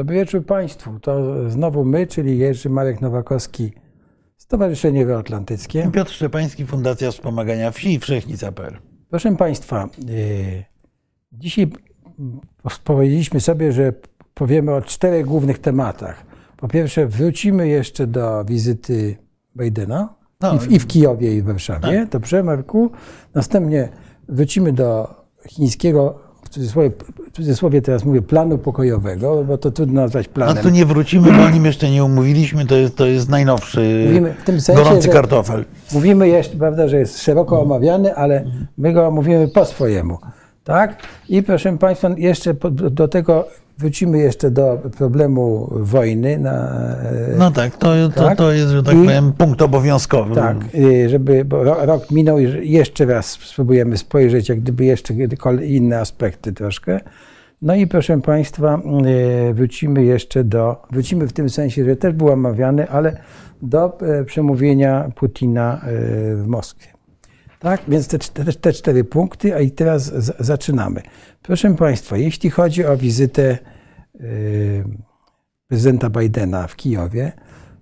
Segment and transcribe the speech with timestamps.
[0.00, 1.00] Dobry wieczór Państwu.
[1.00, 3.72] To znowu my, czyli Jerzy Marek Nowakowski,
[4.36, 5.90] Stowarzyszenie Euroatlantyckie.
[5.92, 8.78] Piotr Szczepański, Fundacja Wspomagania Wsi i Wszechnica.pl.
[9.10, 10.64] Proszę Państwa, yy,
[11.32, 11.70] dzisiaj
[12.84, 13.92] powiedzieliśmy sobie, że
[14.34, 16.26] powiemy o czterech głównych tematach.
[16.56, 19.16] Po pierwsze, wrócimy jeszcze do wizyty
[19.56, 22.06] Bidena No, i, w, i w Kijowie, i w Warszawie.
[22.10, 22.90] Dobrze, Marku?
[23.34, 23.88] Następnie
[24.28, 25.14] wrócimy do
[25.48, 26.90] chińskiego, cudzysłowie,
[27.28, 30.62] w cudzysłowie teraz mówię, planu pokojowego, bo to trudno nazwać No planem.
[30.62, 32.66] tu nie wrócimy, bo o nim jeszcze nie umówiliśmy.
[32.66, 35.64] To jest, to jest najnowszy Mówimy w tym sensie, gorący kartofel.
[35.92, 38.44] Mówimy jeszcze, prawda, że jest szeroko omawiany, ale
[38.78, 40.18] my go mówimy po swojemu.
[40.64, 41.02] Tak?
[41.28, 43.48] I proszę Państwa, jeszcze do tego
[43.80, 46.38] wrócimy jeszcze do problemu wojny.
[46.38, 46.70] Na,
[47.38, 48.38] No tak, to, to, Tak?
[48.38, 50.34] to jest, że tak I- powiem, punkt obowiązkowy.
[50.34, 51.44] tak, y, żeby,
[51.80, 55.14] rok minął i jeszcze raz spróbujemy spojrzeć, jak gdyby jeszcze
[55.62, 57.00] inne aspekty troszkę.
[57.62, 58.80] No i proszę Państwa,
[59.50, 63.16] y, wrócimy jeszcze do, wrócimy w tym sensie, że też był omawiany, ale
[63.62, 65.88] do e, przemówienia Putina e,
[66.36, 66.86] w Moskwie.
[67.60, 71.02] Tak, więc te, cztery- te cztery punkty, a i teraz z, zaczynamy.
[71.42, 73.58] Proszę Państwa, jeśli chodzi o wizytę
[74.20, 74.84] y,
[75.68, 77.32] prezydenta Bidena w Kijowie,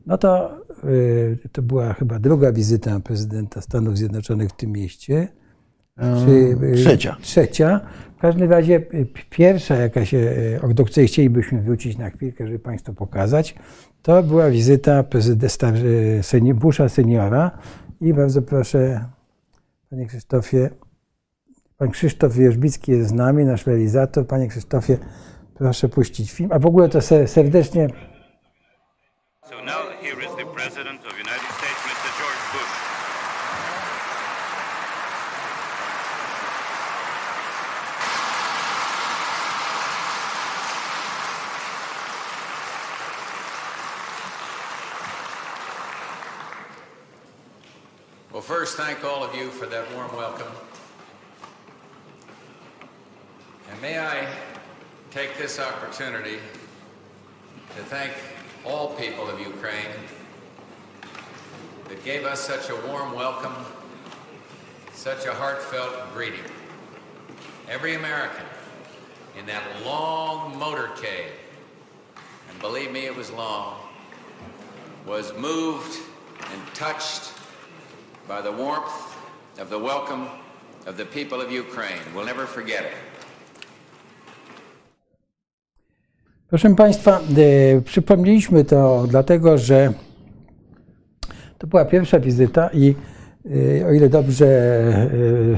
[0.06, 5.28] no to y, to była chyba druga wizyta prezydenta Stanów Zjednoczonych w tym mieście.
[5.98, 6.30] Czy,
[6.66, 7.16] y, trzecia.
[7.20, 7.80] Trzecia.
[8.16, 8.80] W każdym razie
[9.30, 10.34] pierwsza, jaka się,
[10.74, 13.54] do której chcielibyśmy wrócić na chwilkę, żeby Państwu pokazać,
[14.02, 15.72] to była wizyta prezydenta
[16.54, 17.50] Busha seniora
[18.00, 19.04] i bardzo proszę,
[19.91, 20.70] Panie Krzysztofie,
[21.77, 24.27] Pan Krzysztof Wierzbicki jest z nami, nasz realizator.
[24.27, 24.98] Panie Krzysztofie,
[25.55, 26.53] proszę puścić film.
[26.53, 27.89] A w ogóle to se- serdecznie
[29.48, 31.00] So now here is the President
[48.48, 50.50] first, thank all of you for that warm welcome.
[53.70, 54.26] And may I
[55.10, 56.38] take this opportunity
[57.76, 58.10] to thank
[58.64, 59.92] all people of Ukraine
[61.91, 63.54] that gave us such a warm welcome,
[64.94, 66.41] such a heartfelt greeting.
[67.69, 68.47] Every American
[69.38, 71.32] in that long motorcade,
[72.50, 73.76] and believe me, it was long,
[75.04, 75.98] was moved
[76.50, 77.34] and touched
[78.28, 79.16] by the warmth
[79.62, 80.27] of the welcome
[80.87, 81.99] of the people of Ukraine.
[82.15, 82.93] We'll never forget it.
[86.49, 87.21] Proszę Państwa,
[87.77, 89.93] e, przypomnieliśmy to dlatego, że
[91.59, 92.94] to była pierwsza wizyta i
[93.81, 95.09] e, o ile dobrze e,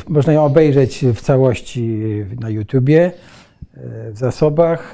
[0.09, 2.01] można ją obejrzeć w całości
[2.41, 3.13] na YouTubie,
[4.13, 4.93] w zasobach,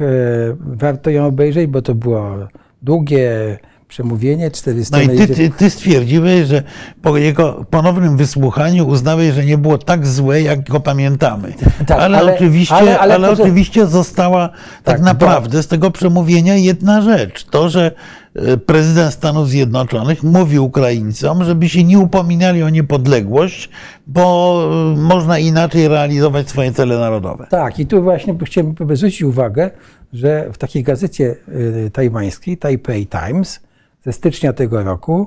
[0.58, 2.36] warto ją obejrzeć, bo to było
[2.82, 3.58] długie
[3.88, 6.62] przemówienie, 400 No i ty, ty, ty stwierdziłeś, że
[7.02, 11.52] po jego ponownym wysłuchaniu uznałeś, że nie było tak złe, jak go pamiętamy.
[11.86, 16.56] Tak, ale, ale- oczywiście, ale- ale, ale oczywiście została tak, Tak, naprawdę z tego przemówienia
[16.56, 17.44] jedna rzecz.
[17.44, 17.90] To, że
[18.34, 23.70] e, prezydent Stanów Zjednoczonych mówi Ukraińcom, żeby się nie upominali o niepodległość,
[24.06, 24.62] bo
[24.94, 27.46] e, można inaczej realizować swoje cele narodowe.
[27.50, 29.70] Tak, i tu właśnie chciałem zwrócić uwagę,
[30.12, 33.60] że w takiej gazecie y, tajwańskiej, Taipei Times,
[34.06, 35.26] ze stycznia tego roku,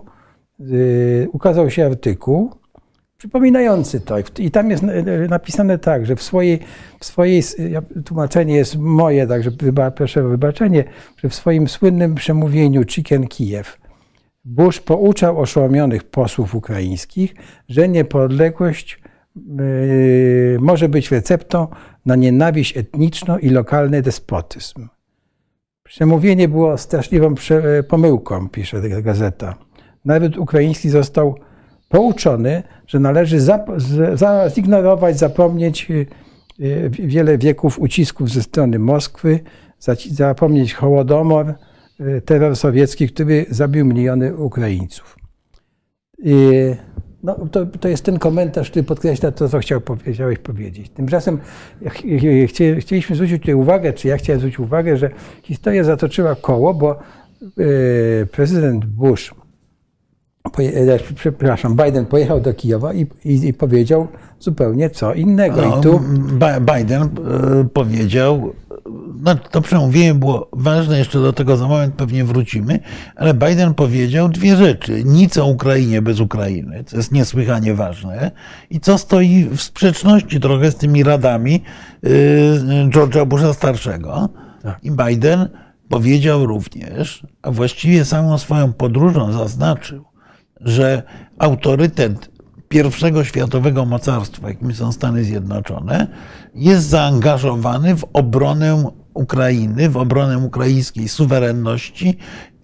[0.60, 2.52] y, ukazał się artykuł
[3.18, 4.16] przypominający to.
[4.40, 6.60] I tam jest y, napisane tak, że w swojej,
[7.00, 7.44] w swojej
[8.06, 10.84] tłumaczenie jest moje, także wyba, proszę o wybaczenie,
[11.18, 13.78] że w swoim słynnym przemówieniu Chicken Kijew
[14.46, 17.34] Bush pouczał oszałamionych posłów ukraińskich,
[17.70, 19.02] że niepodległość
[19.36, 21.68] yy, może być receptą
[22.06, 24.88] na nienawiść etniczną i lokalny despotyzm.
[25.90, 29.56] Przemówienie było straszliwą prze- pomyłką, pisze ta gazeta.
[30.06, 31.36] Naród ukraiński został
[31.90, 33.38] pouczony, że należy
[34.56, 35.90] zignorować, zapomnieć
[36.60, 39.40] yy, wiele wieków ucisków ze strony Moskwy,
[40.10, 41.54] zapomnieć Hołodomor,
[42.00, 45.18] yy, terror sowiecki, który zabił miliony Ukraińców.
[47.24, 49.82] No, to, to jest ten komentarz, który podkreśla to, co chciał,
[50.12, 50.90] chciałeś powiedzieć.
[50.90, 51.38] Tymczasem
[51.86, 55.10] ch- ch- chcie- chcieliśmy zwrócić tutaj uwagę, czy ja chciałem zwrócić uwagę, że
[55.44, 59.36] historia zatoczyła koło, bo e, prezydent Bush,
[60.54, 64.08] poje, e, przepraszam, Biden pojechał do Kijowa i, i, i powiedział
[64.40, 65.62] zupełnie co innego.
[65.62, 66.02] No, I tu
[66.76, 67.08] Biden e,
[67.74, 68.54] powiedział,
[69.20, 72.80] no to przemówienie było ważne, jeszcze do tego za moment pewnie wrócimy,
[73.16, 75.04] ale Biden powiedział dwie rzeczy.
[75.06, 78.32] Nic o Ukrainie bez Ukrainy, co jest niesłychanie ważne
[78.70, 81.64] i co stoi w sprzeczności trochę z tymi radami
[82.04, 82.10] e,
[82.90, 84.30] George'a Busha starszego.
[84.84, 85.50] I Biden
[85.90, 90.06] powiedział również, a właściwie samą swoją podróżą zaznaczył,
[90.62, 91.04] że
[91.40, 92.30] autorytet
[92.70, 96.08] pierwszego światowego mocarstwa, jakim są Stany Zjednoczone,
[96.56, 102.18] jest zaangażowany w obronę Ukrainy, w obronę ukraińskiej suwerenności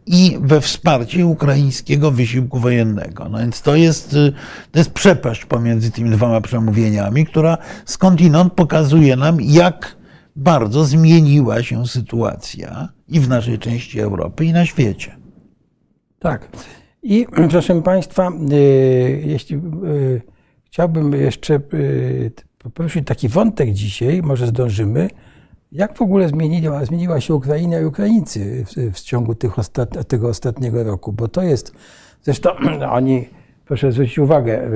[0.06, 3.30] i we wsparcie ukraińskiego wysiłku wojennego.
[3.30, 4.34] No więc to jest, y,
[4.72, 9.96] to jest przepaść pomiędzy tymi dwoma przemówieniami, która skądinąd pokazuje nam, jak
[10.36, 15.16] bardzo zmieniła się sytuacja i w naszej części Europy, i na świecie.
[16.20, 16.50] Tak.
[17.04, 20.22] I proszę Państwa, y, jeśli y,
[20.66, 21.60] chciałbym jeszcze
[22.58, 25.10] poprosić taki wątek dzisiaj, może zdążymy,
[25.72, 30.84] jak w ogóle zmieniła, zmieniła się Ukraina i Ukraińcy w, w ciągu ostat, tego ostatniego
[30.84, 31.72] roku, bo to jest,
[32.24, 32.50] zresztą
[32.92, 33.30] oni,
[33.66, 34.70] proszę zwrócić uwagę,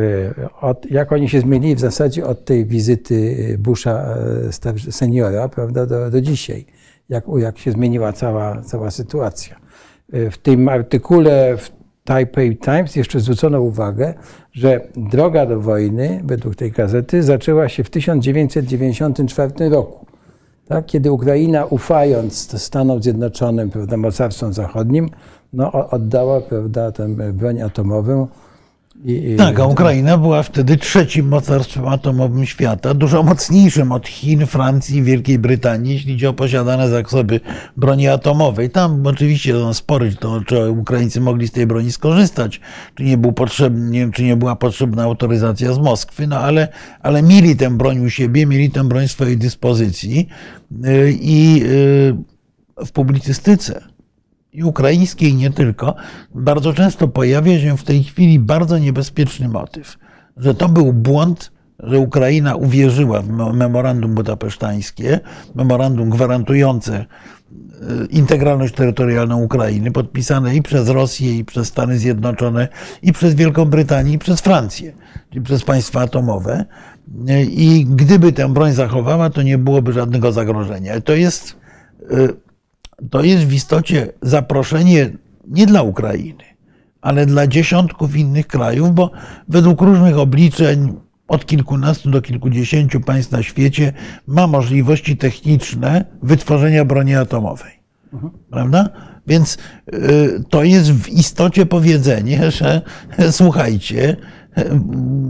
[0.61, 4.15] od, jak oni się zmienili w zasadzie od tej wizyty Busha
[4.89, 6.65] seniora, prawda, do, do dzisiaj,
[7.09, 9.55] jak, jak się zmieniła cała, cała sytuacja.
[10.31, 11.71] W tym artykule, w
[12.03, 14.13] Taipei Times jeszcze zwrócono uwagę,
[14.51, 20.08] że droga do wojny, według tej gazety, zaczęła się w 1994 roku.
[20.69, 20.85] Tak?
[20.85, 25.09] Kiedy Ukraina, ufając Stanom Zjednoczonym, prawda, mocarstwom zachodnim,
[25.53, 28.27] no, oddała prawda, tę broń atomową.
[29.37, 35.03] Tak, a Ukraina była wtedy trzecim mocarstwem atomowym świata, dużo mocniejszym od Chin, Francji i
[35.03, 37.39] Wielkiej Brytanii, jeśli chodzi o posiadane zasoby
[37.77, 38.69] broni atomowej.
[38.69, 42.61] Tam oczywiście są spory, to, czy Ukraińcy mogli z tej broni skorzystać,
[42.95, 46.67] czy nie, był potrzebny, czy nie była potrzebna autoryzacja z Moskwy, no ale,
[47.01, 50.27] ale mieli tę broń u siebie, mieli tę broń w swojej dyspozycji
[50.85, 53.81] y, i y, w publicystyce
[54.53, 55.95] i ukraińskiej, nie tylko,
[56.35, 59.97] bardzo często pojawia się w tej chwili bardzo niebezpieczny motyw,
[60.37, 65.19] że to był błąd, że Ukraina uwierzyła w memorandum budapesztańskie,
[65.55, 67.05] memorandum gwarantujące e,
[68.09, 72.67] integralność terytorialną Ukrainy, podpisane i przez Rosję, i przez Stany Zjednoczone,
[73.01, 74.93] i przez Wielką Brytanię, i przez Francję,
[75.29, 76.65] czyli przez państwa atomowe.
[77.27, 81.01] E, I gdyby tę broń zachowała, to nie byłoby żadnego zagrożenia.
[81.01, 81.55] To jest
[82.11, 82.48] e,
[83.09, 85.09] to jest w istocie zaproszenie
[85.47, 86.43] nie dla Ukrainy,
[87.01, 89.11] ale dla dziesiątków innych krajów, bo
[89.47, 90.93] według różnych obliczeń
[91.27, 93.93] od kilkunastu do kilkudziesięciu państw na świecie
[94.27, 97.71] ma możliwości techniczne wytworzenia broni atomowej.
[98.13, 98.31] Mhm.
[98.49, 98.89] Prawda?
[99.27, 99.57] Więc
[99.93, 102.81] y, to jest w istocie powiedzenie, że
[103.31, 104.15] słuchajcie,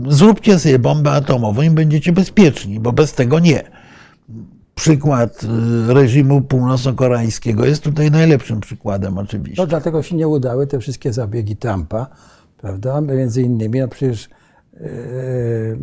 [0.08, 3.79] zróbcie sobie bombę atomową i będziecie bezpieczni, bo bez tego nie
[4.80, 9.62] przykład y, reżimu północno-koreańskiego jest tutaj najlepszym przykładem oczywiście.
[9.62, 12.06] No dlatego się nie udały te wszystkie zabiegi Trumpa,
[12.56, 13.00] prawda?
[13.00, 14.28] Między innymi, no przecież
[14.72, 15.78] yy,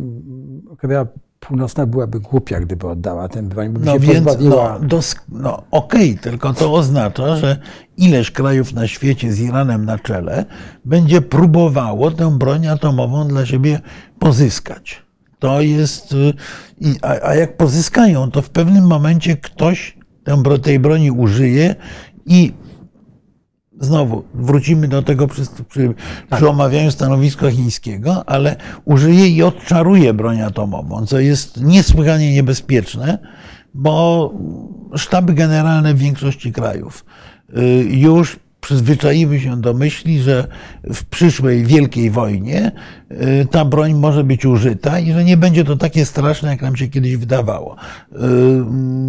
[0.78, 1.06] Korea
[1.40, 4.78] Północna byłaby głupia, gdyby oddała ten broń, by no się więc, pozbawiła...
[4.90, 7.56] No, no okej, okay, tylko to oznacza, że
[7.96, 10.44] ileś krajów na świecie z Iranem na czele
[10.84, 13.80] będzie próbowało tę broń atomową dla siebie
[14.18, 15.07] pozyskać.
[15.38, 16.34] To jest, y,
[17.02, 19.98] a, a jak pozyskają, to w pewnym momencie ktoś
[20.62, 21.74] tej broni użyje
[22.26, 22.52] i
[23.80, 25.94] znowu wrócimy do tego przy, przy,
[26.28, 26.38] tak.
[26.38, 33.18] przy, omawianiu stanowiska chińskiego, ale użyje i odczaruje broń atomową, co jest niesłychanie niebezpieczne,
[33.74, 34.32] bo
[34.94, 37.04] sztaby generalne w większości krajów
[37.56, 40.46] y, już przyzwyczaimy się do myśli, że
[40.84, 42.72] w przyszłej wielkiej wojnie
[43.10, 46.76] y, ta broń może być użyta i że nie będzie to takie straszne, jak nam
[46.76, 47.76] się kiedyś wydawało.
[48.12, 48.16] Y,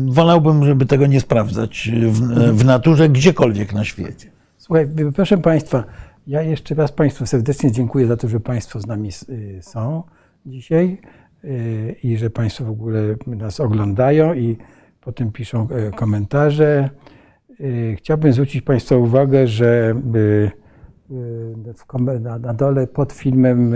[0.08, 2.20] wolałbym, żeby tego nie sprawdzać w,
[2.58, 4.32] w naturze gdziekolwiek na świecie.
[4.58, 5.84] Słuchaj, proszę Państwa,
[6.28, 9.10] ja jeszcze raz Państwu serdecznie dziękuję za to, że Państwo z nami
[9.62, 10.04] są
[10.46, 10.98] dzisiaj
[12.04, 14.58] i że Państwo w ogóle nas oglądają i
[15.01, 16.89] potem piszą komentarze.
[17.62, 20.51] Y, chciałbym zwrócić Państwa uwagę, że y,
[21.12, 23.74] y, na dole pod filmem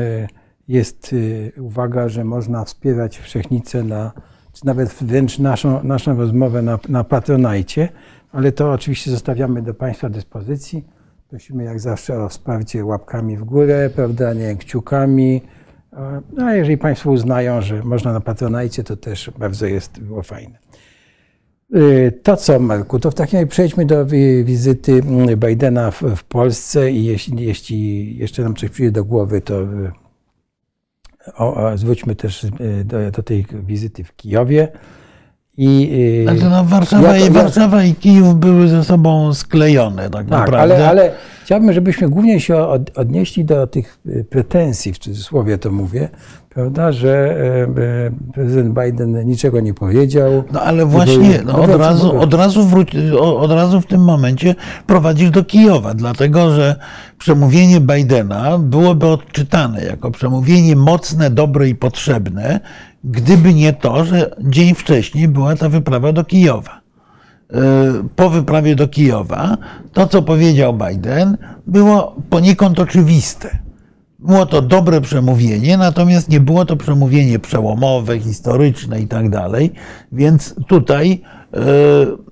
[0.67, 1.15] jest
[1.57, 4.11] uwaga, że można wspierać Wszechnicę na,
[4.53, 7.89] czy nawet wręcz naszą, naszą rozmowę na, na Patronajcie,
[8.31, 10.85] ale to oczywiście zostawiamy do Państwa dyspozycji.
[11.29, 15.41] Prosimy jak zawsze o wsparcie łapkami w górę, prawda, nie kciukami.
[16.41, 20.57] A jeżeli Państwo uznają, że można na Patronajcie, to też bardzo jest, było fajne.
[21.75, 24.05] Y, to co, Marku, to w takim razie przejdźmy do
[24.43, 29.41] wizyty mm, Bidena w, w Polsce i jeśli, jeśli, jeszcze nam coś przyjdzie do głowy,
[29.41, 29.91] to y,
[31.37, 32.49] o, o, zwróćmy też y,
[32.85, 34.67] do, do, tej wizyty w Kijowie.
[35.57, 40.27] I, Ale no, Warszawa, jak, i, Warszawa i Kijów były ze sobą sklejone tak, tak
[40.27, 40.75] naprawdę.
[40.75, 41.11] Ale, ale
[41.43, 46.09] Chciałbym, żebyśmy głównie się od, odnieśli do tych y, pretensji, w cudzysłowie to mówię,
[46.49, 50.43] prawda, że e, e, prezydent Biden niczego nie powiedział.
[50.51, 52.67] No ale Nie właśnie no, od, razu, od, razu
[53.37, 54.55] od razu w tym momencie
[54.87, 56.75] prowadzisz do Kijowa, dlatego że
[57.17, 62.59] przemówienie Bidena byłoby odczytane jako przemówienie mocne, dobre i potrzebne,
[63.03, 66.82] gdyby nie to, że dzień wcześniej była ta wyprawa do Kijowa.
[67.49, 67.57] E,
[68.15, 69.57] Po wyprawie do Kijowa
[69.93, 73.57] to, co powiedział Biden, było poniekąd oczywiste.
[74.19, 79.71] Było to dobre przemówienie, natomiast nie było to przemówienie przełomowe, historyczne i tak dalej,
[80.11, 81.21] więc tutaj
[81.53, 81.59] e,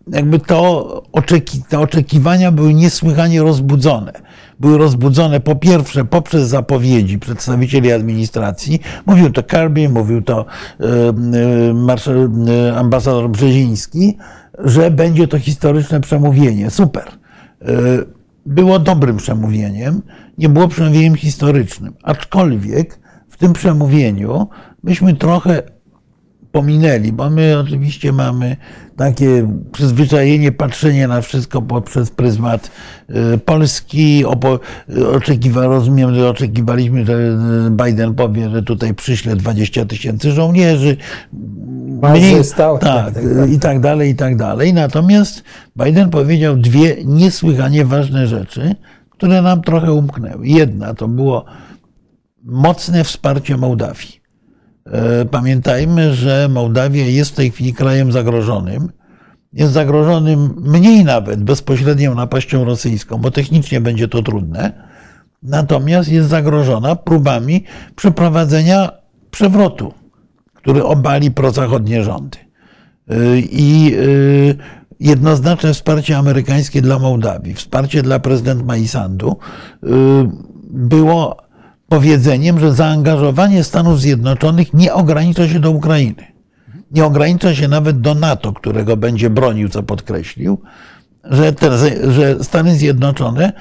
[0.08, 4.13] jakby to oczeki, te oczekiwania były niesłychanie rozbudzone.
[4.60, 10.46] Były rozbudzone po pierwsze poprzez zapowiedzi przedstawicieli administracji, mówił to Kirby, mówił to
[10.80, 14.18] e, ambasador Brzeziński,
[14.63, 16.70] że będzie to historyczne przemówienie.
[16.70, 17.03] Super
[17.62, 17.65] e,
[18.46, 20.01] było dobrym przemówieniem,
[20.38, 21.94] nie było przemówieniem historycznym.
[22.03, 23.00] Aczkolwiek
[23.30, 24.48] w tym przemówieniu
[24.84, 25.63] myśmy trochę
[26.51, 28.58] pominęli, bo my oczywiście mamy
[28.98, 32.72] takie przyzwyczajenie, patrzenie na wszystko poprzez pryzmat
[33.10, 34.25] y, Polski.
[35.15, 40.98] Oczekiwa, rozumiem, że oczekiwaliśmy, że y, Biden powie, że tutaj przyśle 20 tysięcy żołnierzy.
[42.01, 44.74] Bazy stałe, tak, tak, tak, i tak dalej, i tak dalej.
[44.74, 45.43] Natomiast
[45.86, 48.75] Biden powiedział dwie niesłychanie ważne rzeczy,
[49.10, 50.48] które nam trochę umknęły.
[50.48, 51.46] Jedna to było
[52.43, 54.21] mocne wsparcie Mołdawii.
[54.91, 58.89] E, Pamiętajmy, że Mołdawia jest w tej chwili krajem zagrożonym.
[59.53, 64.71] Jest zagrożonym mniej nawet bezpośrednią napaścią rosyjską, bo technicznie będzie to trudne.
[65.43, 67.63] Natomiast jest zagrożona próbami
[67.95, 68.89] przeprowadzenia
[69.31, 69.93] przewrotu,
[70.53, 72.38] który obali prozachodnie rządy.
[73.12, 74.55] Y, I y,
[75.00, 79.38] jednoznaczne wsparcie amerykańskie dla Mołdawii, wsparcie dla prezydent Maisandu
[80.69, 81.38] było
[81.91, 86.24] powiedzeniem, że zaangażowanie Stanów Zjednoczonych nie ogranicza się do Ukrainy.
[86.91, 90.62] Nie ogranicza się nawet do NATO, którego będzie bronił, co podkreślił,
[91.24, 91.77] że, te,
[92.12, 93.53] że Stany Zjednoczone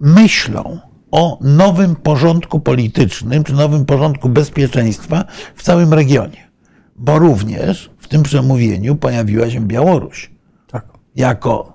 [0.00, 0.78] myślą
[1.10, 6.50] o nowym porządku politycznym, czy nowym porządku bezpieczeństwa w całym regionie.
[6.96, 10.30] Bo również w tym przemówieniu pojawiła się Białoruś
[10.70, 10.84] Tak.
[11.16, 11.73] jako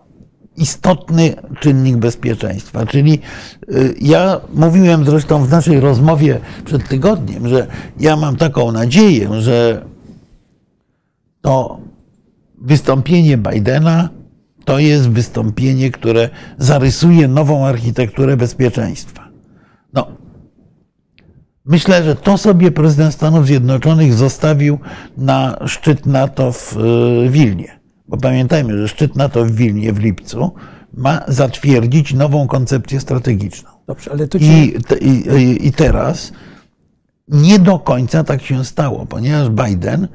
[0.60, 2.86] istotny czynnik bezpieczeństwa.
[2.86, 3.20] Czyli
[3.74, 7.68] y, ja mówiłem zresztą w naszej rozmowie przed tygodniem, że
[8.00, 9.86] ja mam taką nadzieję, że
[11.42, 11.80] to
[12.62, 14.10] wystąpienie Bidena
[14.66, 19.30] to jest wystąpienie, które zarysuje nową architekturę bezpieczeństwa.
[19.94, 20.08] No,
[21.66, 24.80] myślę, że to sobie prezydent Stanów Zjednoczonych zostawił
[25.18, 27.79] na szczyt NATO w y, Wilnie.
[28.10, 30.52] Bo pamiętajmy, że szczyt NATO w Wilnie w lipcu
[30.94, 33.70] ma zatwierdzić nową koncepcję strategiczną.
[33.88, 34.46] Dobrze, ale to ci...
[34.78, 36.32] I, te- i, i- I teraz
[37.28, 40.08] nie do końca tak się stało, ponieważ Biden,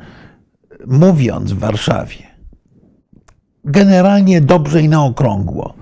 [0.87, 2.19] mówiąc w Warszawie,
[3.65, 5.75] generalnie dobrze i na okrągło,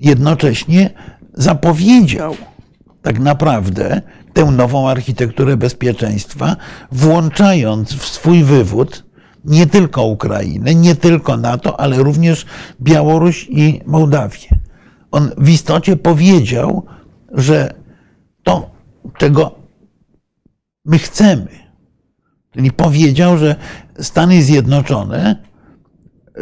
[0.00, 0.90] jednocześnie
[1.34, 2.36] zapowiedział
[3.02, 6.56] tak naprawdę tę nową architekturę bezpieczeństwa,
[6.92, 9.05] włączając w swój wywód
[9.46, 12.46] nie tylko Ukrainę, nie tylko NATO, ale również
[12.80, 14.48] Białoruś i Mołdawię.
[15.10, 16.86] On w istocie powiedział,
[17.32, 17.74] że
[18.42, 18.70] to,
[19.18, 19.54] czego
[20.84, 21.48] my chcemy,
[22.50, 23.56] czyli powiedział, że
[24.00, 25.36] Stany Zjednoczone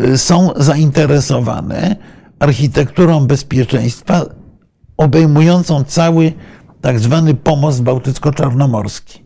[0.00, 1.96] y, są zainteresowane
[2.38, 4.24] architekturą bezpieczeństwa
[4.96, 6.32] obejmującą cały
[6.80, 9.23] tak zwany pomost bałtycko-czarnomorski.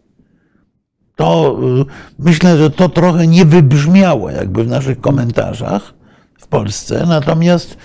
[1.18, 1.84] To y,
[2.18, 5.94] myślę, że to trochę nie wybrzmiało jakby w naszych komentarzach
[6.40, 7.76] w Polsce, natomiast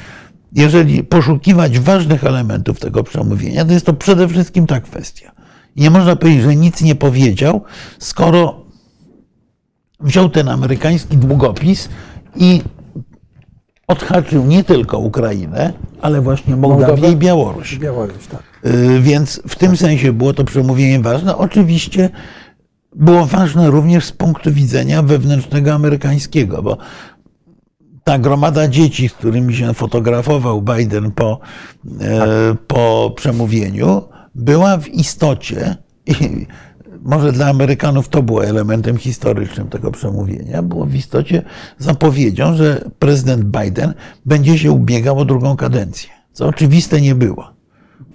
[0.52, 5.32] jeżeli poszukiwać ważnych elementów tego przemówienia, to jest to przede wszystkim ta kwestia.
[5.76, 7.62] I nie można powiedzieć, że nic nie powiedział,
[8.00, 8.66] skoro
[10.00, 11.90] wziął ten amerykański długopis
[12.36, 12.62] i
[13.88, 17.76] odhaczył nie tylko Ukrainę, ale właśnie Mołdawię i Białoruś.
[17.80, 18.44] Białoruś, tak.
[18.66, 21.38] Y, Więc w tym sensie było to przemówienie ważne.
[21.38, 22.10] Oczywiście
[22.96, 26.78] było ważne również z punktu widzenia wewnętrznego amerykańskiego, bo
[28.04, 31.40] ta gromada dzieci, z którymi się fotografował Biden po,
[32.02, 34.02] e, po przemówieniu,
[34.36, 36.48] była w istocie, i
[37.02, 41.42] może dla Amerykanów to było elementem historycznym tego przemówienia, było w istocie
[41.78, 43.94] zapowiedzią, że prezydent Biden
[44.26, 47.53] będzie się ubiegał o drugą kadencję, co oczywiste nie było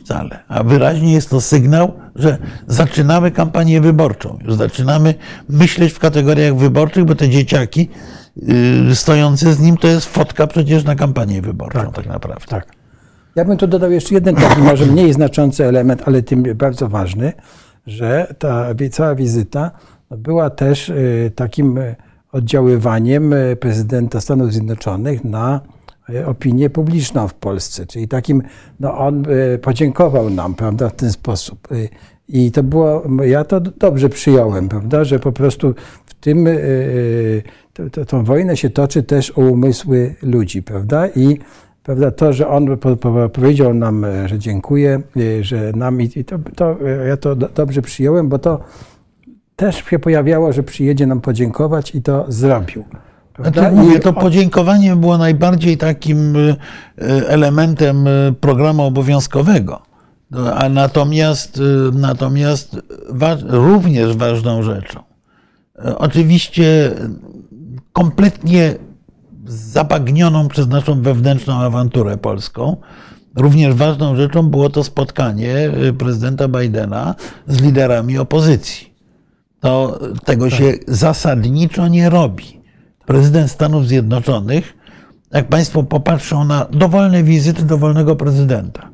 [0.09, 0.39] wcale.
[0.49, 4.39] A wyraźnie jest to sygnał, że zaczynamy kampanię wyborczą.
[4.45, 5.15] Już zaczynamy
[5.49, 7.89] myśleć w kategoriach wyborczych, bo te dzieciaki
[8.37, 12.47] yy, stojące z nim to jest fotka przecież na kampanię wyborczą, tak, naprawdę.
[12.49, 12.67] Tak.
[13.37, 17.33] Ja bym tu dodał jeszcze jeden taki może mniej znaczący element, ale tym bardzo ważny,
[17.87, 19.71] że ta cała wizyta
[20.11, 21.79] no, była też y, takim
[22.33, 25.61] oddziaływaniem y, prezydenta Stanów Zjednoczonych na
[26.27, 27.87] opinię publiczną w Polsce.
[27.87, 28.43] Czyli takim,
[28.81, 29.25] no on
[29.55, 31.73] y, podziękował nam, prawda, w ten sposób.
[31.73, 31.89] Y,
[32.29, 35.75] I to było, ja to dobrze przyjąłem, prawda, że po prostu
[36.07, 36.49] w tym,
[37.73, 41.39] to, to, tą wojnę się toczy też o umysły ludzi, prawda, i
[41.89, 46.25] prawda, to, że on po, po, powiedział nam, e, że dziękuję, e, że nam i
[46.25, 48.61] to, to e, ja to do, dobrze przyjąłem, bo to
[49.57, 52.85] też się pojawiało, że przyjedzie nam podziękować i to zrobił.
[53.43, 53.61] Prawda?
[53.61, 56.57] Znaczy, mówię, I to podziękowanie było najbardziej takim y,
[56.99, 59.83] y, elementem y, programu obowiązkowego.
[60.31, 61.61] No, A natomiast,
[61.93, 62.77] natomiast
[63.47, 65.03] również ważną rzeczą,
[65.97, 66.91] oczywiście
[67.93, 68.75] kompletnie
[69.47, 72.77] zabagnioną przez naszą wewnętrzną awanturę polską,
[73.37, 77.15] również ważną rzeczą było to spotkanie prezydenta Bidena
[77.47, 78.89] z liderami opozycji
[79.61, 82.58] to tego się zasadniczo nie robi.
[83.09, 84.75] Prezydent Stanów Zjednoczonych,
[85.31, 88.91] jak Państwo popatrzą na dowolne wizyty dowolnego prezydenta,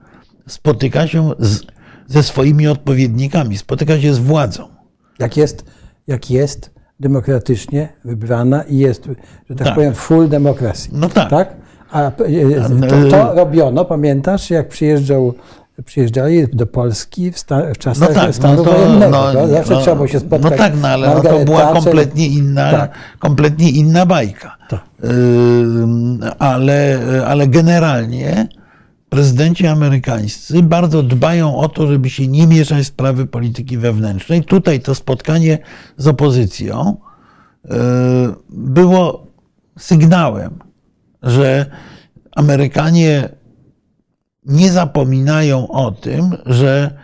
[0.47, 1.63] spotyka się z,
[2.07, 4.69] ze swoimi odpowiednikami, spotyka się z władzą.
[5.19, 5.65] jak jest,
[6.07, 9.05] jak jest demokratycznie wybrana i jest,
[9.51, 9.75] że tak, Tak.
[9.75, 10.89] powiem, full democracy.
[10.93, 11.31] No tak.
[11.31, 11.57] tak?
[11.91, 12.13] A e,
[12.89, 15.35] to, to robiono, pamiętasz, jak przyjeżdżał,
[15.85, 19.33] przyjeżdżali do Polski w, sta, w czasach No tak, stanu no to, wojennego.
[19.33, 19.49] no?
[19.49, 20.51] Zawsze no, trzeba było się spotkać.
[20.53, 22.91] No tak, no ale no to Margaret była Thatcher- kompletnie inna, Tak.
[23.19, 24.57] kompletnie inna bajka.
[24.69, 24.81] Tak.
[25.05, 28.49] Ym, Ale, ale generalnie
[29.09, 34.43] prezydenci amerykańscy bardzo dbają o to, żeby się nie mieszać w sprawy polityki wewnętrznej.
[34.45, 35.59] Tutaj to spotkanie
[35.97, 36.97] z opozycją
[37.65, 37.69] y,
[38.51, 39.27] było
[39.79, 40.51] sygnałem,
[41.23, 41.67] że
[42.37, 43.29] Amerykanie
[44.45, 46.99] nie zapominają o tym, że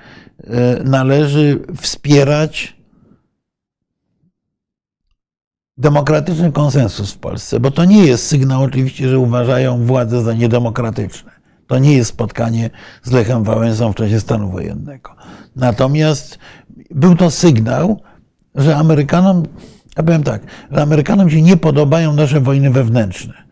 [0.44, 2.76] e, należy wspierać
[5.78, 11.30] demokratyczny konsensus w Polsce, bo to nie jest sygnał oczywiście, że uważają władze za niedemokratyczne.
[11.66, 12.70] To nie jest spotkanie
[13.02, 15.10] z Lechem Wałęsą w czasie stanu wojennego.
[15.56, 16.38] Natomiast
[16.90, 18.00] był to sygnał,
[18.54, 19.42] że Amerykanom,
[19.96, 23.49] ja powiem tak, że Amerykanom się nie podobają nasze wojny wewnętrzne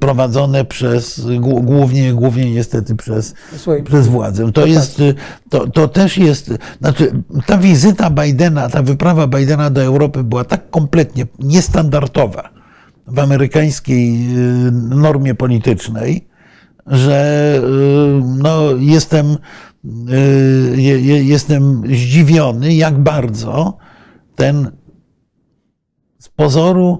[0.00, 4.52] prowadzone przez, głó- głównie, głównie niestety przez, Słuchaj, przez władzę.
[4.52, 5.14] To, jest, y,
[5.50, 10.70] to, to też jest, znaczy ta wizyta Bidena, ta wyprawa Bidena do Europy była tak
[10.70, 12.50] kompletnie niestandardowa
[13.06, 14.36] w amerykańskiej
[14.68, 16.28] y, normie politycznej,
[16.86, 23.76] że y, no, jestem, y, je- je- jestem zdziwiony, jak bardzo
[24.36, 24.70] ten
[26.18, 26.98] z pozoru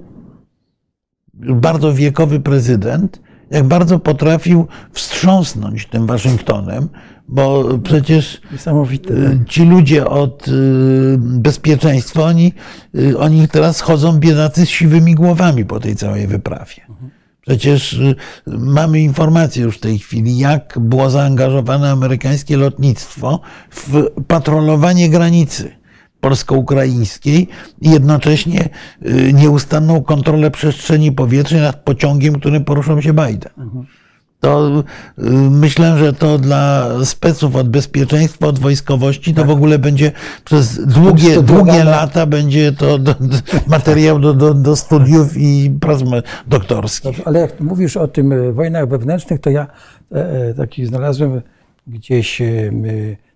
[1.44, 6.88] bardzo wiekowy prezydent, jak bardzo potrafił wstrząsnąć tym Waszyngtonem,
[7.28, 8.40] bo przecież
[9.10, 10.52] y, ci ludzie od y,
[11.18, 12.52] bezpieczeństwa, oni,
[12.94, 16.74] y, oni teraz chodzą biedacy z siwymi głowami po tej całej wyprawie.
[17.40, 18.00] Przecież
[18.46, 25.83] mamy informacje już w tej chwili, jak było zaangażowane amerykańskie lotnictwo w patrolowanie granicy
[26.24, 27.48] polsko-ukraińskiej
[27.80, 28.68] i jednocześnie
[29.06, 33.52] y, nieustanną kontrolę przestrzeni powietrznej nad pociągiem, którym poruszał się Biden.
[34.40, 34.84] To
[35.18, 40.12] y, myślę, że to dla speców od bezpieczeństwa, od wojskowości, to w ogóle będzie
[40.44, 46.00] przez długie, długie lata będzie to do, do, materiał do, do, do studiów i prac
[46.46, 47.04] doktorskich.
[47.04, 49.66] Dobrze, ale jak mówisz o tym e, wojnach wewnętrznych, to ja
[50.12, 51.40] e, e, taki znalazłem
[51.86, 52.42] gdzieś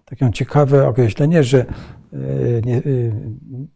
[0.05, 1.66] takie ciekawe określenie, że
[2.64, 2.81] nie, e,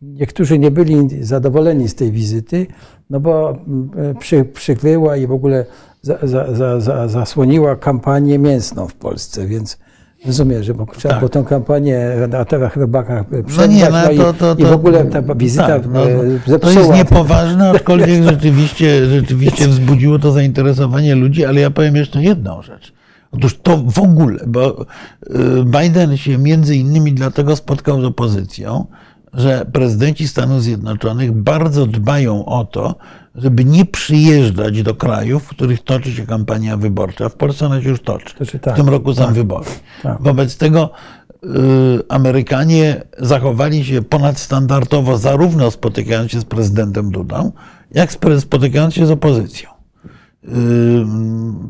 [0.02, 2.66] niektórzy nie byli zadowoleni z tej wizyty,
[3.10, 3.50] no bo
[3.96, 5.66] e, przy, przykryła i w ogóle
[6.02, 9.78] za, za, za, za, zasłoniła kampanię mięsną w Polsce, więc
[10.26, 11.30] rozumiem, że bo trzeba Tak.
[11.30, 14.64] tą kampanię na terach rybakach No przerwać, nie, no, no i, to, to, to, i
[14.64, 16.74] w ogóle ta wizyta tak, no, e, To zepsuła.
[16.74, 22.92] jest niepoważne, aczkolwiek rzeczywiście, rzeczywiście wzbudziło to zainteresowanie ludzi, ale ja powiem jeszcze jedną rzecz.
[23.32, 24.86] Otóż to w ogóle, bo y,
[25.64, 28.86] Biden się między innymi dlatego spotkał z opozycją,
[29.32, 32.94] że prezydenci Stanów Zjednoczonych bardzo dbają o to,
[33.34, 37.28] żeby nie przyjeżdżać do krajów, w których toczy się kampania wyborcza.
[37.28, 38.34] W Polsce ona się już toczy.
[38.38, 38.74] Toczy, tak.
[38.74, 39.70] w tym roku są wybory.
[40.02, 40.22] tak.
[40.22, 40.90] Wobec tego
[41.44, 41.48] y,
[42.08, 47.52] Amerykanie zachowali się ponadstandardowo, zarówno spotykając się z prezydentem Dudą,
[47.90, 49.81] jak spotykając się z opozycją.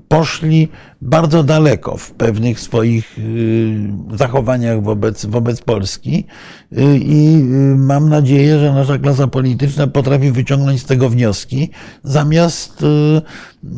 [0.08, 0.68] Poszli
[1.02, 6.24] bardzo daleko w pewnych swoich y, zachowaniach wobec, wobec Polski.
[6.72, 11.70] Y, i y, mam nadzieję, że nasza klasa polityczna potrafi wyciągnąć z tego wnioski,
[12.04, 12.82] zamiast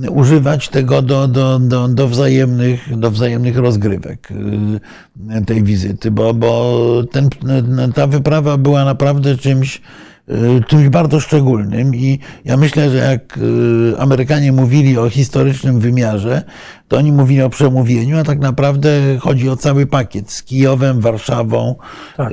[0.05, 4.29] y, używać tego do, do, do, do, wzajemnych, do wzajemnych rozgrywek
[5.47, 7.29] tej wizyty, bo, bo ten,
[7.95, 9.81] ta wyprawa była naprawdę czymś,
[10.67, 13.39] czymś bardzo szczególnym i ja myślę, że jak
[13.99, 16.43] Amerykanie mówili o historycznym wymiarze,
[16.89, 21.75] to oni mówili o przemówieniu, a tak naprawdę chodzi o cały pakiet z Kijowem, Warszawą
[22.17, 22.33] Tak.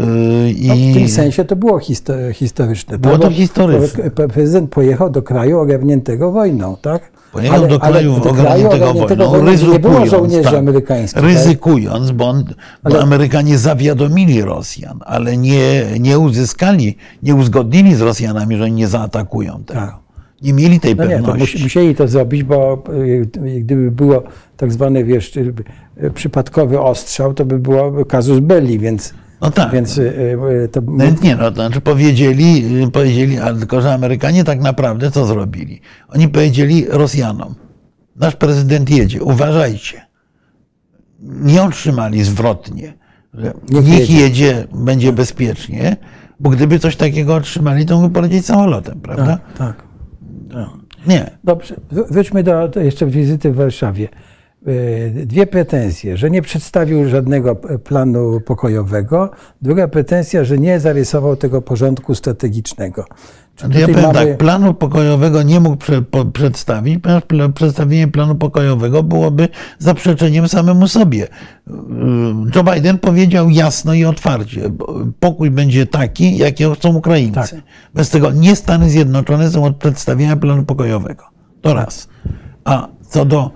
[0.55, 2.97] i No, w tym sensie to było histo- historyczne.
[2.97, 4.09] Było to historyczne.
[4.17, 7.11] bo Prezydent pojechał do kraju ogarniętego wojną, tak?
[7.31, 11.21] Pojechał do kraju ogarniętego wojną, gdzie nie było ryzykując, żołnierzy tak, amerykańskich.
[11.21, 11.23] tak?
[11.31, 12.43] ryzykując, bo, on,
[12.83, 18.73] Ale- bo Amerykanie zawiadomili Rosjan, ale nie, nie uzyskali, nie uzgodnili z Rosjanami, że oni
[18.73, 19.79] nie zaatakują tego.
[19.79, 19.95] Tak.
[20.41, 21.57] Nie mieli tej No nie, to pewności.
[21.57, 23.27] musi- musieli to zrobić, bo y,
[23.61, 24.23] gdyby było
[24.57, 25.53] tak zwany, wiesz, y,
[26.03, 29.71] y, przypadkowy ostrzał, to by było kazus belli, więc, No tak.
[29.71, 30.81] więc y, y, to...
[30.87, 35.81] No nie, no to znaczy powiedzieli, powiedzieli, ale tylko, że Amerykanie tak naprawdę co zrobili?
[36.09, 37.55] Oni powiedzieli Rosjanom,
[38.15, 40.01] nasz prezydent jedzie, uważajcie.
[41.21, 42.93] Nie otrzymali zwrotnie,
[43.33, 44.19] że Niech niech jedzie.
[44.19, 45.97] jedzie, będzie bezpiecznie,
[46.39, 49.25] bo gdyby coś takiego otrzymali, to mógłby polecieć samolotem, prawda?
[49.37, 49.90] Tak, tak.
[51.07, 51.29] Nie.
[51.43, 54.07] Dobrze, wr- wróćmy do jeszcze wizyty w Warszawie.
[54.67, 59.29] Y, Dwie pretensje, że nie przedstawił żadnego planu pokojowego.
[59.61, 63.05] Druga pretensja, że nie zarysował tego porządku strategicznego.
[63.55, 67.23] Czy Ja powiem mamy- tak, planu pokojowego nie mógł prze, po, przedstawić, ponieważ
[67.55, 69.47] przedstawienie planu pokojowego byłoby
[69.79, 71.27] zaprzeczeniem samemu sobie.
[71.67, 71.73] Yy,
[72.55, 74.61] Joe Biden powiedział jasno i otwarcie,
[75.19, 77.33] pokój będzie taki, jakiego chcą Ukraińcy.
[77.33, 77.61] Tak.
[77.93, 81.23] Bez tego nie Stany Zjednoczone są od przedstawienia planu pokojowego.
[81.61, 82.07] To raz.
[82.63, 83.51] A co do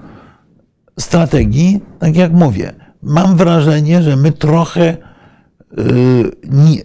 [1.00, 4.98] strategii, tak jak mówię, mam wrażenie, że my trochę
[6.50, 6.84] nie-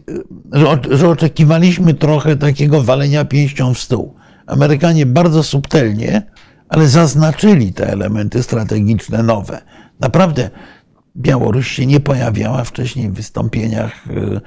[0.96, 4.14] że, oczekiwaliśmy trochę takiego walenia pięścią w stół.
[4.46, 6.23] Amerykanie bardzo subtelnie,
[6.68, 9.62] ale zaznaczyli te elementy strategiczne nowe.
[10.01, 10.51] Naprawdę
[11.16, 14.40] Białoruś się nie pojawiała wcześniej w wystąpieniach yy,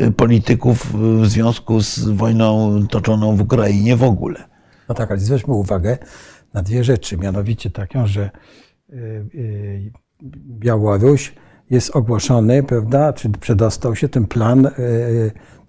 [0.00, 4.44] yy, polityków w związku z wojną toczoną w Ukrainie w ogóle.
[4.88, 5.98] No tak, ale zwróćmy uwagę
[6.54, 7.16] na dwie rzeczy.
[7.16, 8.30] Mianowicie taką, że y, y,
[10.58, 11.32] Białoruś
[11.70, 14.70] jest ogłoszony, prawda, czy przedostał się ten plan y,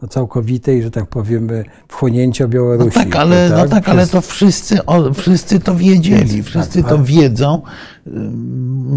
[0.02, 2.92] no, całkowitej, że tak powiem, y, wchłonięcia No Białorusi.
[2.92, 7.04] tak, ale, no tak, ale to wszyscy, o, wszyscy to wiedzieli, wszyscy tak, to ale-
[7.06, 7.62] wiedzą.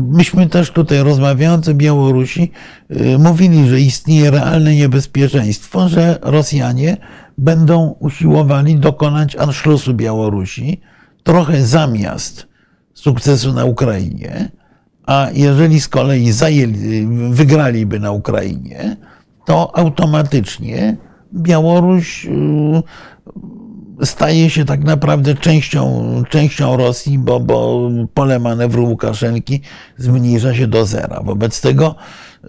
[0.08, 2.50] Myśmy też tutaj rozmawiając o Białorusi
[2.90, 6.96] y, mówili, że istnieje realne niebezpieczeństwo, że Rosjanie
[7.38, 10.80] będą usiłowali dokonać Anschlussu Białorusi
[11.22, 12.53] trochę zamiast
[12.94, 14.50] sukcesu na Ukrainie,
[15.06, 18.96] a jeżeli z kolei zajęli, wygraliby na Ukrainie,
[19.44, 20.96] to automatycznie
[21.34, 22.82] Białoruś y,
[24.02, 29.60] staje się tak naprawdę częścią, częścią Rosji, bo, bo pole manewru Łukaszenki
[29.96, 31.20] zmniejsza się do zera.
[31.24, 31.94] Wobec tego
[32.44, 32.48] y,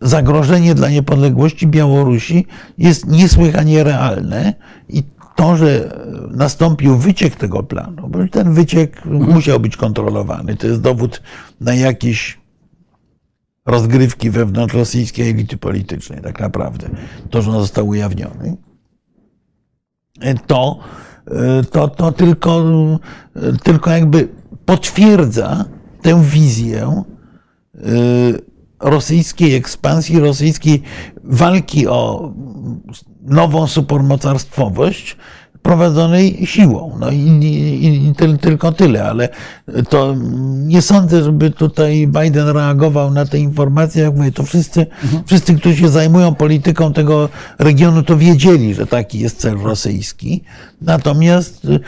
[0.00, 2.46] zagrożenie dla niepodległości Białorusi
[2.78, 4.54] jest niesłychanie realne
[4.88, 5.02] i
[5.36, 5.98] to, że
[6.30, 11.22] nastąpił wyciek tego planu, bo ten wyciek musiał być kontrolowany, to jest dowód
[11.60, 12.38] na jakieś
[13.66, 16.88] rozgrywki wewnątrz rosyjskiej elity politycznej, tak naprawdę.
[17.30, 18.56] To, że on został ujawniony,
[20.46, 20.78] to,
[21.70, 22.64] to, to tylko,
[23.62, 24.28] tylko jakby
[24.64, 25.64] potwierdza
[26.02, 27.02] tę wizję
[28.80, 30.82] rosyjskiej ekspansji, rosyjskiej
[31.24, 32.32] walki o
[33.22, 35.16] nową supermocarstwowość
[35.66, 36.96] prowadzonej siłą.
[37.00, 39.28] No i, i, i tyl, tylko tyle, ale
[39.88, 40.14] to
[40.66, 44.02] nie sądzę, żeby tutaj Biden reagował na te informacje.
[44.02, 44.86] Jak mówię, to wszyscy,
[45.26, 50.42] wszyscy, którzy się zajmują polityką tego regionu, to wiedzieli, że taki jest cel rosyjski.
[50.80, 51.80] Natomiast y,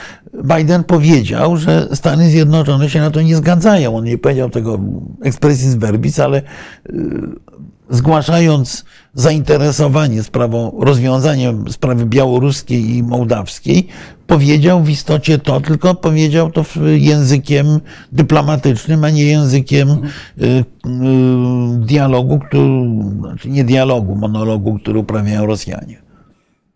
[0.45, 3.97] Biden powiedział, że Stany Zjednoczone się na to nie zgadzają.
[3.97, 4.79] On nie powiedział tego
[5.25, 6.43] expressis verbis, ale
[7.91, 13.89] zgłaszając zainteresowanie sprawą, rozwiązaniem sprawy białoruskiej i mołdawskiej,
[14.27, 16.65] powiedział w istocie to, tylko powiedział to
[16.97, 17.67] językiem
[18.13, 20.65] dyplomatycznym, a nie językiem y, y,
[21.79, 22.69] dialogu, który,
[23.19, 26.03] znaczy nie dialogu, monologu, który uprawiają Rosjanie.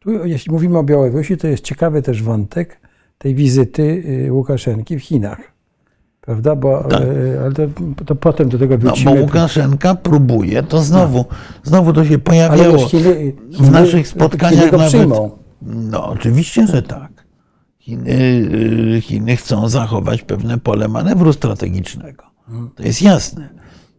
[0.01, 2.81] Tu, jeśli mówimy o Białorusi, to jest ciekawy też wątek
[3.19, 3.83] tej wizyty
[4.27, 5.52] y, Łukaszenki w Chinach.
[6.27, 6.57] Prawda?
[6.57, 7.01] Bo, Tak.
[7.03, 7.63] y, ale to,
[8.07, 9.21] to potem do tego No, bo wrócimy.
[9.21, 11.25] Łukaszenka próbuje, to znowu,
[11.63, 14.93] znowu to się pojawiało Chiny, w naszych spotkaniach Chiny go nawet.
[14.93, 15.31] przyjmą.
[15.63, 17.27] No oczywiście, że tak.
[17.79, 18.11] Chiny,
[18.97, 22.25] y, Chiny chcą zachować pewne pole manewru strategicznego.
[22.77, 23.49] To jest jasne.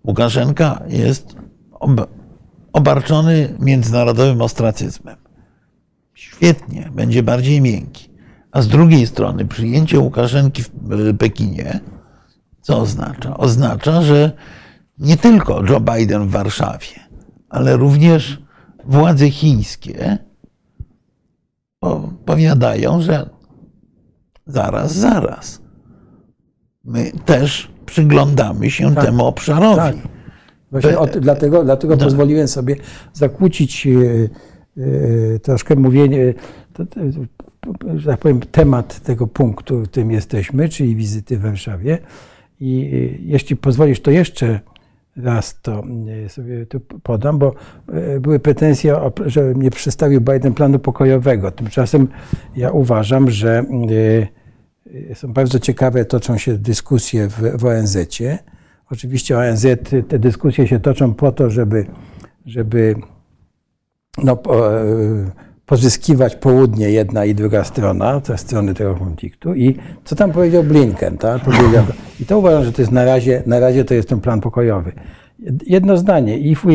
[0.08, 1.36] Łukaszenka jest
[1.72, 2.08] ob-
[2.74, 5.16] obarczony międzynarodowym ostracyzmem.
[6.14, 8.10] Świetnie, będzie bardziej miękki.
[8.52, 11.80] A z drugiej strony przyjęcie Łukaszenki w y, Pekinie,
[12.64, 13.38] co oznacza?
[13.38, 14.32] Oznacza, że
[15.00, 16.88] nie tylko Joe Biden w Warszawie,
[17.50, 18.42] ale również
[18.86, 20.18] władze chińskie
[21.80, 23.30] po- powiadają, że
[24.48, 25.62] zaraz, zaraz.
[26.84, 29.76] My też przyglądamy się Tak, temu obszarowi.
[29.78, 29.96] tak.
[30.72, 32.76] Właśnie dlatego dlatego pozwoliłem sobie
[33.14, 33.92] zakłócić e,
[35.36, 36.34] e, troszkę mówienie,
[36.74, 37.00] to, to,
[37.96, 41.98] że tak powiem, temat tego punktu, w którym jesteśmy, czyli wizyty w Warszawie.
[42.64, 44.60] I e, jeśli pozwolisz, to jeszcze
[45.18, 45.84] raz to
[46.26, 47.56] e, sobie tu podam, bo
[47.90, 48.96] e, były pretensje,
[49.26, 51.52] że nie przedstawił Biden planu pokojowego.
[51.52, 52.08] Tymczasem
[52.56, 53.66] ja uważam, że
[55.14, 58.40] są bardzo ciekawe, toczą się dyskusje w, w ONZ-cie.
[58.90, 59.66] Oczywiście ONZ,
[60.08, 61.86] te dyskusje się toczą po to, żeby,
[62.46, 62.96] żeby
[64.24, 64.38] no,
[65.66, 69.56] pozyskiwać południe jedna i druga strona, te strony tego konfliktu.
[69.56, 71.18] I co tam powiedział Blinken?
[71.18, 71.42] Tak?
[71.42, 71.86] Powiedział,
[72.20, 74.92] I to uważam, że to jest na razie, na razie to jest ten plan pokojowy.
[75.68, 76.38] Jedno zdanie.
[76.38, 76.74] If we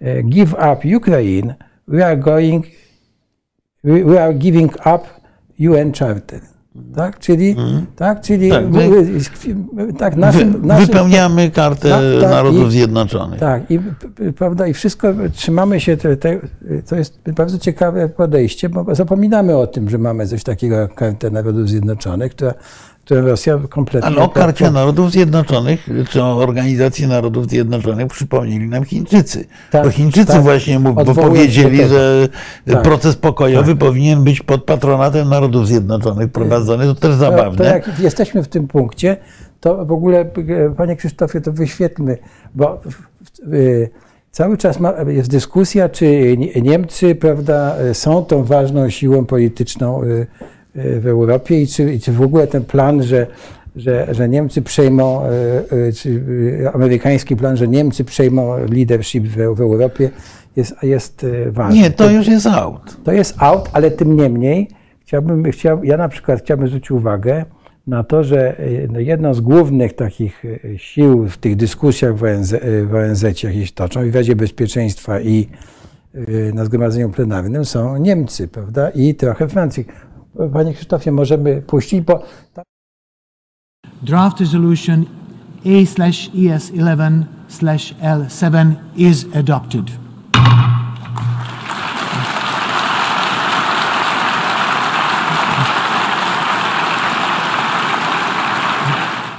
[0.00, 1.54] e, give up Ukraine,
[1.88, 2.66] we are going
[3.84, 5.06] we we are giving up
[5.58, 6.53] UN Charter.
[6.94, 7.18] Tak?
[7.18, 7.56] Czyli,
[7.96, 8.20] tak?
[8.20, 13.40] Czyli Tak, my, tak, naszym, Wy, naszym, wypełniamy kartę Tak, tak, Narodów i- Zjednoczonych.
[13.40, 13.80] tak, i,
[14.36, 16.40] prawda, i wszystko trzymamy się, te, te,
[16.88, 21.30] to jest bardzo ciekawe podejście, bo zapominamy o tym, że mamy coś takiego jak Kartę
[21.30, 22.54] Narodów Zjednoczonych, która,
[23.04, 24.08] którą Rosja kompletnie...
[24.08, 29.44] Ale o karcie Narodów Zjednoczonych, czy o Organizacji Narodów Zjednoczonych przypomnieli nam Chińczycy.
[29.70, 30.42] Tak, bo Chińczycy tak.
[30.42, 32.28] właśnie mu, bo powiedzieli, że
[32.72, 32.82] Tak.
[32.82, 36.84] proces pokojowy powinien być pod patronatem Narodów Zjednoczonych prowadzony.
[36.86, 37.58] To też To, zabawne.
[37.58, 39.16] to jak jesteśmy w tym punkcie,
[39.60, 40.26] to w ogóle, e,
[40.76, 42.18] panie Krzysztofie, to wyświetlmy,
[42.54, 43.48] bo e,
[44.30, 50.00] cały czas ma, jest dyskusja, czy Nie- Niemcy prawda, e, są tą ważną siłą polityczną
[50.74, 53.26] w Europie i czy, i czy w ogóle ten plan, że,
[53.76, 55.28] że, że Niemcy przejmą, e,
[55.88, 56.22] e, czy
[56.74, 60.10] amerykański plan, że Niemcy przejmą leadership w, w Europie,
[60.56, 61.80] jest, jest ważny.
[61.80, 62.96] Nie, to już jest out.
[63.04, 64.68] To jest out, ale tym niemniej
[65.00, 67.44] chciałbym, chciał, ja na przykład chciałbym zwrócić uwagę
[67.86, 68.56] na to, że
[68.92, 70.42] no, jedną z głównych takich
[70.76, 75.48] sił w tych dyskusjach w ONZ, w ONZ jakieś toczą i w Radzie Bezpieczeństwa i
[76.54, 78.90] na Zgromadzeniu Plenarnym są Niemcy, prawda?
[78.90, 79.86] I trochę Francji.
[80.52, 82.22] Panie Krzysztofie, możemy puścić, bo
[84.02, 85.04] Draft resolution
[85.66, 89.90] A slash ES 11 slash L7 is adopted.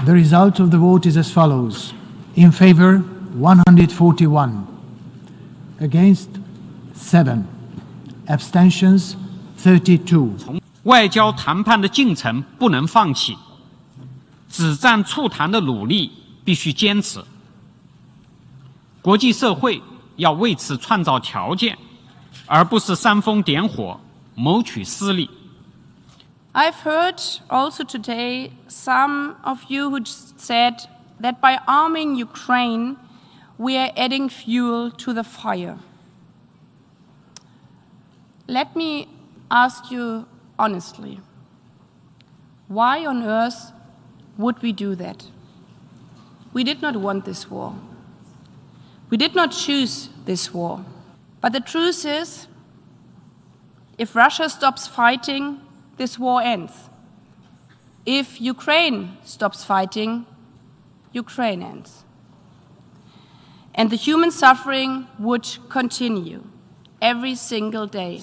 [0.05, 1.93] The result of the vote is as follows.
[2.35, 3.01] In favor,
[3.33, 4.65] 141.
[5.81, 6.29] Against,
[6.93, 7.43] 7.
[8.27, 9.15] Abstentions,
[9.57, 10.64] 32.
[10.85, 13.37] 外交谈判的进程不能放弃，
[14.49, 16.11] 止战促谈的努力
[16.43, 17.23] 必须坚持。
[19.01, 19.81] 国际社会
[20.15, 21.77] 要为此创造条件，
[22.45, 23.99] 而不是煽风点火、
[24.35, 25.29] 谋取私利。
[26.53, 27.19] I've heard
[27.49, 30.85] also today some of you who just said
[31.19, 32.97] that by arming Ukraine,
[33.57, 35.77] we are adding fuel to the fire.
[38.47, 39.07] Let me
[39.49, 40.25] ask you
[40.57, 41.19] honestly
[42.67, 43.71] why on earth
[44.37, 45.27] would we do that?
[46.53, 47.75] We did not want this war.
[49.09, 50.83] We did not choose this war.
[51.41, 52.47] But the truth is,
[53.97, 55.61] if Russia stops fighting,
[55.97, 56.89] this war ends.
[58.05, 60.25] If Ukraine stops fighting,
[61.13, 62.03] Ukraine ends.
[63.75, 66.43] And the human suffering would continue
[67.01, 68.21] every single day.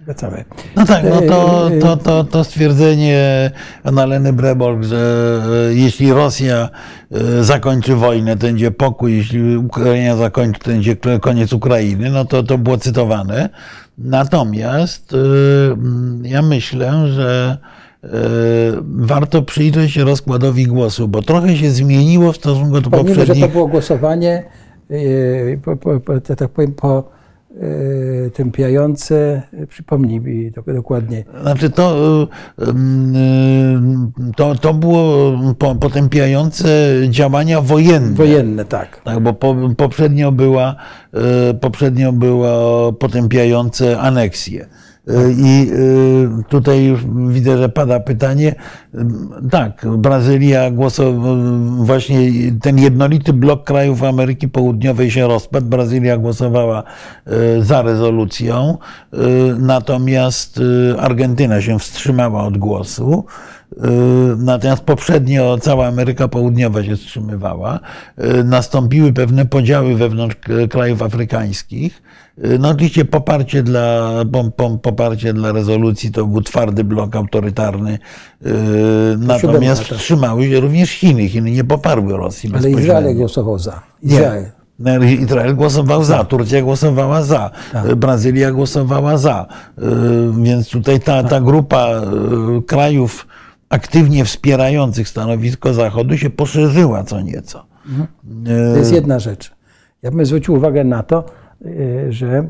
[0.00, 0.44] Wracamy.
[0.76, 3.50] No tak, no to, to, to, to stwierdzenie
[3.84, 6.68] Annaleny Brebolk, że e, jeśli Rosja
[7.10, 12.42] e, zakończy wojnę, to będzie pokój, jeśli Ukraina zakończy, to będzie koniec Ukrainy, no to
[12.42, 13.48] to było cytowane.
[13.98, 15.16] Natomiast e,
[16.28, 17.58] ja myślę, że
[18.04, 18.08] e,
[18.82, 23.26] warto przyjrzeć się rozkładowi głosu, bo trochę się zmieniło w stosunku do Pomimo, że to
[23.26, 24.44] poprzednich było głosowanie,
[26.36, 27.15] tak powiem, po
[28.34, 31.96] tępiające, przypomnij mi do- dokładnie, Znaczy to,
[32.62, 32.66] y,
[34.36, 36.68] to, to było po- potępiające
[37.08, 38.16] działania wojenne.
[38.16, 39.00] wojenne, tak.
[39.04, 40.76] Tak, bo po, poprzednio, była,
[41.60, 44.66] poprzednio było potępiające aneksję.
[45.10, 48.54] Y, I y, tutaj już widzę, że pada pytanie.
[49.50, 51.36] Tak, Brazylia głosowała,
[51.78, 52.30] właśnie
[52.62, 55.66] ten jednolity blok krajów Ameryki Południowej się rozpadł.
[55.66, 58.78] Brazylia głosowała y, za rezolucją,
[59.14, 59.18] y,
[59.58, 63.24] natomiast y, Argentyna się wstrzymała od głosu.
[63.72, 67.80] Y, Natomiast poprzednio cała Ameryka Południowa się wstrzymywała.
[68.40, 70.36] Y, Nastąpiły pewne podziały wewnątrz
[70.70, 72.02] krajów afrykańskich.
[72.44, 74.10] Y, No oczywiście poparcie dla,
[74.82, 77.98] poparcie dla rezolucji to był twardy blok autorytarny.
[79.18, 81.28] Natomiast wstrzymały się również Chiny.
[81.28, 82.70] Chiny nie poparły Rosji Ale.
[82.70, 83.82] Izrael głosował za.
[84.02, 84.42] Izrael.
[84.42, 84.56] Nie.
[84.78, 87.94] No, Izrael głosował za, Turcja głosowała za, Tak.
[87.94, 89.46] Brazylia głosowała za.
[90.42, 91.88] Więc tutaj ta, ta grupa
[92.58, 93.26] y, krajów
[93.68, 97.66] aktywnie wspierających stanowisko Zachodu się poszerzyła co nieco.
[98.72, 99.56] To jest jedna rzecz.
[100.02, 101.24] Ja bym zwrócił uwagę na to,
[101.64, 102.46] e, że e,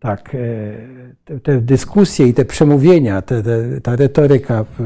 [0.00, 0.38] tak, e,
[1.24, 4.78] te, te dyskusje i te przemówienia, te, te, ta retoryka w,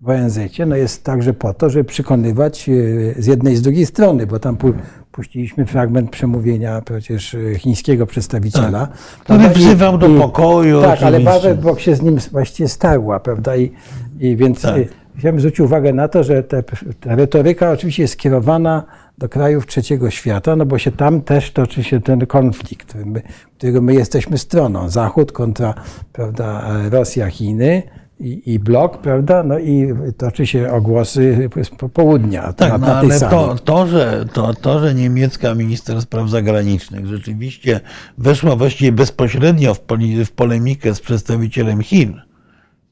[0.00, 2.70] w ONZ no jest także po to, żeby przekonywać
[3.18, 4.72] z jednej i z drugiej strony, bo tam pu,
[5.12, 8.88] puściliśmy fragment przemówienia przecież chińskiego przedstawiciela.
[9.20, 9.60] Który Prawda?
[9.60, 11.40] I- wzywał do i- pokoju, Tak, ale oczywiście.
[11.40, 13.56] Paweł Bok się z nim właściwie starła, prawda?
[13.56, 13.72] I,
[14.20, 14.78] i więc Tak.
[14.78, 14.84] e,
[15.18, 16.62] Chciałbym zwrócić uwagę na to, że te,
[17.00, 18.84] ta retoryka oczywiście jest skierowana
[19.18, 23.22] do krajów trzeciego świata, no bo się tam też toczy się ten konflikt, my,
[23.58, 24.88] którego my jesteśmy stroną.
[24.88, 25.74] Zachód kontra
[26.12, 27.82] prawda, Rosja, Chiny
[28.20, 29.42] i, i blok, prawda?
[29.42, 31.48] No i toczy się ogłosy
[31.92, 36.30] południa Tak, na, no, na ale to, to, że, to, to, że niemiecka minister spraw
[36.30, 37.80] zagranicznych rzeczywiście
[38.18, 42.20] weszła właściwie bezpośrednio w, poli, w polemikę z przedstawicielem Chin,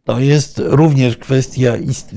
[0.04, 2.14] to jest również kwestia ist,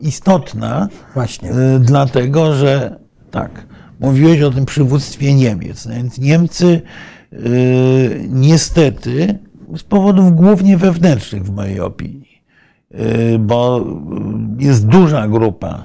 [0.00, 1.50] istotna, Właśnie.
[1.50, 2.98] y, dlatego że
[3.30, 3.66] tak,
[4.00, 5.86] mówiłeś o tym przywództwie Niemiec.
[5.86, 6.82] No Więc Niemcy
[7.32, 9.38] y, niestety
[9.76, 12.42] z powodów głównie wewnętrznych w mojej opinii,
[12.94, 13.86] y, bo
[14.58, 15.84] jest duża grupa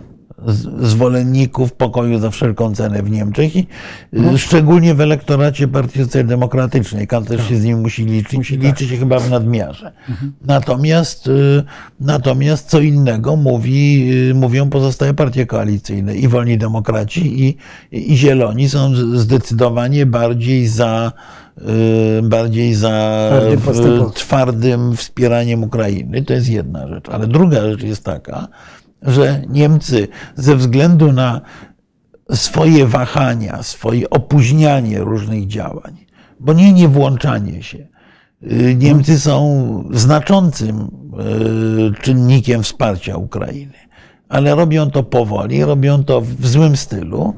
[0.79, 3.67] zwolenników pokoju za wszelką cenę w Niemczech i
[4.13, 7.07] y, szczególnie w elektoracie Partii Socjaldemokratycznej.
[7.07, 9.91] Kan też się z nim musi liczyć i liczy się chyba w nadmiarze.
[10.45, 11.63] Natomiast, y,
[11.99, 17.57] natomiast co innego mówi, y, mówią pozostałe partie koalicyjne i Wolni Demokraci i,
[17.91, 21.11] i Zieloni są zdecydowanie bardziej za
[22.23, 23.31] bardziej za
[24.13, 26.23] twardym wspieraniem Ukrainy.
[26.23, 27.09] To jest jedna rzecz.
[27.09, 28.47] Ale druga rzecz jest taka,
[29.01, 31.41] że Niemcy ze względu na
[32.31, 36.05] swoje wahania, swoje opóźnianie różnych działań,
[36.39, 37.87] bo nie nie włączanie się.
[38.43, 40.91] Y, Niemcy są znaczącym
[41.97, 43.73] y, czynnikiem wsparcia Ukrainy,
[44.29, 47.33] ale robią to powoli, robią to w złym stylu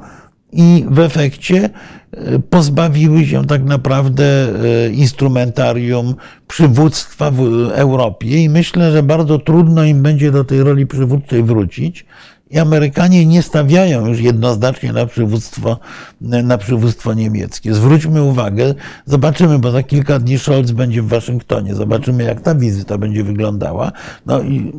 [0.53, 1.69] i w efekcie
[2.13, 4.47] y, pozbawiły się tak naprawdę
[4.87, 6.15] y, instrumentarium
[6.47, 7.39] przywództwa w
[7.71, 12.05] Europie i myślę, że bardzo trudno im będzie do tej roli przywódczej wrócić.
[12.53, 15.79] I Amerykanie nie stawiają już jednoznacznie na przywództwo,
[16.21, 17.73] na przywództwo niemieckie.
[17.73, 21.75] Zwróćmy uwagę, zobaczymy, bo za kilka dni Scholz będzie w Waszyngtonie.
[21.75, 23.91] Zobaczymy, jak ta wizyta będzie wyglądała.
[24.25, 24.73] No i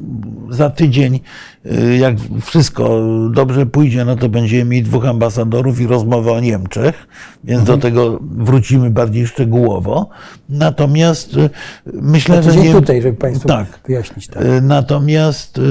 [0.50, 1.20] za tydzień,
[1.66, 7.06] y, jak wszystko dobrze pójdzie, no to będziemy mieli dwóch ambasadorów i rozmowę o Niemczech,
[7.44, 10.08] więc do tego wrócimy bardziej szczegółowo.
[10.48, 11.50] Natomiast y,
[11.86, 12.72] myślę, że nie...
[12.72, 13.80] tutaj, żeby Państwu tak.
[13.86, 14.28] wyjaśnić.
[14.28, 14.42] Tak.
[14.42, 15.62] Y, Natomiast, y,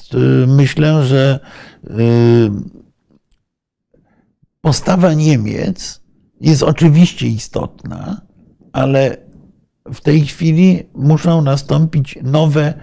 [0.00, 1.40] natomiast y, myślę, że
[1.84, 1.90] y,
[4.60, 6.00] postawa Niemiec
[6.40, 8.20] jest oczywiście istotna,
[8.72, 9.16] ale
[9.94, 12.74] w tej chwili muszą nastąpić nowe,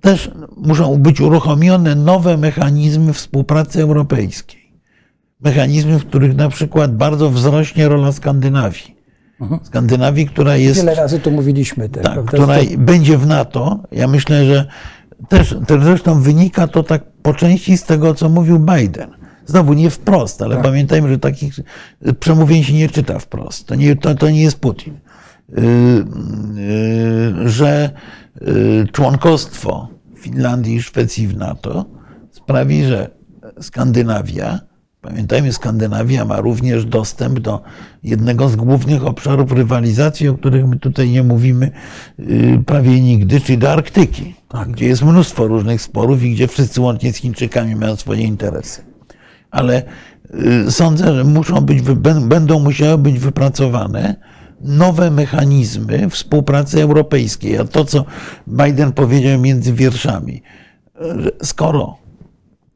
[0.00, 4.58] też muszą być uruchomione nowe mechanizmy współpracy europejskiej.
[5.40, 8.98] Mechanizmy, w których na przykład bardzo wzrośnie rola Skandynawii.
[9.62, 12.02] Skandynawii, która jest Wiele razy tu mówiliśmy też.
[12.02, 13.82] tak, która że będzie w NATO.
[13.92, 14.66] Ja myślę, że
[15.28, 19.10] też, też zresztą wynika to tak po części z tego, co mówił Biden.
[19.46, 21.54] Znowu nie wprost, ale pamiętajmy, że takich
[22.20, 23.66] przemówień się nie czyta wprost.
[23.66, 24.98] To nie, to, to nie jest Putin.
[25.48, 25.62] Yy,
[27.42, 27.90] yy, że
[28.40, 31.84] yy, członkostwo Finlandii i Szwecji w NATO
[32.30, 33.10] sprawi, że
[33.60, 34.60] Skandynawia,
[35.00, 37.62] pamiętajmy, Skandynawia ma również dostęp do
[38.02, 41.70] jednego z głównych obszarów rywalizacji, o których my tutaj nie mówimy
[42.18, 44.34] yy, prawie nigdy, czyli do Arktyki,
[44.68, 48.82] gdzie jest mnóstwo różnych sporów i gdzie wszyscy łącznie z Chińczykami mają swoje interesy.
[49.50, 49.82] Ale
[50.66, 51.82] y, sądzę, że muszą być,
[52.20, 54.16] będą musiały być wypracowane
[54.60, 57.58] nowe mechanizmy współpracy europejskiej.
[57.58, 58.04] A to, co
[58.48, 60.42] Biden powiedział między wierszami,
[61.42, 61.96] skoro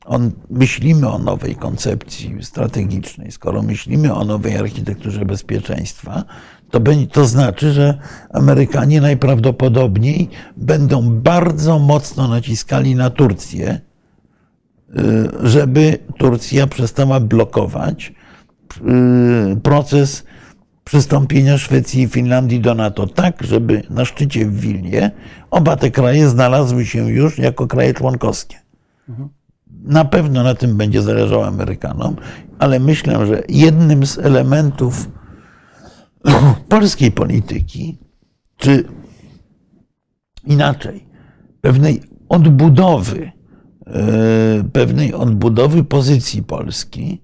[0.05, 6.25] on, myślimy o nowej koncepcji strategicznej, skoro myślimy o nowej architekturze bezpieczeństwa,
[6.73, 7.99] To, będzie, to znaczy, że
[8.33, 13.81] Amerykanie najprawdopodobniej będą bardzo mocno naciskali na Turcję,
[14.91, 18.13] y, żeby Turcja przestała blokować
[19.53, 20.25] y, proces
[20.85, 25.11] przystąpienia Szwecji i Finlandii do NATO, tak, żeby na szczycie w Wilnie
[25.51, 28.57] oba te kraje znalazły się już jako kraje członkowskie.
[29.85, 32.17] Na pewno na tym będzie zależało Amerykanom,
[32.59, 35.09] ale myślę, że jednym z elementów
[36.69, 37.99] polskiej polityki,
[38.57, 38.85] czy
[40.45, 41.07] inaczej,
[41.61, 43.33] pewnej odbudowy,
[43.87, 47.23] e, pewnej odbudowy pozycji Polski,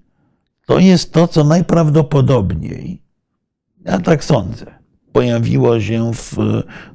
[0.67, 3.03] to jest to, co najprawdopodobniej,
[3.85, 4.65] ja tak sądzę,
[5.11, 6.37] pojawiło się w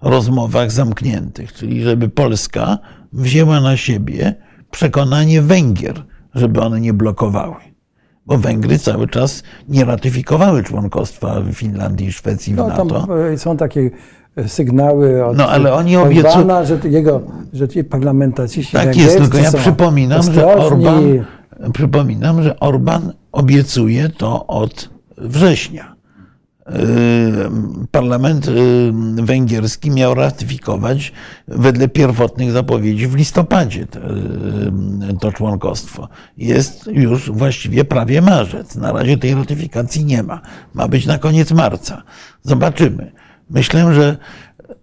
[0.02, 2.78] rozmowach zamkniętych, czyli żeby Polska
[3.12, 4.34] wzięła na siebie
[4.74, 6.02] przekonanie Węgier,
[6.34, 7.54] żeby one nie blokowały.
[8.26, 13.28] Bo Węgry cały czas nie ratyfikowały członkostwa Finlandii i Szwecji w No, tam NATO.
[13.32, 13.90] e, są takie
[14.36, 17.20] e, sygnały od No, ale oni Orbana, obiecu- że jego,
[17.52, 20.46] że ci parlamentarzyści Tak jest, tylko ja przypominam, że.
[20.56, 21.02] Orban,
[21.72, 25.93] przypominam, że Orban obiecuje to od września.
[26.68, 28.92] Yy, Parlament yy,
[29.24, 31.12] węgierski miał ratyfikować
[31.48, 36.08] wedle pierwotnych zapowiedzi w listopadzie te, yy, to członkostwo.
[36.36, 38.76] Jest już właściwie prawie marzec.
[38.76, 40.40] Na razie tej ratyfikacji nie ma.
[40.74, 42.02] Ma być na koniec marca.
[42.42, 43.12] Zobaczymy.
[43.50, 44.16] Myślę, że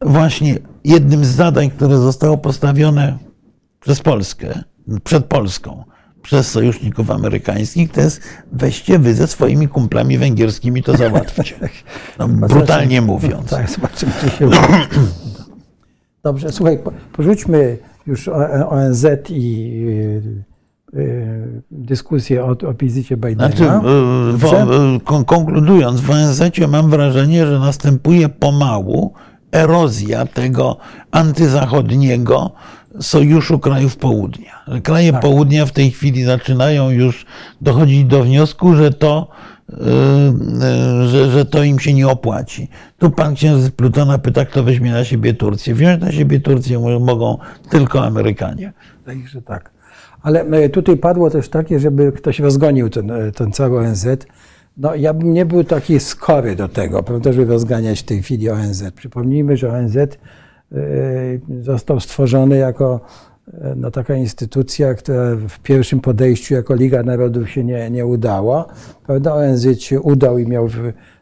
[0.02, 3.18] właśnie jednym z zadań, które zostało postawione
[3.80, 4.64] przez Polskę,
[5.04, 5.84] przed Polską,
[6.22, 11.56] przez sojuszników amerykańskich, to jest weźcie wy ze swoimi kumplami węgierskimi to załatwcie.
[12.20, 13.50] No, brutalnie mówiąc.
[13.50, 14.50] Tak, zobaczymy, czy się.
[16.24, 18.28] Dobrze, słuchaj, po- porzućmy już
[18.70, 19.68] ONZ i
[20.94, 23.48] y, y, dyskusję o, o wizycie Bidena.
[23.48, 29.14] Znaczy, y, kon- konkludując, w ONZ mam wrażenie, że następuje pomału
[29.52, 30.78] erozja tego
[31.12, 32.52] antyzachodniego
[33.00, 34.66] sojuszu krajów południa.
[34.84, 35.22] Kraje Tak.
[35.22, 37.26] południa w tej chwili zaczynają już
[37.62, 39.28] dochodzić do wniosku, że to,
[39.70, 39.74] y,
[41.04, 42.68] y, że, że to im się nie opłaci.
[42.98, 45.76] Tu pan księżyc Plutona pyta, kto weźmie na siebie Turcję.
[45.76, 47.38] Wziąć na siebie Turcję mo- mogą
[47.70, 48.74] tylko Amerykanie.
[49.06, 49.72] Wydaje się, że tak.
[50.22, 54.08] Ale e, tutaj padło też takie, żeby ktoś rozgonił ten, e, ten cały ONZ.
[54.78, 58.50] No, ja bym nie był taki skory do tego, prawda, żeby rozganiać w tej chwili
[58.50, 58.84] ONZ.
[58.96, 59.98] Przypomnijmy, że ONZ
[61.62, 63.00] został stworzony jako
[63.54, 68.66] e, no, taka instytucja, która w pierwszym podejściu jako Liga Narodów się nie, nie udała.
[69.06, 69.34] Prawda?
[69.34, 70.70] ONZ się udał i miał.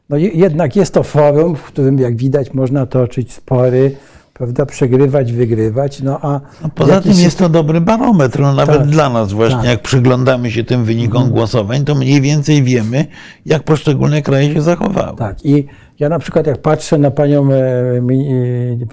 [0.09, 3.91] No, je- jednak jest to forum, w którym, jak widać, można toczyć spory,
[4.33, 6.01] prawda, przegrywać, wygrywać.
[6.01, 9.55] No, a No poza tym jest to dobry barometr, no nawet Tak, dla nas właśnie,
[9.55, 9.59] tak.
[9.59, 9.71] Mhm.
[9.71, 13.05] jak przyglądamy się tym wynikom głosowań, to mniej więcej wiemy,
[13.45, 15.17] jak poszczególne kraje się zachowały.
[15.17, 15.45] Tak.
[15.45, 15.65] I
[15.99, 18.01] ja na przykład jak patrzę na panią e, e,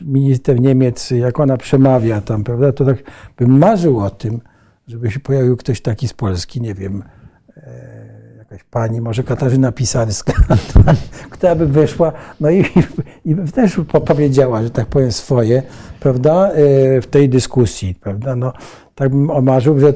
[0.03, 2.97] minister Niemiec, jak ona przemawia tam, prawda, to tak
[3.37, 4.41] bym marzył o tym,
[4.89, 7.03] żeby się pojawił ktoś taki z Polski, nie wiem,
[7.57, 10.33] e, jakaś pani, może Katarzyna Pisarska,
[11.31, 12.65] która by wyszła, no i,
[13.25, 15.63] i też po- powiedziała, że tak powiem, swoje,
[16.01, 16.51] prawda,
[17.03, 18.53] w tej dyskusji, prawda, no,
[18.95, 19.93] tak bym omarzył, że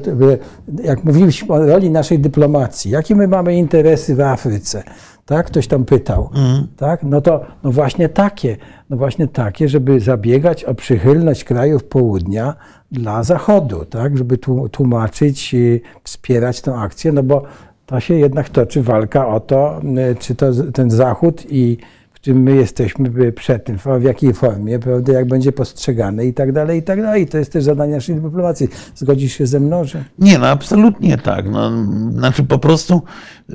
[0.83, 4.83] jak mówiliśmy o roli naszej dyplomacji, jakie my mamy interesy w Afryce,
[5.25, 6.29] tak, ktoś tam pytał,
[6.77, 8.57] tak, no to no właśnie takie,
[8.89, 12.55] no właśnie takie, żeby zabiegać o przychylność krajów południa
[12.91, 17.43] dla Zachodu, tak, żeby tłu- tłumaczyć, y, wspierać tę akcję, no bo
[17.85, 21.77] to się jednak toczy walka o to, y, czy to ten Zachód i
[22.21, 26.79] którym my jesteśmy przed tym, w jakiej formie, prawda, jak będzie postrzegane i tak dalej,
[26.79, 27.27] i tak dalej.
[27.27, 28.67] To jest też zadanie naszej dyplomacji.
[28.95, 30.03] Zgodzisz się ze mną, że...
[30.19, 31.49] Nie, no absolutnie tak.
[31.49, 31.71] No,
[32.11, 33.01] znaczy po prostu
[33.49, 33.53] y,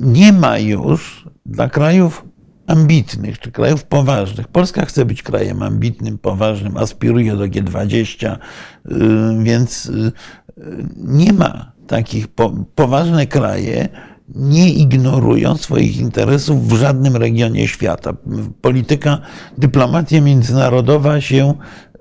[0.00, 2.24] nie ma już dla krajów
[2.66, 4.48] ambitnych, czy krajów poważnych.
[4.48, 8.94] Polska chce być krajem ambitnym, poważnym, aspiruje do G20, y,
[9.42, 10.12] więc y,
[10.58, 13.88] y, nie ma takich po, poważne kraje
[14.28, 18.12] nie ignorują swoich interesów w żadnym regionie świata.
[18.60, 19.18] Polityka,
[19.58, 21.54] dyplomacja międzynarodowa się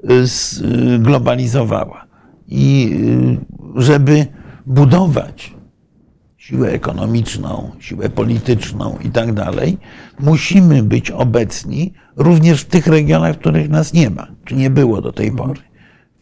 [0.10, 2.06] y, zglobalizowała.
[2.48, 2.92] I
[3.76, 4.28] y, żeby
[4.66, 5.54] budować
[6.38, 9.78] siłę ekonomiczną, siłę polityczną i tak dalej,
[10.20, 15.02] musimy być obecni również w tych regionach, w których nas nie ma, czy nie było
[15.02, 15.62] do tej pory.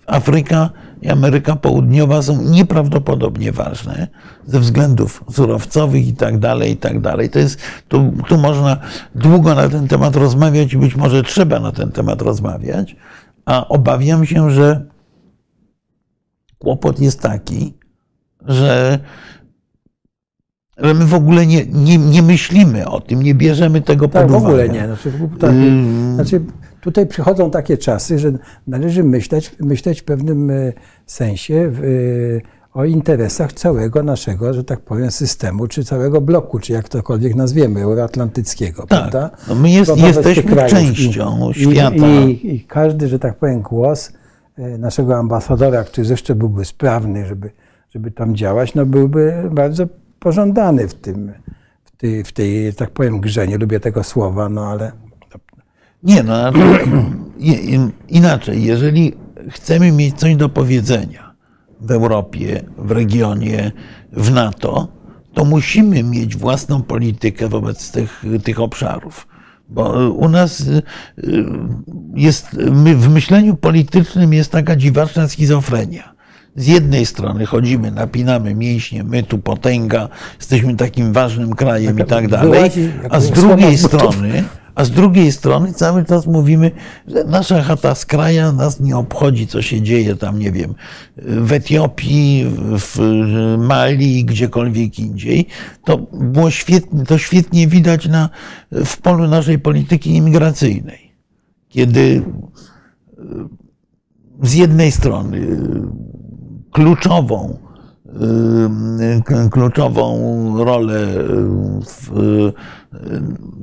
[0.08, 0.70] Afryka
[1.02, 4.08] i Ameryka Południowa są nieprawdopodobnie ważne
[4.46, 7.30] ze względów surowcowych i tak dalej, i tak dalej.
[7.30, 8.78] To jest, tu, tu można
[9.16, 12.96] długo na ten temat rozmawiać i być może trzeba na ten temat rozmawiać,
[13.46, 14.86] a obawiam się, że
[16.60, 17.74] kłopot jest taki,
[18.46, 19.00] że
[20.78, 24.32] że my w ogóle nie, nie, nie myślimy o tym, nie bierzemy tego Tak, pod
[24.32, 24.48] w uwagę.
[24.48, 24.86] ogóle nie.
[24.88, 25.52] Znaczy, w- tak,
[26.16, 26.42] znaczy,
[26.82, 28.32] tutaj przychodzą takie czasy, że
[28.68, 30.74] należy myśleć, myśleć w pewnym e,
[31.06, 36.74] sensie w, e, o interesach całego naszego, że tak powiem, systemu, czy całego bloku, czy
[36.74, 39.30] jak tokolwiek nazwiemy, euroatlantyckiego, prawda?
[39.48, 41.96] No my jest- jesteśmy częścią I, świata.
[41.96, 44.12] I, i, I każdy, że tak powiem, głos
[44.58, 47.52] e, naszego ambasadora, który zresztą byłby sprawny, żeby,
[47.90, 49.88] żeby tam działać, no byłby bardzo
[50.20, 51.34] pożądany w tym,
[51.84, 53.48] w tej, w tej, tak powiem, grze.
[53.48, 54.92] Nie lubię tego słowa, no ale
[56.04, 56.34] Nie, no
[58.10, 58.64] inaczej.
[58.64, 59.14] Jeżeli
[59.50, 61.36] chcemy mieć coś do powiedzenia
[61.82, 63.72] w Europie, w regionie,
[64.12, 64.88] w NATO,
[65.34, 69.28] to musimy mieć własną politykę wobec tych, tych obszarów.
[69.70, 70.82] Bo u nas y,
[71.18, 71.46] y,
[72.16, 76.14] jest, my w myśleniu politycznym jest taka dziwaczna schizofrenia.
[76.56, 82.28] Z jednej strony chodzimy, napinamy mięśnie, my tu potęga, jesteśmy takim ważnym krajem i tak
[82.28, 82.72] dalej,
[83.10, 84.44] a z drugiej strony
[84.76, 86.72] a z drugiej strony cały czas mówimy,
[87.08, 90.76] że nasza chata z kraja nas nie obchodzi, co się dzieje tam, nie wiem,
[91.18, 92.46] w Etiopii,
[92.78, 93.00] w
[93.58, 95.48] Mali, gdziekolwiek indziej.
[95.86, 98.30] To było świetnie, to świetnie widać na,
[98.72, 101.16] w polu naszej polityki imigracyjnej.
[101.70, 102.24] Kiedy
[103.18, 103.24] e,
[104.44, 105.48] z jednej strony
[106.72, 107.58] kluczową,
[109.42, 110.18] y, kluczową
[110.66, 111.08] rolę
[111.86, 112.54] w y,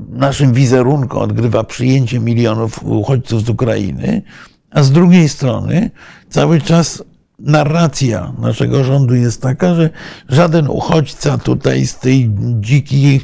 [0.09, 4.23] naszym wizerunku odgrywa przyjęcie milionów uchodźców z Ukrainy,
[4.71, 5.91] a z drugiej strony
[6.29, 7.05] cały czas
[7.39, 9.91] narracja naszego rządu jest taka, że
[10.29, 12.31] żaden uchodźca tutaj z tej
[12.61, 13.21] dzikiej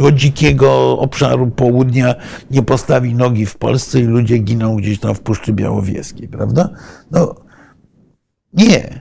[0.00, 2.14] tego dzikiego obszaru południa
[2.50, 6.68] nie postawi nogi w Polsce i ludzie giną gdzieś tam w Puszczy Białowieskiej, prawda?
[7.10, 7.34] No
[8.52, 8.99] nie.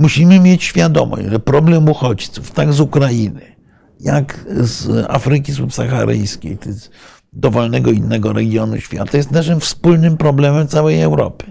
[0.00, 3.40] Musimy mieć świadomość, że problem uchodźców, tak z Ukrainy,
[4.00, 6.90] jak z Afryki subsaharyjskiej, czy z
[7.32, 11.46] dowolnego innego regionu świata, jest naszym wspólnym problemem całej Europy.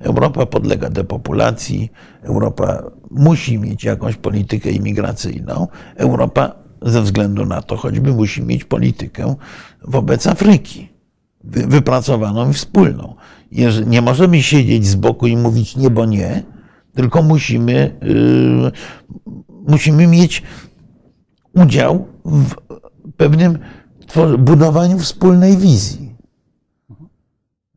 [0.00, 1.92] Europa podlega depopulacji,
[2.22, 6.52] Europa musi mieć jakąś politykę imigracyjną, Europa
[6.82, 9.34] ze względu na to choćby musi mieć politykę
[9.84, 10.88] wobec Afryki,
[11.44, 13.14] wy- wypracowaną i wspólną.
[13.86, 16.42] Nie możemy siedzieć z boku i mówić nie, bo nie,
[16.94, 18.70] tylko musimy, yy,
[19.68, 20.42] musimy mieć
[21.54, 22.54] udział w
[23.16, 23.58] pewnym
[24.38, 26.14] budowaniu wspólnej wizji.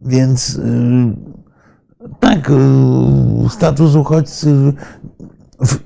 [0.02, 0.64] Więc yy,
[2.20, 4.74] tak, yy, status uchodźcy
[5.60, 5.80] w,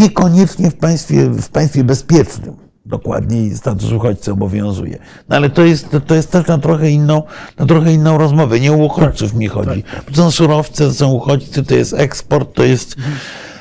[0.00, 4.98] niekoniecznie w państwie, w państwie bezpiecznym dokładniej status uchodźcy obowiązuje.
[5.28, 7.22] No ale to jest, to, to jest też na trochę, inną,
[7.58, 8.60] na trochę inną rozmowę.
[8.60, 9.84] Nie o uchodźców mi chodzi.
[10.06, 12.96] To są surowce, to są uchodźcy, to jest eksport, to jest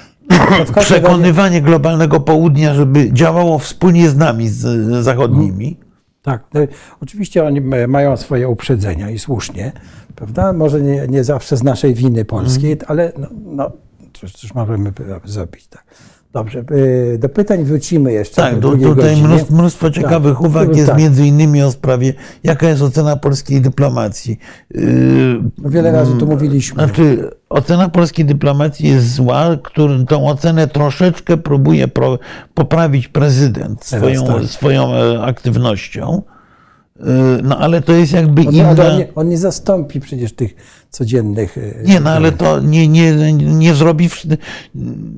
[0.79, 5.77] przekonywanie globalnego południa, żeby działało wspólnie z nami, z zachodnimi.
[6.21, 6.61] Tak, no,
[7.01, 9.71] oczywiście oni ma- mają swoje uprzedzenia i słusznie,
[10.15, 10.53] prawda?
[10.53, 12.91] Może nie, nie zawsze z naszej winy polskiej, Mhm.
[12.91, 13.71] ale no, no
[14.13, 14.91] cóż, cóż możemy
[15.25, 15.67] zrobić.
[15.67, 15.85] Tak.
[16.33, 18.35] Dobrze, y, do pytań wrócimy jeszcze.
[18.35, 19.27] Tak, do tutaj godzinie.
[19.27, 20.77] mnóstwo, mnóstwo ciekawych Tak, uwag tak.
[20.77, 22.13] jest między innymi o sprawie,
[22.43, 24.39] jaka jest ocena polskiej dyplomacji.
[25.57, 26.83] No Wiele razy tu mówiliśmy.
[26.83, 32.19] Znaczy, ocena polskiej dyplomacji jest zła, który, tą ocenę troszeczkę próbuje pro,
[32.53, 34.43] poprawić prezydent swoją, tak.
[34.43, 36.21] swoją e, aktywnością.
[36.99, 37.05] Yy,
[37.43, 38.69] No ale to jest jakby on, inna...
[38.69, 40.55] ale on, nie, on nie zastąpi przecież tych
[40.97, 41.57] codziennych.
[41.57, 44.09] y, Nie, no ale to nie, nie, nie zrobi,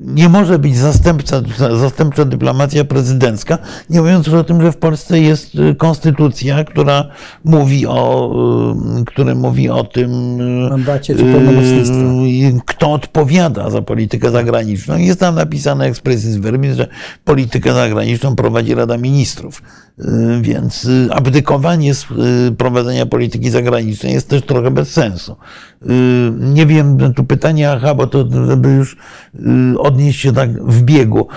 [0.04, 1.42] nie może być zastępca,
[1.80, 3.58] zastępcza dyplomacja prezydencka,
[3.90, 7.04] nie mówiąc już o tym, że w Polsce jest y, konstytucja, która
[7.44, 8.32] mówi o,
[9.00, 10.10] y, która mówi o tym,
[10.70, 11.24] Mandacie czy
[12.66, 14.96] kto odpowiada za politykę zagraniczną.
[14.96, 16.88] Jest tam napisane expressis verbis, że
[17.24, 19.62] politykę zagraniczną prowadzi Rada Ministrów.
[20.40, 22.06] Więc abdykowanie z
[22.58, 25.36] prowadzenia polityki zagranicznej jest też trochę bez sensu.
[25.82, 28.96] Y, Nie wiem, tu pytanie, aha, bo to żeby już
[29.74, 31.28] y, odnieść się tak w biegu.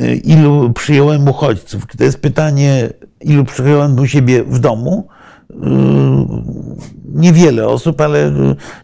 [0.00, 1.86] Y, Ilu przyjąłem uchodźców?
[1.98, 5.08] To jest pytanie, ilu przyjąłem u siebie w domu?
[7.14, 8.32] Niewiele osób, ale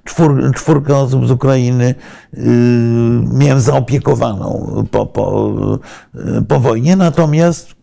[0.04, 1.94] czwór, czwórkę osób z Ukrainy
[3.32, 5.54] miałem zaopiekowaną po, po,
[6.48, 6.96] po wojnie.
[6.96, 7.76] Natomiast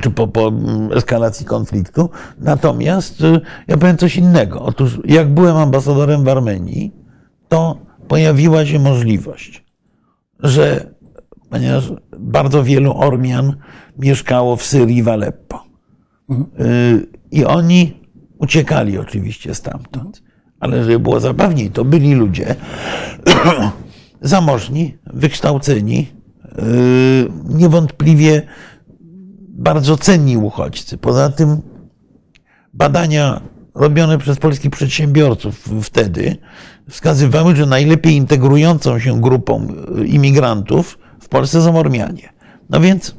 [0.00, 0.52] czy po, po
[0.94, 2.10] eskalacji konfliktu.
[2.38, 4.62] Natomiast y, ja powiem coś innego.
[4.62, 6.92] Otóż, jak byłem ambasadorem w Armenii,
[7.48, 7.78] to
[8.08, 9.64] pojawiła się możliwość,
[10.38, 10.92] że
[11.50, 13.56] ponieważ bardzo wielu Ormian
[13.98, 15.64] mieszkało w Syrii, w Aleppo.
[16.30, 18.00] Y, I oni
[18.38, 20.22] uciekali oczywiście stamtąd.
[20.60, 22.54] Ale żeby było zabawniej, to byli ludzie
[24.20, 26.06] zamożni, wykształceni,
[27.48, 28.42] niewątpliwie
[29.52, 30.98] bardzo cenni uchodźcy.
[30.98, 31.62] Poza tym
[32.72, 33.40] badania
[33.74, 36.36] robione przez polskich przedsiębiorców wtedy
[36.88, 39.66] wskazywały, że najlepiej integrującą się grupą
[40.06, 42.32] imigrantów w Polsce są Ormianie.
[42.70, 43.16] No więc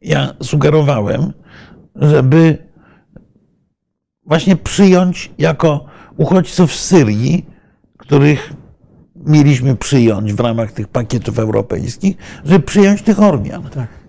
[0.00, 1.32] ja sugerowałem,
[1.96, 2.68] żeby
[4.26, 5.84] właśnie przyjąć jako
[6.16, 7.46] uchodźców z Syrii,
[7.98, 8.52] których
[9.16, 13.62] mieliśmy przyjąć w ramach tych pakietów europejskich, żeby przyjąć tych Ormian.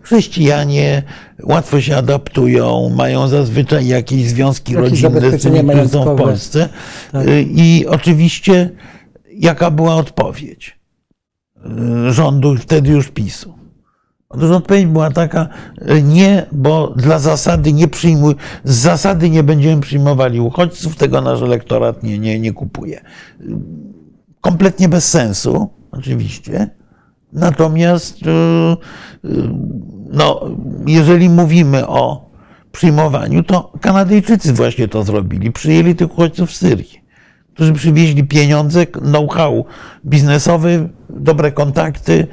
[0.10, 1.04] Chrześcijanie
[1.44, 6.18] łatwo się adaptują, mają zazwyczaj jakieś związki Jakieś rodzinne z tymi, którzy są w.
[6.18, 6.70] Polsce.
[7.12, 7.28] Tak.
[7.28, 8.70] Y, I oczywiście
[9.34, 10.80] jaka była odpowiedź
[12.08, 13.54] y, rządu wtedy już PiSu?
[14.30, 15.48] Otóż odpowiedź była taka,
[15.92, 21.42] y, nie, bo dla zasady nie przyjmuj, z zasady nie będziemy przyjmowali uchodźców, tego nasz
[21.42, 23.02] elektorat nie, nie, nie kupuje.
[24.42, 26.79] Kompletnie bez sensu, oczywiście.
[27.34, 29.50] Natomiast y, y,
[30.12, 30.42] no,
[30.88, 32.30] jeżeli mówimy o
[32.72, 35.52] przyjmowaniu, to Kanadyjczycy właśnie to zrobili.
[35.52, 37.02] Przyjęli tych uchodźców z Syrii,
[37.54, 39.66] którzy przywieźli pieniądze, know-how
[40.06, 42.28] biznesowy, dobre kontakty,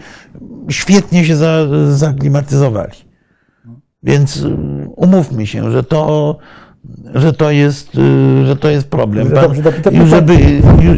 [0.70, 2.92] świetnie się za, zaklimatyzowali.
[4.02, 4.56] Więc y,
[4.96, 6.36] umówmy się, że to,
[7.14, 7.92] że to, jest,
[8.46, 9.28] że to jest problem.
[9.28, 10.36] Dobrze, dobrze, to- to- i żeby,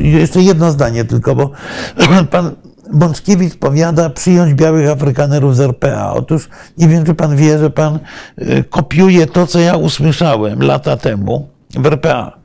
[0.03, 1.51] jeszcze jedno zdanie tylko, bo
[2.31, 2.51] pan
[2.93, 6.13] Bączkiewicz powiada przyjąć białych Afrykanerów z RPA.
[6.13, 7.99] Otóż nie wiem, czy pan wie, że pan
[8.39, 12.39] y, kopiuje to, co ja usłyszałem lata temu w RPA.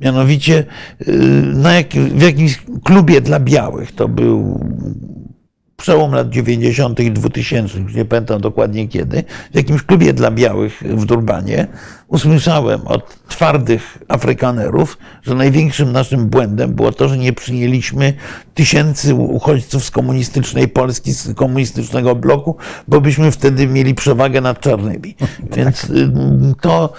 [0.00, 0.64] Mianowicie
[1.08, 1.12] y,
[1.54, 4.60] na jak, w jakimś klubie dla białych, to był
[5.84, 7.00] przełom lat 90.
[7.00, 11.66] i 2000, już nie pamiętam dokładnie kiedy, w jakimś klubie dla białych w Durbanie
[12.08, 18.12] usłyszałem od twardych Afrykanerów, że największym naszym błędem było to, że nie przyjęliśmy
[18.54, 22.56] tysięcy uchodźców z komunistycznej Polski, z komunistycznego bloku,
[22.88, 25.16] bo byśmy wtedy mieli przewagę nad czarnymi.
[25.56, 26.12] Więc y,
[26.60, 26.92] to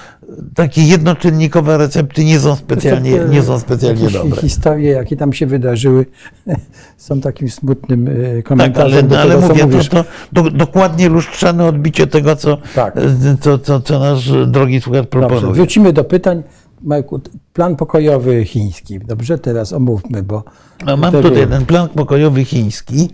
[0.56, 4.42] takie jednoczynnikowe recepty nie są specjalnie, nie są specjalnie Jakieś dobre.
[4.42, 6.06] Historie, jakie tam się wydarzyły,
[6.98, 10.52] są takim smutnym e, Tak, komentarzem ale, do ale tego, co mówię, to, to do,
[10.52, 12.96] dokładnie lustrzane odbicie tego, co, Tak.
[13.42, 15.54] co, co, co nasz drogi słuchacz Dobrze, proponuje.
[15.54, 16.44] wrócimy do pytań.
[16.86, 17.22] Majku,
[17.54, 19.00] plan pokojowy chiński.
[19.00, 20.44] Dobrze, teraz omówmy, bo...
[20.86, 23.10] No, mam tutaj ten plan pokojowy chiński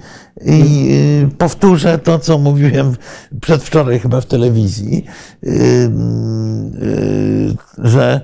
[0.45, 0.89] i
[1.25, 2.95] y, powtórzę to, co mówiłem
[3.41, 5.05] przedwczoraj chyba w telewizji,
[5.43, 5.49] y,
[6.81, 8.21] y, że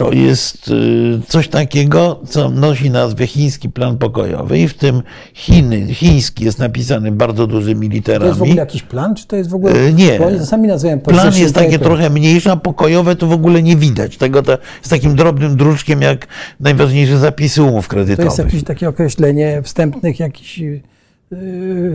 [0.00, 5.02] to jest y, coś takiego, co nosi nazwę chiński plan pokojowy i w tym
[5.34, 8.26] Chiny, chiński jest napisany bardzo dużymi To literami.
[8.26, 9.72] jest w ogóle jakiś plan, czy to jest w ogóle...
[9.72, 10.18] E, nie.
[10.18, 14.16] Bo sami nazywają Plan jest takie trochę mniejsze, a pokojowe to w ogóle nie widać.
[14.16, 16.26] Tego to jest takim drobnym druczkiem, jak
[16.60, 18.24] najważniejsze zapisy umów To kredytowych.
[18.24, 20.82] jest jakieś takie określenie wstępnych jakichś yy,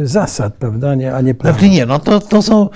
[0.03, 1.59] zasad, prawda, nie, a nie planów.
[1.59, 2.69] Znaczy nie, no to, to są,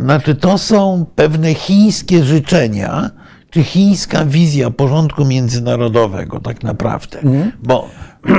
[0.00, 3.10] znaczy to są pewne chińskie życzenia,
[3.52, 7.18] czy chińska wizja porządku międzynarodowego tak naprawdę.
[7.62, 7.88] Bo
[8.28, 8.32] e,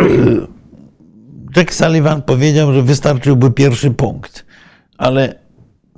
[1.56, 4.46] Jack Sullivan powiedział, że wystarczyłby pierwszy punkt,
[4.98, 5.36] ale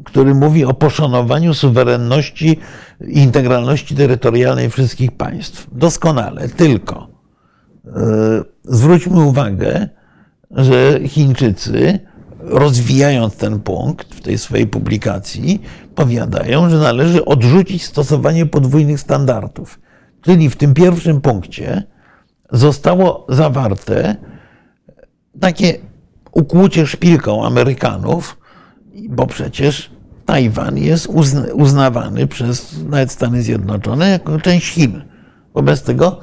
[0.04, 2.60] który mówi o poszanowaniu suwerenności
[3.08, 5.68] i integralności terytorialnej wszystkich państw.
[5.72, 7.08] Doskonale, tylko
[7.86, 7.92] e,
[8.64, 9.90] zwróćmy uwagę,
[10.52, 12.00] że Chińczycy,
[12.40, 15.62] rozwijając ten punkt w tej swojej publikacji,
[15.96, 19.80] powiadają, że należy odrzucić stosowanie podwójnych standardów.
[20.22, 21.84] Czyli w tym pierwszym punkcie
[22.52, 24.16] zostało zawarte
[25.40, 25.74] takie
[26.32, 28.38] ukłucie szpilką Amerykanów,
[29.10, 29.92] bo przecież
[30.26, 35.04] Tajwan jest uzna- uznawany przez nawet Stany Zjednoczone jako część Chin.
[35.54, 36.20] Wobec tego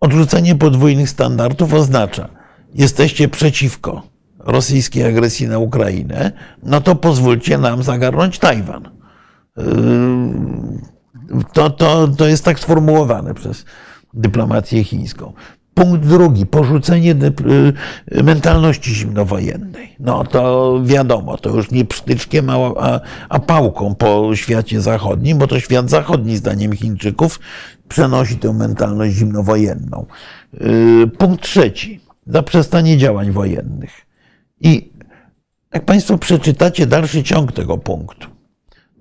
[0.00, 2.28] odrzucenie podwójnych standardów oznacza,
[2.74, 4.02] jesteście przeciwko
[4.46, 6.32] rosyjskiej agresji na Ukrainę,
[6.62, 8.90] no to pozwólcie nam zagarnąć Tajwan.
[9.56, 9.64] Yy,
[11.52, 13.64] To, to, to jest tak sformułowane przez
[14.14, 15.32] dyplomację chińską.
[15.74, 17.74] Punkt drugi, porzucenie dyp-
[18.12, 19.96] y, mentalności zimnowojennej.
[20.00, 25.60] No to wiadomo, to już nie psztyczkiem, a, a, pałką po świecie zachodnim, bo to
[25.60, 27.40] świat zachodni, zdaniem Chińczyków,
[27.88, 30.06] przenosi tę mentalność zimnowojenną.
[30.54, 34.05] Y, Punkt trzeci, zaprzestanie działań wojennych.
[34.60, 34.92] I
[35.74, 38.28] jak Państwo przeczytacie dalszy ciąg tego punktu,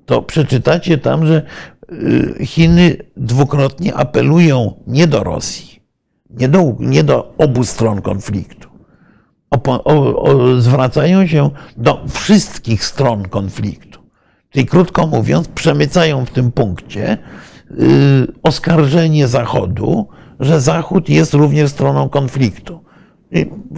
[0.06, 1.44] to przeczytacie tam, że
[1.92, 5.80] y, Chiny dwukrotnie apelują nie do Rosji,
[6.30, 8.70] nie do, nie do obu stron konfliktu.
[9.50, 14.00] Opo, o, o, zwracają się do wszystkich stron konfliktu.
[14.50, 17.18] Czyli krótko mówiąc, przemycają w tym punkcie
[17.72, 20.08] y, oskarżenie Zachodu,
[20.40, 22.86] że Zachód jest również stroną konfliktu.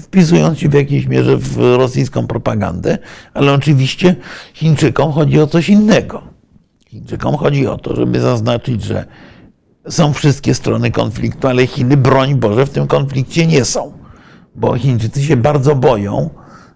[0.02, 2.98] Wpisując się w jakiejś mierze w rosyjską propagandę,
[3.34, 4.16] ale oczywiście
[4.54, 6.24] Chińczykom chodzi o coś innego.
[6.88, 9.06] Chińczykom chodzi o to, żeby zaznaczyć, że
[9.90, 13.94] są wszystkie strony konfliktu, ale Chiny, broń Boże, w tym konflikcie nie są.
[14.56, 16.30] Bo Chińczycy się bardzo boją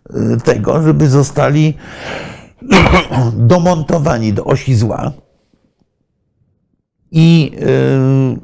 [0.09, 1.73] y, tego, żeby zostali
[3.35, 5.11] domontowani do osi zła
[7.11, 7.51] i
[8.35, 8.39] y,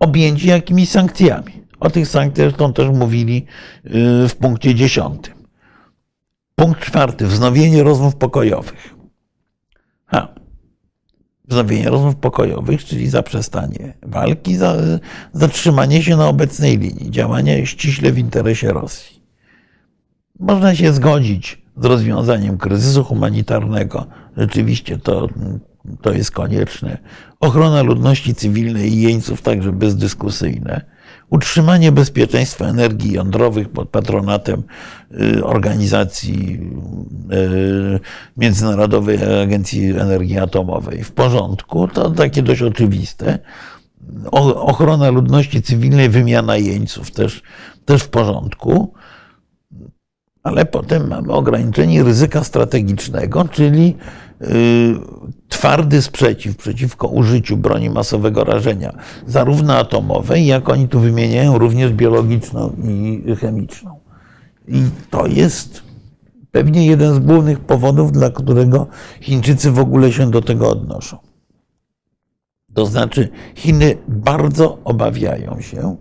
[0.00, 1.59] objęci jakimiś sankcjami.
[1.80, 3.46] O tych sankcjach zresztą też mówili
[3.86, 5.34] y, w punkcie dziesiątym.
[6.54, 7.26] Punkt czwarty.
[7.26, 8.94] Wznowienie rozmów pokojowych.
[10.06, 10.34] Ha.
[11.48, 14.76] Wznowienie rozmów pokojowych, czyli zaprzestanie walki, za,
[15.32, 19.22] zatrzymanie się na obecnej linii, działania ściśle w interesie Rosji.
[20.38, 24.06] Można się zgodzić z rozwiązaniem kryzysu humanitarnego.
[24.36, 25.28] Rzeczywiście to,
[26.02, 26.98] to jest konieczne.
[27.40, 30.99] Ochrona ludności cywilnej i jeńców także bezdyskusyjne.
[31.30, 34.62] Utrzymanie bezpieczeństwa energii jądrowych pod patronatem
[35.20, 36.60] y, organizacji
[37.32, 38.00] y,
[38.36, 43.38] Międzynarodowej Agencji Energii Atomowej w porządku, to takie dość oczywiste.
[44.54, 47.42] Ochrona ludności cywilnej, wymiana jeńców też,
[47.84, 48.94] też w porządku.
[50.42, 53.96] Ale potem mamy ograniczenie ryzyka strategicznego, czyli
[54.42, 54.46] y,
[55.48, 58.92] twardy sprzeciw przeciwko użyciu broni masowego rażenia,
[59.26, 64.00] zarówno atomowej, jak oni tu wymieniają, również biologiczną i chemiczną.
[64.68, 65.82] I to jest
[66.50, 68.86] pewnie jeden z głównych powodów, dla którego
[69.20, 71.18] Chińczycy w ogóle się do tego odnoszą.
[72.74, 75.96] To znaczy, Chiny bardzo obawiają się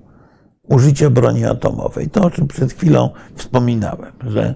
[0.70, 2.10] użycia broni atomowej.
[2.10, 4.56] To, o czym przed chwilą wspominałem, że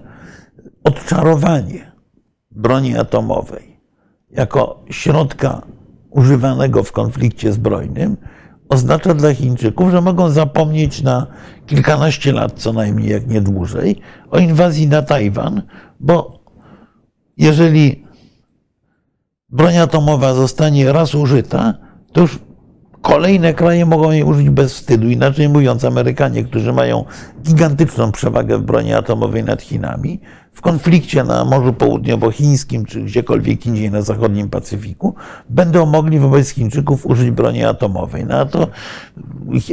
[0.84, 1.92] odczarowanie
[2.50, 3.80] broni atomowej
[4.30, 5.62] jako środka
[6.10, 8.16] używanego w konflikcie zbrojnym
[8.68, 11.26] oznacza dla Chińczyków, że mogą zapomnieć na
[11.66, 14.00] kilkanaście lat, co najmniej, jak nie dłużej,
[14.30, 15.62] o inwazji na Tajwan,
[16.00, 16.44] bo
[17.36, 18.04] jeżeli
[19.48, 21.74] broń atomowa zostanie raz użyta,
[22.12, 22.38] to już
[23.04, 25.08] kolejne kraje mogą jej użyć bez wstydu.
[25.08, 27.04] Inaczej mówiąc, Amerykanie, którzy mają
[27.42, 30.20] gigantyczną przewagę w broni atomowej nad Chinami,
[30.52, 35.14] w konflikcie na Morzu Południowochińskim czy gdziekolwiek indziej na zachodnim Pacyfiku,
[35.50, 38.24] będą mogli wobec Chińczyków użyć broni atomowej.
[38.26, 38.68] No a, to,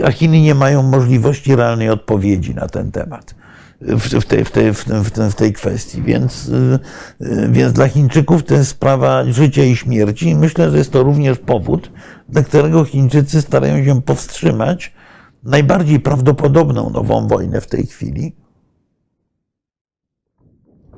[0.05, 3.35] a Chiny nie mają możliwości realnej odpowiedzi na ten temat
[3.81, 4.73] w, tej, w, tej,
[5.31, 6.01] w tej kwestii.
[6.01, 6.79] Więc, y,
[7.21, 10.29] y, więc dla Chińczyków to jest sprawa życia i śmierci.
[10.29, 11.91] I myślę, że jest to również powód,
[12.29, 14.93] dla którego Chińczycy starają się powstrzymać
[15.43, 18.35] najbardziej prawdopodobną nową wojnę w tej chwili,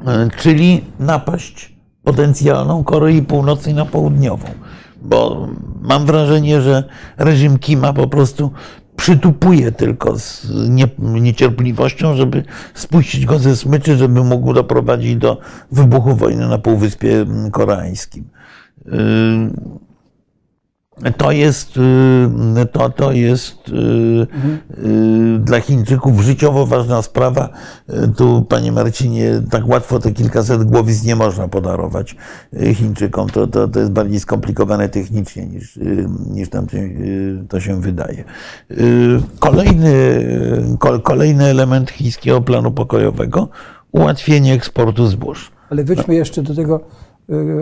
[0.02, 0.06] y,
[0.38, 4.48] czyli napaść potencjalną Korei Północnej na południową.
[5.02, 5.48] Bo
[5.82, 6.84] mam wrażenie, że
[7.18, 8.52] reżim Kima po prostu
[8.96, 15.38] przytupuje tylko z nie, niecierpliwością, żeby spuścić go ze smyczy, żeby mógł doprowadzić do
[15.72, 18.24] wybuchu wojny na Półwyspie Koreańskim.
[21.18, 21.78] To jest,
[22.56, 24.28] yy, to, to jest yy,
[24.84, 27.50] yy, dla Chińczyków życiowo ważna sprawa.
[28.18, 32.16] Tu, panie Marcinie, tak łatwo te kilkaset głowic nie można podarować
[32.74, 33.30] Chińczykom.
[33.30, 35.80] To, to, to jest bardziej skomplikowane technicznie niż,
[36.32, 36.68] niż tam
[37.50, 38.24] to się wydaje.
[39.40, 39.94] Kolejny,
[40.80, 43.50] ko- kolejny element chińskiego planu pokojowego
[43.92, 45.52] ułatwienie eksportu zbóż.
[45.70, 47.13] Ale wróćmy jeszcze do tego, y,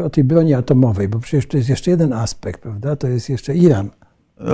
[0.05, 2.95] o tej broni atomowej, bo przecież to jest jeszcze jeden aspekt, prawda?
[2.95, 3.89] To jest jeszcze Iran.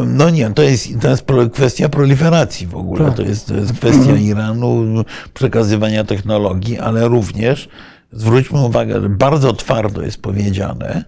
[0.05, 3.05] No nie, to jest, to jest kwestia proliferacji w ogóle.
[3.05, 3.15] Tak.
[3.15, 4.85] To, jest, to jest kwestia Iranu,
[5.33, 7.69] przekazywania technologii, ale również
[8.11, 11.03] zwróćmy uwagę, że bardzo twardo jest powiedziane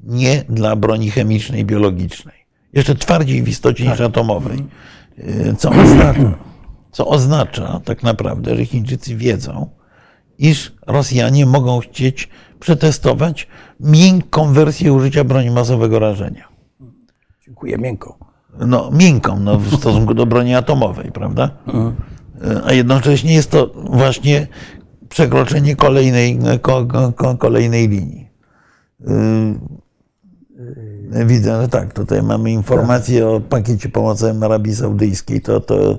[0.00, 2.46] nie dla broni chemicznej, biologicznej.
[2.72, 4.64] Jeszcze twardziej w istocie niż atomowej.
[5.18, 6.34] Y, Co oznacza,
[6.92, 9.70] co oznacza tak naprawdę, że Chińczycy wiedzą,
[10.38, 12.28] iż Rosjanie mogą chcieć
[12.60, 13.48] przetestować
[13.80, 16.48] miękką wersję użycia broni masowego rażenia
[17.44, 18.18] Dziękuję, miękko.
[18.66, 21.50] no, miękką no, w stosunku do broni atomowej, prawda?
[22.64, 24.46] A jednocześnie jest to właśnie
[25.08, 28.30] przekroczenie kolejnej, ko, ko, ko, kolejnej linii.
[29.00, 29.06] Yy,
[31.26, 35.40] Widzę, że tak, tutaj mamy informację o pakiecie pomocowym Arabii Saudyjskiej.
[35.40, 35.98] To, to,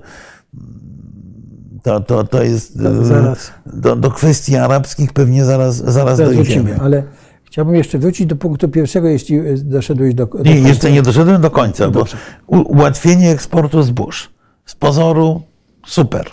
[1.88, 3.52] to, to, to jest yy, Zaraz.
[3.66, 6.64] do, do kwestii arabskich pewnie zaraz, zaraz Zaraz dojdziemy.
[6.64, 7.04] wrócimy, ale
[7.44, 10.68] chciałbym jeszcze wrócić do punktu pierwszego, jeśli y, doszedłeś do, do Nie, końca.
[10.70, 12.18] jeszcze nie doszedłem do końca, bo Dobrze.
[12.48, 14.30] ułatwienie eksportu zbóż
[14.66, 15.42] z pozoru
[15.86, 16.26] super,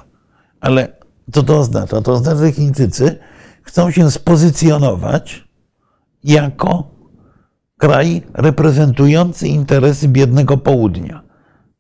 [0.61, 0.89] ale
[1.33, 2.01] co to oznacza?
[2.03, 3.19] To oznacza, że Chińczycy
[3.63, 5.45] chcą się spozycjonować
[6.25, 6.91] jako
[7.79, 11.23] kraj reprezentujący interesy biednego południa.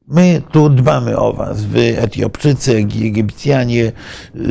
[0.09, 3.93] My tu dbamy o was, wy Etiopczycy, Egipcjanie,
[4.35, 4.43] yy,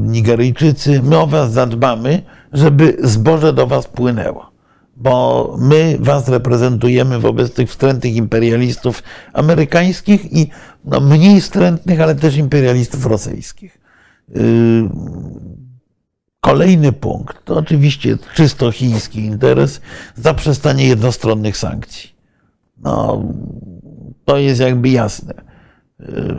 [0.00, 2.22] Nigeryjczycy, my o was zadbamy,
[2.52, 4.50] żeby zboże do was płynęło.
[4.96, 10.50] Bo my was reprezentujemy wobec tych wstrętnych imperialistów amerykańskich i
[10.84, 13.78] no, mniej wstrętnych, ale też imperialistów rosyjskich.
[14.28, 14.88] Yy,
[16.46, 19.80] Kolejny punkt to oczywiście czysto chiński interes
[20.14, 22.10] zaprzestanie jednostronnych sankcji.
[22.78, 23.24] No,
[24.26, 25.34] to jest jakby jasne.
[26.00, 26.36] Yy,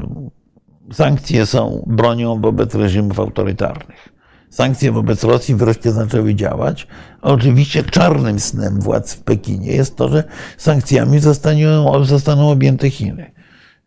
[0.93, 4.09] Sankcje są bronią wobec reżimów autorytarnych.
[4.49, 6.87] Sankcje wobec Rosji wreszcie zaczęły działać.
[7.21, 10.23] Oczywiście czarnym snem władz w Pekinie jest to, że
[10.57, 11.19] sankcjami
[12.03, 13.31] zostaną objęte Chiny.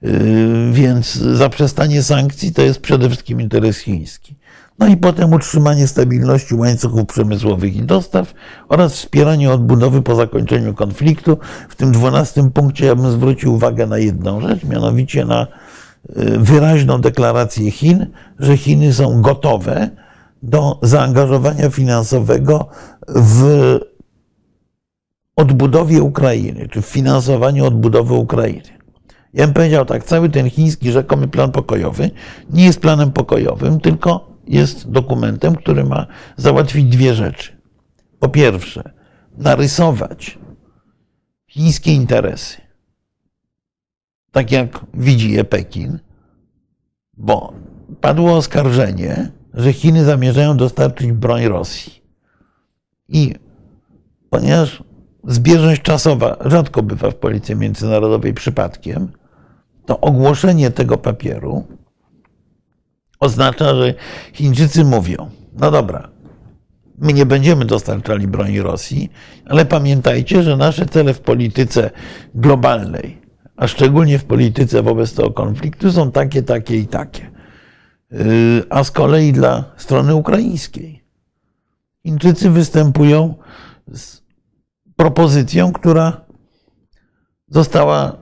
[0.02, 4.36] Yy, Więc zaprzestanie sankcji to jest przede wszystkim interes chiński.
[4.78, 8.34] No i potem utrzymanie stabilności łańcuchów przemysłowych i dostaw
[8.68, 11.38] oraz wspieranie odbudowy po zakończeniu konfliktu.
[11.68, 17.00] W tym dwunastym punkcie ja bym zwrócił uwagę na jedną rzecz, mianowicie na y, wyraźną
[17.00, 18.06] deklarację Chin,
[18.38, 19.90] że Chiny są gotowe
[20.42, 22.68] do zaangażowania finansowego
[23.08, 23.78] w
[25.36, 28.79] odbudowie Ukrainy, czy w finansowaniu odbudowy Ukrainy.
[29.32, 32.10] Ja bym powiedział tak, cały ten chiński rzekomy plan pokojowy
[32.50, 36.06] nie jest planem pokojowym, tylko jest dokumentem, który ma
[36.36, 37.60] załatwić dwie rzeczy.
[38.18, 38.92] Po pierwsze,
[39.38, 40.38] narysować
[41.46, 42.60] chińskie interesy,
[44.32, 45.98] tak jak widzi je Pekin,
[47.16, 47.52] bo
[48.00, 52.02] padło oskarżenie, że Chiny zamierzają dostarczyć broń Rosji.
[53.08, 53.34] I
[54.30, 54.82] ponieważ
[55.24, 59.12] zbieżność czasowa rzadko bywa w policji międzynarodowej przypadkiem,
[59.90, 61.64] to ogłoszenie tego papieru
[63.20, 63.94] oznacza, że
[64.32, 66.08] Chińczycy mówią: No dobra,
[66.98, 69.10] my nie będziemy dostarczali broni Rosji,
[69.46, 71.90] ale pamiętajcie, że nasze cele w polityce
[72.34, 73.20] globalnej,
[73.56, 77.30] a szczególnie w polityce wobec tego konfliktu, są takie, takie i takie.
[78.10, 81.04] Yy, A z kolei dla strony ukraińskiej
[82.02, 83.34] Chińczycy występują
[83.92, 84.22] z
[84.96, 86.20] propozycją, która
[87.48, 88.20] została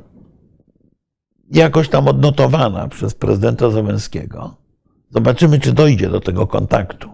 [1.53, 4.55] jakoś tam odnotowana przez prezydenta Zełenskiego.
[5.11, 7.09] Zobaczymy, czy dojdzie do tego kontaktu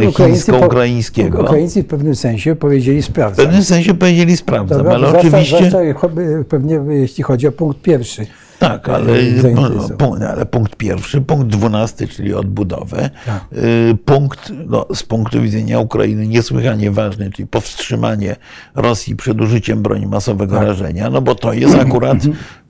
[0.00, 1.40] yy, chińsko-ukraińskiego.
[1.40, 3.44] Ukraińcy w pewnym sensie powiedzieli W sprawdzam.
[3.46, 6.08] pewnym sensie powiedzieli sprawdzam, Dobra, ale zwłaszcza- oczywiście zwłaszcza
[6.48, 8.26] pewnie jeśli chodzi o punkt pierwszy.
[8.60, 13.44] Tak, ale, e, ale punkt pierwszy, punkt dwunasty, czyli odbudowę, Tak.
[13.52, 18.36] yy, punkt no, z punktu widzenia Ukrainy niesłychanie ważny, czyli powstrzymanie
[18.74, 20.66] Rosji przed użyciem broni masowego Tak.
[20.66, 22.18] rażenia, no bo to jest akurat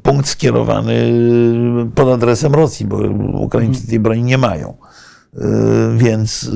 [0.03, 1.13] punkt skierowany
[1.95, 2.97] pod adresem Rosji, bo
[3.35, 4.75] Ukraińcy tej broni nie mają.
[5.97, 6.51] Więc,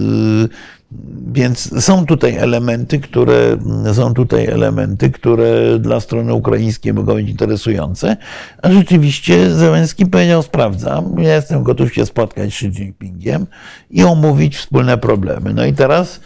[1.33, 3.57] więc są tutaj elementy, które
[3.93, 8.17] są tutaj elementy, które dla strony ukraińskiej mogą być interesujące.
[8.63, 13.47] A rzeczywiście Zełenski powiedział, sprawdzam, ja jestem gotów się spotkać z Xi Jinpingiem
[13.91, 15.55] i omówić wspólne problemy.
[15.55, 16.21] No i teraz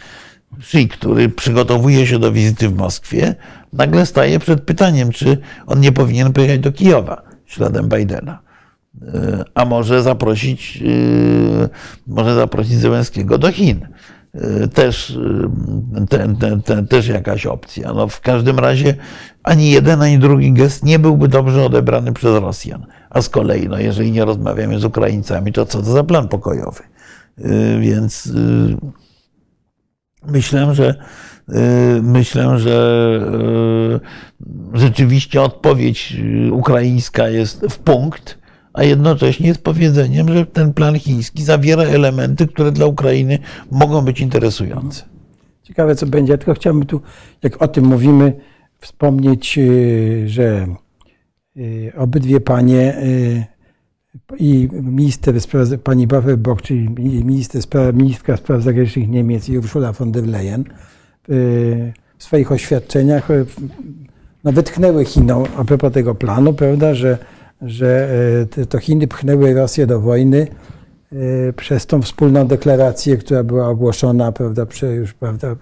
[0.59, 3.35] Xi, który przygotowuje się do wizyty w Moskwie,
[3.73, 8.49] nagle staje przed pytaniem, czy on nie powinien pojechać do Kijowa śladem Bidena
[9.53, 11.69] a może zaprosić, yy,
[12.07, 13.87] może zaprosić Zełenskiego do Chin.
[14.33, 17.93] Yy, Też, yy, te, te, te, też jakaś opcja.
[17.93, 18.95] No w każdym razie
[19.43, 22.85] ani jeden, ani drugi gest nie byłby dobrze odebrany przez Rosjan.
[23.09, 26.83] A z kolei, no jeżeli nie rozmawiamy z Ukraińcami, to co to za plan pokojowy?
[27.37, 28.31] Yy, Więc
[30.27, 30.95] myślę, że
[32.01, 33.19] myślę, że
[34.73, 36.17] rzeczywiście odpowiedź
[36.51, 38.38] ukraińska jest w punkt,
[38.79, 43.39] a jednocześnie jest powiedzeniem, że ten plan chiński zawiera elementy, które dla Ukrainy
[43.71, 45.03] mogą być interesujące.
[45.63, 46.31] Ciekawe, co będzie.
[46.31, 47.01] Ja tylko chciałbym tu,
[47.43, 48.33] jak o tym mówimy,
[48.79, 50.67] wspomnieć, y, że
[51.57, 53.45] y, obydwie panie y,
[54.37, 56.89] i minister spraw, pani Baerbock, czyli
[57.23, 60.63] minister spraw, ministra spraw zagranicznych Niemiec i Ursula von der Leyen
[62.17, 63.27] w swoich oświadczeniach
[64.43, 67.17] no, wytknęły Chinom a propos tego planu, prawda, że,
[67.61, 68.09] że
[68.69, 70.47] to Chiny pchnęły Rosję do wojny
[71.55, 75.55] przez tą wspólną deklarację, która była ogłoszona prawda, już, prawda,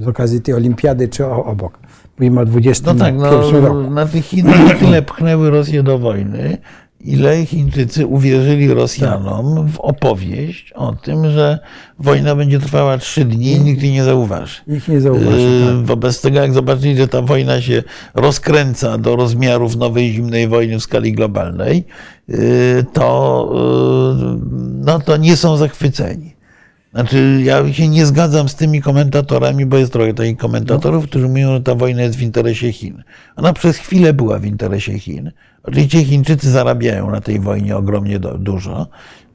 [0.00, 1.78] z okazji tej olimpiady, czy obok.
[2.18, 6.58] Mówimy o 20 No tak, no, na tych Chiny nie tyle pchnęły Rosję do wojny,
[7.00, 11.58] ile Chińczycy uwierzyli Rosjanom w opowieść o tym, że
[11.98, 14.60] wojna będzie trwała trzy dni i nikt jej nie zauważy.
[14.66, 15.40] Nikt nie zauważy.
[15.40, 15.86] Yy, Tak.
[15.86, 17.82] Wobec tego, jak zobaczyli, że ta wojna się
[18.14, 21.84] rozkręca do rozmiarów nowej zimnej wojny w skali globalnej,
[22.28, 22.36] yy,
[22.92, 24.38] to, yy,
[24.84, 26.38] no to nie są zachwyceni.
[26.94, 31.54] Znaczy, ja się nie zgadzam z tymi komentatorami, bo jest trochę takich komentatorów, którzy mówią,
[31.54, 33.02] że ta wojna jest w interesie Chin.
[33.36, 35.32] Ona przez chwilę była w interesie Chin.
[35.68, 38.86] Oczywiście Chińczycy zarabiają na tej wojnie ogromnie dużo,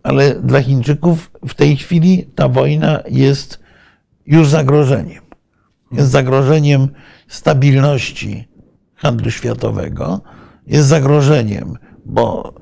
[0.03, 3.59] ale dla Chińczyków w tej chwili ta wojna jest
[4.25, 5.23] już zagrożeniem.
[5.91, 6.87] Jest zagrożeniem
[7.27, 8.47] stabilności
[8.95, 10.21] handlu światowego,
[10.67, 11.73] jest zagrożeniem,
[12.05, 12.53] bo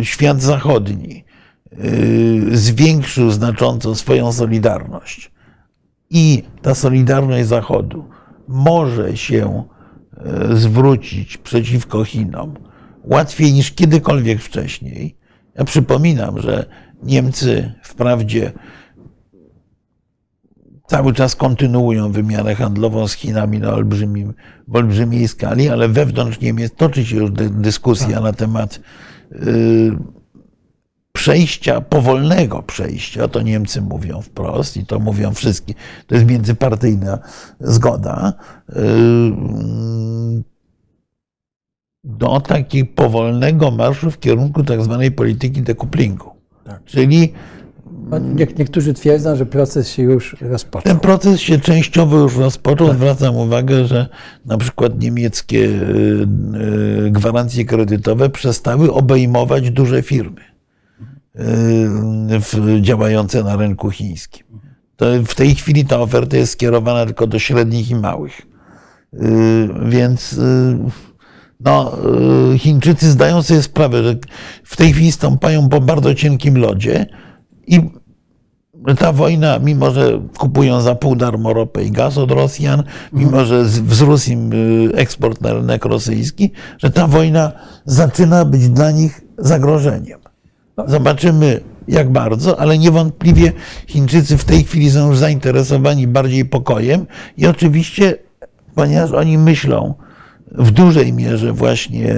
[0.00, 1.24] y, świat zachodni
[1.72, 5.32] y, zwiększył znacząco swoją solidarność
[6.10, 8.04] i ta solidarność Zachodu
[8.48, 9.64] może się
[10.52, 12.69] y, zwrócić przeciwko Chinom
[13.04, 15.16] łatwiej niż kiedykolwiek wcześniej.
[15.54, 16.66] Ja przypominam, że
[17.02, 18.52] Niemcy wprawdzie
[20.86, 24.34] cały czas kontynuują wymianę handlową z Chinami na olbrzymim,
[24.68, 28.80] w olbrzymiej skali, ale wewnątrz Niemiec toczy się już dy- dyskusja na temat
[29.32, 29.92] y,
[31.12, 35.74] przejścia, powolnego przejścia, to Niemcy mówią wprost i to mówią wszystkie,
[36.06, 37.18] to jest międzypartyjna
[37.60, 38.32] zgoda,
[38.70, 38.74] y,
[42.04, 46.30] do takiego powolnego marszu w kierunku tak zwanej polityki dekuplingu.
[46.64, 46.84] Tak.
[46.84, 47.32] Czyli
[48.10, 50.92] No, Nie, niektórzy twierdzą, że proces się już rozpoczął.
[50.92, 52.92] ten proces się częściowo już rozpoczął.
[52.94, 54.08] Zwracam uwagę, że
[54.46, 56.26] na przykład niemieckie y,
[57.06, 60.40] y, gwarancje kredytowe przestały obejmować duże firmy
[61.36, 64.46] y, działające na rynku chińskim.
[64.96, 68.42] To w tej chwili ta oferta jest skierowana tylko do średnich i małych.
[69.88, 70.40] Więc
[71.64, 71.92] no,
[72.54, 74.16] y, Chińczycy zdają sobie sprawę, że
[74.64, 77.06] w tej chwili stąpają po bardzo cienkim lodzie
[77.66, 77.80] i
[78.98, 82.82] ta wojna, mimo że kupują za pół darmo ropę i gaz od Rosjan,
[83.12, 87.52] mimo że z- wzrósł im y, eksport na rynek rosyjski, że ta wojna
[87.84, 90.18] zaczyna być dla nich zagrożeniem.
[90.86, 93.52] Zobaczymy jak bardzo, ale niewątpliwie
[93.86, 97.06] Chińczycy w tej chwili są już zainteresowani bardziej pokojem
[97.36, 98.16] i oczywiście,
[98.74, 99.94] ponieważ oni myślą
[100.52, 102.14] w dużej mierze właśnie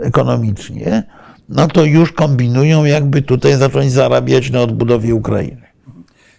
[0.00, 1.02] ekonomicznie,
[1.48, 5.62] no to już kombinują, jakby tutaj zacząć zarabiać na odbudowie Ukrainy.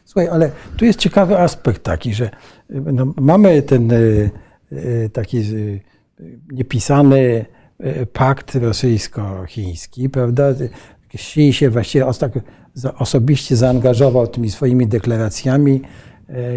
[0.05, 2.29] Słuchaj, ale tu jest ciekawy aspekt taki, że y,
[2.69, 4.29] no, mamy ten y,
[4.71, 5.43] y, taki
[6.51, 7.45] niepisany
[8.13, 10.43] pakt rosyjsko-chiński, prawda?
[11.13, 12.05] Xi się właściwie
[12.97, 15.81] osobiście zaangażował tymi swoimi deklaracjami,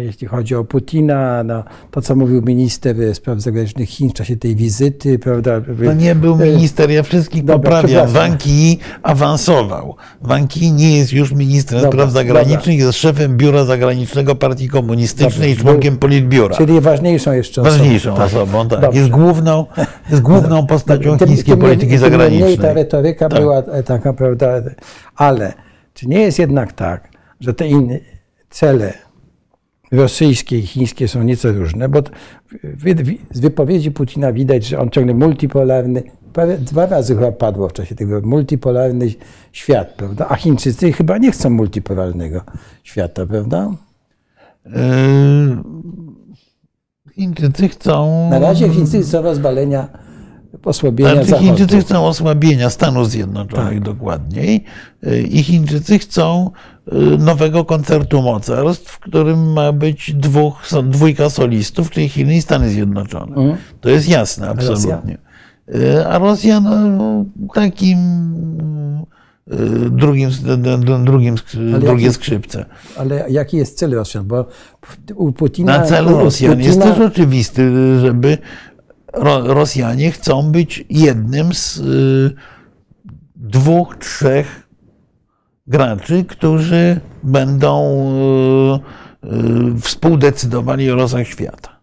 [0.03, 4.55] jeśli chodzi o Putina, no, to co mówił minister spraw zagranicznych Chin w czasie tej
[4.55, 5.61] wizyty, prawda?
[5.79, 8.07] No nie był E, minister, ja wszystkich Dobra, poprawiam.
[8.07, 9.95] Wang Yi awansował.
[10.21, 15.51] Wang Yi nie jest już ministrem Dobra, spraw zagranicznych, jest szefem Biura Zagranicznego Partii Komunistycznej
[15.51, 16.55] i Dobra, członkiem Politbiura.
[16.55, 17.77] Czyli ważniejszą jeszcze osobą.
[17.77, 18.81] Ważniejszą osobą, tak.
[18.81, 18.99] Dobrze.
[18.99, 19.65] Jest główną,
[20.09, 22.73] jest główną postacią Tym- chińskiej tym polityki tym Mniej ta zagranicznej.
[22.73, 23.39] retoryka Tak.
[23.41, 24.47] była e, taka, prawda,
[25.15, 25.53] ale
[25.93, 27.09] czy nie jest jednak tak,
[27.39, 27.99] że te inne
[28.49, 28.93] cele
[29.91, 31.99] rosyjskie i chińskie są nieco różne, bo
[33.31, 36.03] z wypowiedzi Putina widać, że on ciągle multipolarny,
[36.59, 39.07] dwa razy chyba padło w czasie tego multipolarny
[39.51, 40.25] świat, prawda?
[40.29, 42.41] A Chińczycy chyba nie chcą multipolarnego
[42.83, 43.71] świata, prawda?
[44.65, 44.73] Yy,
[47.13, 48.27] Chińczycy chcą.
[48.29, 50.04] Na razie Chińczycy chcą rozbalenia,
[50.67, 51.47] osłabienia Znaczy, Zachodu.
[51.47, 54.63] Chińczycy chcą osłabienia Stanów Zjednoczonych dokładniej
[55.07, 56.51] y, i Chińczycy chcą
[56.87, 62.69] y, nowego koncertu mocarstw, w którym ma być dwóch, dwójka solistów, czyli Chiny i Stany
[62.69, 63.57] Zjednoczone.
[63.81, 65.17] To jest jasne, absolutnie.
[65.75, 67.97] Y, A Rosja no, takim
[69.91, 70.29] drugim,
[71.03, 72.65] drugim, Ale drugie jaki- skrzypce.
[72.97, 74.27] Ale jaki jest cel Rosjan?
[74.27, 74.45] Bo
[75.15, 75.77] u Putina...
[75.77, 78.37] Na cel u Rosjan jest Putina- też oczywisty, żeby
[79.43, 82.35] Rosjanie chcą być jednym z y,
[83.35, 84.67] dwóch, trzech
[85.67, 88.01] graczy, którzy będą
[89.23, 91.75] y, y, współdecydowali o losach świata.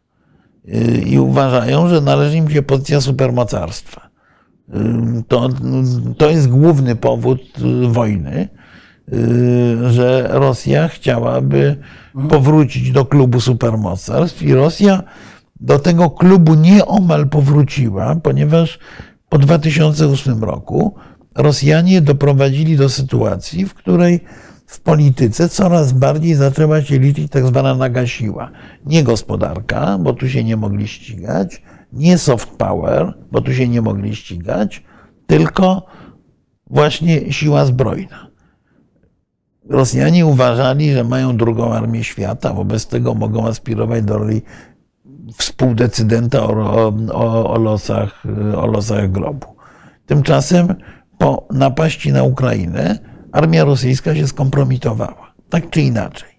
[1.06, 4.10] I uważają, że należy im się pozycja supermocarstwa.
[5.28, 5.48] To,
[6.18, 7.40] to jest główny powód
[7.88, 8.48] wojny,
[9.90, 11.76] że Rosja chciałaby
[12.28, 15.02] powrócić do klubu supermocarstw i Rosja
[15.62, 18.78] do tego klubu nieomal powróciła, ponieważ
[19.28, 20.94] po 2008 roku
[21.34, 24.20] Rosjanie doprowadzili do sytuacji, w której
[24.66, 28.50] w polityce coraz bardziej zaczęła się liczyć tak zwana naga siła.
[28.86, 33.82] Nie gospodarka, bo tu się nie mogli ścigać, nie soft power, bo tu się nie
[33.82, 34.82] mogli ścigać,
[35.26, 35.86] tylko
[36.70, 38.32] właśnie siła zbrojna.
[39.68, 44.42] Rosjanie uważali, że mają drugą armię świata, wobec tego mogą aspirować do roli
[45.36, 48.22] współdecydenta o, o, o, losach,
[48.56, 49.46] o losach globu.
[50.06, 50.74] Tymczasem
[51.18, 52.98] po napaści na Ukrainę
[53.32, 56.32] armia rosyjska się skompromitowała, tak czy inaczej.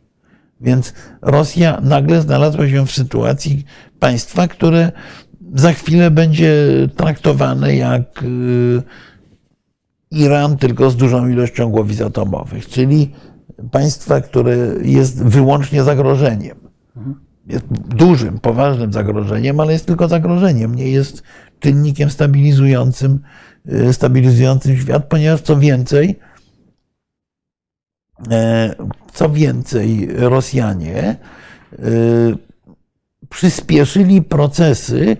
[0.62, 3.66] Więc Rosja nagle znalazła się w sytuacji
[4.00, 4.92] państwa, które
[5.56, 6.54] za chwilę będzie
[6.96, 8.84] traktowane jak y,
[10.12, 13.12] Iran, tylko z dużą ilością głowic atomowych, czyli
[13.72, 16.58] państwa, które jest wyłącznie zagrożeniem.
[17.48, 17.66] Jest
[17.96, 21.24] dużym, poważnym zagrożeniem, ale jest tylko zagrożeniem, nie jest
[21.60, 23.20] czynnikiem stabilizującym,
[23.72, 26.20] y, stabilizującym świat, ponieważ co więcej,
[28.32, 28.76] e,
[29.14, 31.16] co więcej, Rosjanie
[31.74, 32.38] y,
[33.30, 35.18] przyspieszyli procesy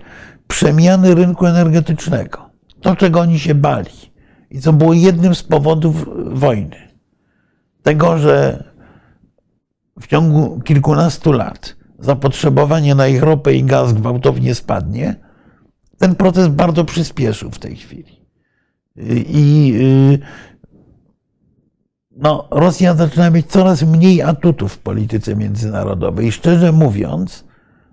[0.48, 2.50] przemiany rynku energetycznego.
[2.80, 4.12] To, czego oni się bali
[4.50, 6.06] i co było jednym z powodów
[6.38, 6.76] wojny.
[7.82, 8.64] Tego, że
[10.00, 15.16] w ciągu kilkunastu lat zapotrzebowanie na ich ropę i gaz gwałtownie spadnie,
[15.98, 18.24] ten proces bardzo przyspieszył w tej chwili.
[19.28, 20.18] I y,
[22.16, 26.26] no, Rosja zaczyna mieć coraz mniej atutów w polityce międzynarodowej.
[26.26, 27.44] I szczerze mówiąc,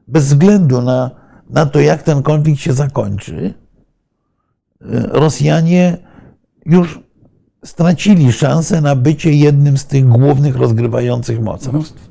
[0.07, 1.11] bez względu na,
[1.49, 3.53] na to, jak ten konflikt się zakończy, y,
[5.07, 5.97] Rosjanie
[6.65, 6.99] już
[7.65, 12.09] stracili szansę na bycie jednym z tych głównych rozgrywających mocarstw.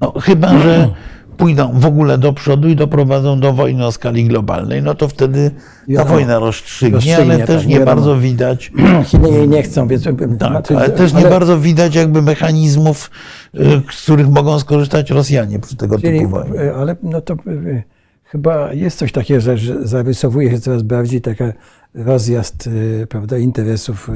[0.00, 0.88] No, chyba, że
[1.36, 5.50] pójdą w ogóle do przodu i doprowadzą do wojny o skali globalnej, no to wtedy
[5.96, 7.96] ta wojna rozstrzygnie, Rozstrzygnie, ale też tak, nie wiadomo.
[7.96, 8.72] bardzo widać,
[9.10, 10.04] Chiny jej nie chcą, więc...
[10.38, 13.10] tak, ale też nie bardzo widać jakby mechanizmów,
[13.54, 16.60] y, z których mogą skorzystać Rosjanie przy tego Czyli, typu wojnie.
[16.60, 17.82] e, ale no to e,
[18.24, 19.56] chyba jest coś takiego, że,
[19.86, 21.52] zarysowuje się coraz bardziej taka
[21.94, 22.68] rozjazd
[23.08, 24.10] prawda, interesów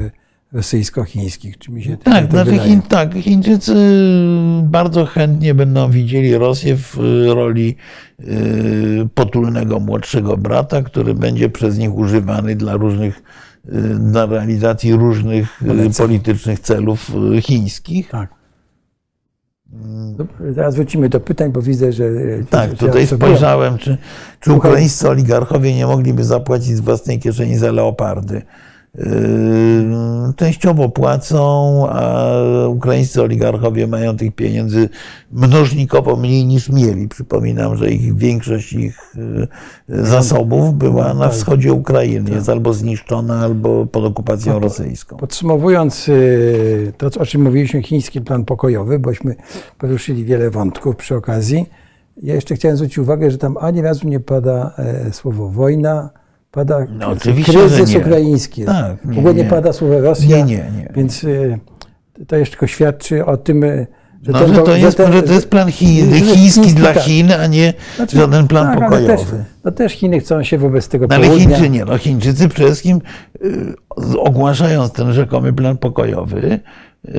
[0.53, 1.59] rosyjsko-chińskich.
[1.59, 2.59] Czy mi się Tak, tak znaczy?
[2.59, 3.75] Chin, tak, Chińczycy
[4.63, 7.77] bardzo chętnie będą widzieli Rosję w y, roli
[8.21, 13.23] y, potulnego młodszego brata, który będzie przez nich używany dla różnych,
[13.69, 15.63] y, dla realizacji różnych
[15.99, 18.09] politycznych celów chińskich.
[18.09, 18.39] Tak.
[20.17, 22.05] Dobra, Zaraz wrócimy do pytań, bo widzę, że...
[22.05, 23.99] e, Tak, tutaj spojrzałem, czy,
[24.41, 28.43] czy ukraińscy oligarchowie nie mogliby zapłacić z własnej kieszeni za leopardy.
[28.95, 29.05] Yy,
[30.37, 32.33] Częściowo płacą, a
[32.69, 34.89] ukraińscy oligarchowie mają tych pieniędzy
[35.33, 37.09] mnożnikowo mniej niż mieli.
[37.09, 39.15] Przypominam, że ich większość ich
[39.89, 42.31] yy, zasobów była na wschodzie Ukrainy.
[42.31, 45.17] Jest albo zniszczona, albo pod okupacją rosyjską.
[45.17, 46.13] Podsumowując e,
[46.93, 49.35] to, o czym mówiliśmy, chiński plan pokojowy, bośmy
[49.79, 51.67] poruszyli wiele wątków przy okazji.
[52.23, 56.11] Ja jeszcze chciałem zwrócić uwagę, że tam ani razu nie pada e, słowo wojna,
[56.59, 58.65] pada No, kryzys ukraiński.
[58.65, 59.49] Tak, w nie, ogóle nie, nie.
[59.51, 60.37] pada słowo Rosja.
[60.37, 60.93] Nie, nie, nie.
[60.97, 61.59] Więc e,
[62.27, 63.87] to jeszcze tylko świadczy o tym, e,
[64.23, 67.03] że, No, ten, że, to jest, ten- że to jest plan Chin, chiński dla tak.
[67.03, 69.07] Chin, a nie Znaczy, żaden plan tak, pokojowy.
[69.07, 69.21] Też,
[69.65, 71.47] no też Chiny chcą się wobec tego No, ale południa.
[71.47, 71.85] Chińczycy nie.
[71.85, 73.01] No, Chińczycy przede wszystkim
[73.45, 73.75] y,
[74.21, 76.61] ogłaszając ten rzekomy plan pokojowy,
[77.09, 77.11] y,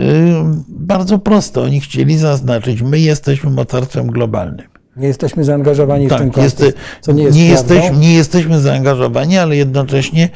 [0.68, 4.68] bardzo prosto oni chcieli zaznaczyć, my jesteśmy mocarstwem globalnym.
[5.00, 8.60] Nie jesteśmy zaangażowani w ten Tak, konflikt, jest, co nie jest nie, jesteśmy, nie jesteśmy
[8.60, 10.30] zaangażowani, ale jednocześnie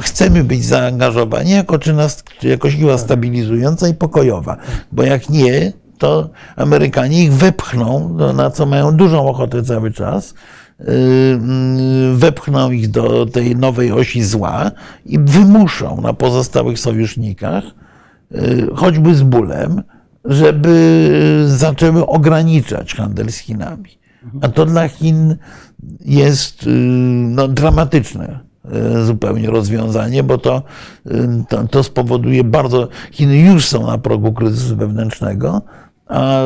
[0.00, 2.08] chcemy być zaangażowani jako, czyna,
[2.42, 3.00] jako siła Tak.
[3.00, 4.56] stabilizująca i pokojowa.
[4.92, 10.34] Bo jak nie, to Amerykanie ich wepchną, na co mają dużą ochotę cały czas,
[10.78, 10.86] yy,
[11.32, 14.70] mm, wepchną ich do tej nowej osi zła
[15.06, 17.64] i wymuszą na pozostałych sojusznikach,
[18.30, 19.82] yy, choćby z bólem,
[20.24, 23.99] żeby zaczęły ograniczać handel z Chinami.
[24.40, 25.36] A to dla Chin
[26.00, 26.72] jest yy,
[27.28, 30.62] no, dramatyczne yy, zupełnie rozwiązanie, bo to,
[31.04, 32.88] yy, to, to spowoduje bardzo.
[33.10, 35.62] Chiny już są na progu kryzysu wewnętrznego,
[36.06, 36.42] a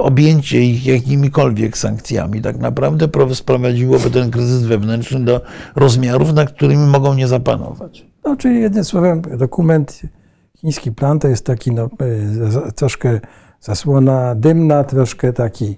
[0.00, 5.40] objęcie ich jakimikolwiek sankcjami tak naprawdę pro- sprowadziłoby ten kryzys wewnętrzny do
[5.76, 8.06] rozmiarów, na którymi mogą nie zapanować.
[8.24, 10.02] No, czyli jednym słowem, dokument,
[10.60, 11.88] chiński plan to jest taki no,
[12.74, 13.20] troszkę
[13.60, 15.76] zasłona dymna, troszkę taki,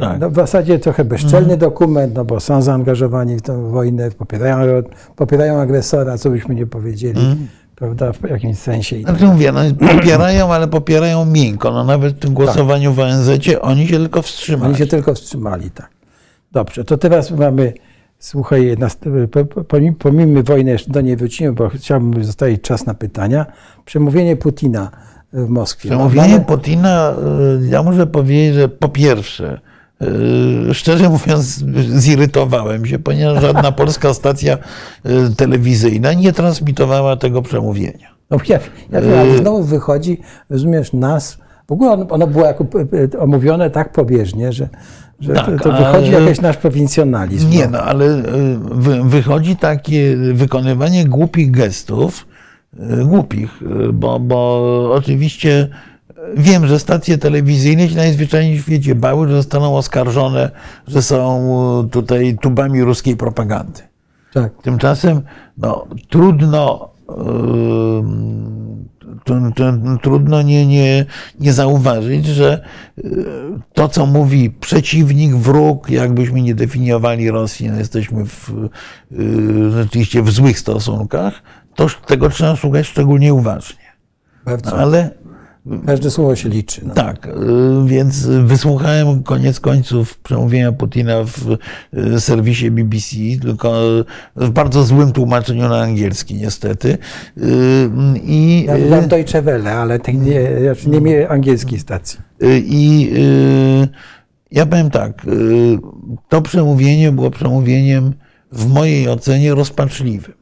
[0.00, 0.20] Tak.
[0.20, 4.82] no, w zasadzie trochę bezczelny dokument, no bo są zaangażowani w tę wojnę, popierają,
[5.16, 7.20] popierają agresora, co byśmy nie powiedzieli,
[7.76, 8.96] prawda, w jakimś sensie.
[8.96, 9.04] Tak.
[9.04, 9.60] Znaczy mówię, no,
[9.94, 11.70] popierają, ale popierają miękko.
[11.70, 13.28] No, nawet w tym głosowaniu w ONZ
[13.60, 14.68] oni się tylko wstrzymali.
[14.68, 15.90] Oni się tylko wstrzymali, tak.
[16.52, 17.72] Dobrze, to teraz mamy,
[18.18, 18.76] słuchaj,
[19.98, 23.46] pomimo wojny, jeszcze do niej wrócimy, bo chciałbym zostawić czas na pytania.
[23.84, 24.90] Przemówienie Putina
[25.32, 25.88] w Moskwie.
[25.88, 27.14] Przemówienie Putina,
[27.62, 29.60] y, ja muszę powiedzieć, że po pierwsze,
[30.70, 31.64] y, szczerze mówiąc,
[31.96, 34.58] zirytowałem się, ponieważ żadna polska stacja
[35.06, 38.08] y, telewizyjna nie transmitowała tego przemówienia.
[38.30, 38.58] No, ja,
[38.90, 41.38] ja wiem, ale znowu wychodzi, rozumiesz, nas,
[41.68, 42.66] w ogóle ono, ono było jako,
[43.18, 44.68] omówione tak pobieżnie, że,
[45.20, 47.50] że Tak, to, to wychodzi ale- jakiś nasz prowincjonalizm.
[47.50, 48.22] Nie, no ale y,
[48.58, 52.26] wy, wychodzi takie wykonywanie głupich gestów,
[53.04, 55.68] głupich, y, bo, bo oczywiście
[56.36, 60.50] wiem, że stacje telewizyjne się najzwyczajniej w świecie bały, że zostaną oskarżone,
[60.88, 61.50] że są
[61.84, 63.80] e, tutaj tubami ruskiej propagandy.
[64.32, 64.52] Tak.
[64.62, 65.22] Tymczasem
[65.58, 67.14] no, trudno, yy,
[70.02, 71.06] trudno nie, nie,
[71.40, 72.64] nie zauważyć, że
[73.72, 78.68] to, co mówi przeciwnik, wróg, jakbyśmy nie definiowali Rosji, no jesteśmy w,
[79.10, 81.42] yy, rzeczywiście w złych stosunkach,
[81.78, 83.84] to tego trzeba słuchać szczególnie uważnie.
[84.44, 84.78] Bardzo.
[84.78, 85.10] Ale
[85.86, 86.80] Każde słowo się liczy.
[86.84, 86.94] No.
[86.94, 87.30] tak, y,
[87.86, 91.56] więc wysłuchałem koniec końców przemówienia Putina w
[92.16, 93.80] y, serwisie BBC, tylko
[94.36, 96.98] w bardzo złym tłumaczeniu na angielski niestety.
[97.38, 97.90] Y,
[98.24, 102.18] I, Ja mam Deutsche Welle, ale tej nie, znaczy nie miałem angielskiej stacji.
[102.42, 103.10] y, i
[103.84, 103.88] y,
[104.50, 105.78] ja powiem tak, y,
[106.28, 108.12] to przemówienie było przemówieniem
[108.52, 110.37] w mojej ocenie rozpaczliwym.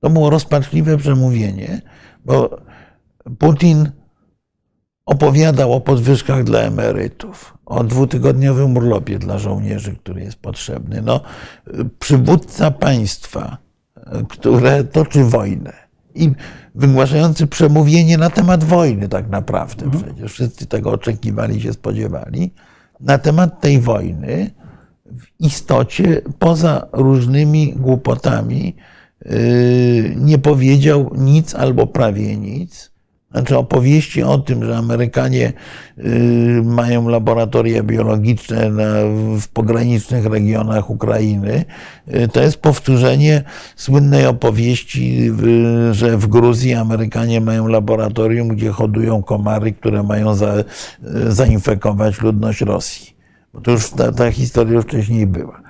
[0.00, 1.82] To było rozpaczliwe przemówienie,
[2.24, 2.60] bo
[3.38, 3.90] Putin
[5.06, 11.02] opowiadał o podwyżkach dla emerytów, o dwutygodniowym urlopie dla żołnierzy, który jest potrzebny.
[11.02, 11.20] No,
[11.98, 13.56] przywódca państwa,
[14.28, 15.72] które toczy wojnę
[16.14, 16.32] i
[16.74, 22.54] wygłaszający przemówienie na temat wojny tak naprawdę, przecież wszyscy tego oczekiwali, się spodziewali,
[23.00, 24.50] na temat tej wojny
[25.06, 28.76] w istocie poza różnymi głupotami
[30.16, 32.90] nie powiedział nic albo prawie nic.
[33.30, 35.52] Znaczy opowieści o tym, że Amerykanie
[35.96, 38.70] yy, mają laboratoria biologiczne
[39.40, 41.64] w pogranicznych regionach Ukrainy,
[42.06, 43.42] yy, to jest powtórzenie
[43.76, 45.32] słynnej opowieści,
[45.90, 53.16] że w Gruzji Amerykanie mają laboratorium, gdzie hodują komary, które mają yy, zainfekować ludność Rosji.
[53.54, 55.69] Bo to już ta, ta historia wcześniej była.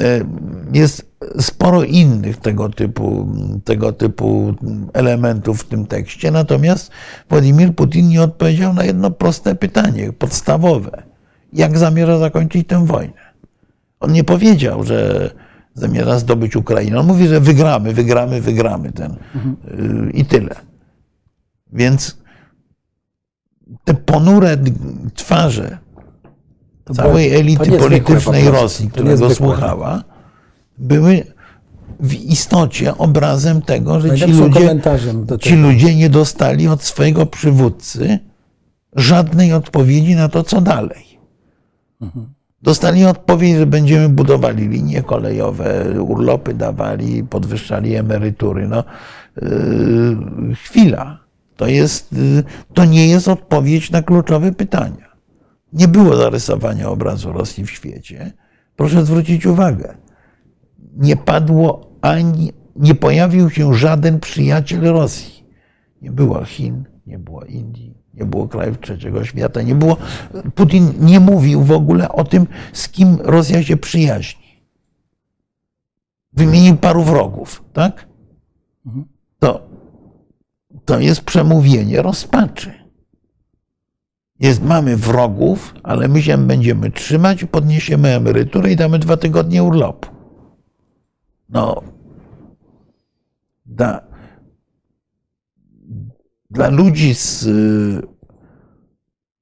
[0.00, 0.24] E,
[0.72, 1.08] Jest
[1.40, 3.28] sporo innych tego typu,
[3.64, 4.54] tego typu
[4.92, 6.90] elementów w tym tekście, natomiast
[7.30, 11.02] Władimir Putin nie odpowiedział na jedno proste pytanie, podstawowe.
[11.52, 13.28] Jak zamierza zakończyć tę wojnę?
[14.00, 15.30] On nie powiedział, że
[15.74, 16.98] zamierza zdobyć Ukrainę.
[17.00, 20.54] On mówi, że wygramy, wygramy, wygramy ten y, i tyle.
[21.72, 22.18] Więc
[23.84, 24.56] te ponure
[25.14, 25.78] twarze
[26.94, 28.50] całej elity politycznej.
[28.50, 30.04] Rosji, która go słuchała,
[30.78, 31.24] były
[32.00, 34.80] w istocie obrazem tego, że ci ludzie,
[35.40, 38.18] ci ludzie nie dostali od swojego przywódcy
[38.96, 41.18] żadnej odpowiedzi na to, co dalej.
[42.62, 48.68] Dostali odpowiedź, że będziemy budowali linie kolejowe, urlopy dawali, podwyższali emerytury.
[48.68, 48.84] No,
[49.42, 51.18] yy, chwila.
[51.56, 52.44] To, jest, yy,
[52.74, 55.07] to nie jest odpowiedź na kluczowe pytania.
[55.72, 58.32] Nie było zarysowania obrazu Rosji w świecie.
[58.76, 59.96] Proszę zwrócić uwagę.
[60.96, 65.44] Nie padło ani, nie pojawił się żaden przyjaciel Rosji.
[66.02, 69.96] Nie było Chin, nie było Indii, nie było krajów trzeciego świata, nie było.
[70.54, 74.48] Putin nie mówił w ogóle o tym, z kim Rosja się przyjaźni.
[76.32, 78.08] Wymienił paru wrogów, tak?
[79.38, 79.68] To,
[80.84, 82.77] to jest przemówienie rozpaczy.
[84.40, 90.08] Jest, mamy wrogów, ale my się będziemy trzymać, podniesiemy emeryturę i damy dwa tygodnie urlopu.
[91.48, 91.82] No,
[93.66, 94.00] da,
[96.50, 98.02] dla ludzi z y,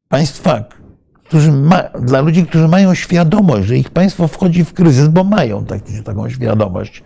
[0.09, 0.65] państwa,
[1.25, 5.65] którzy ma, dla ludzi, którzy mają świadomość, że ich państwo wchodzi w kryzys, bo mają
[5.65, 7.03] taki, taką świadomość,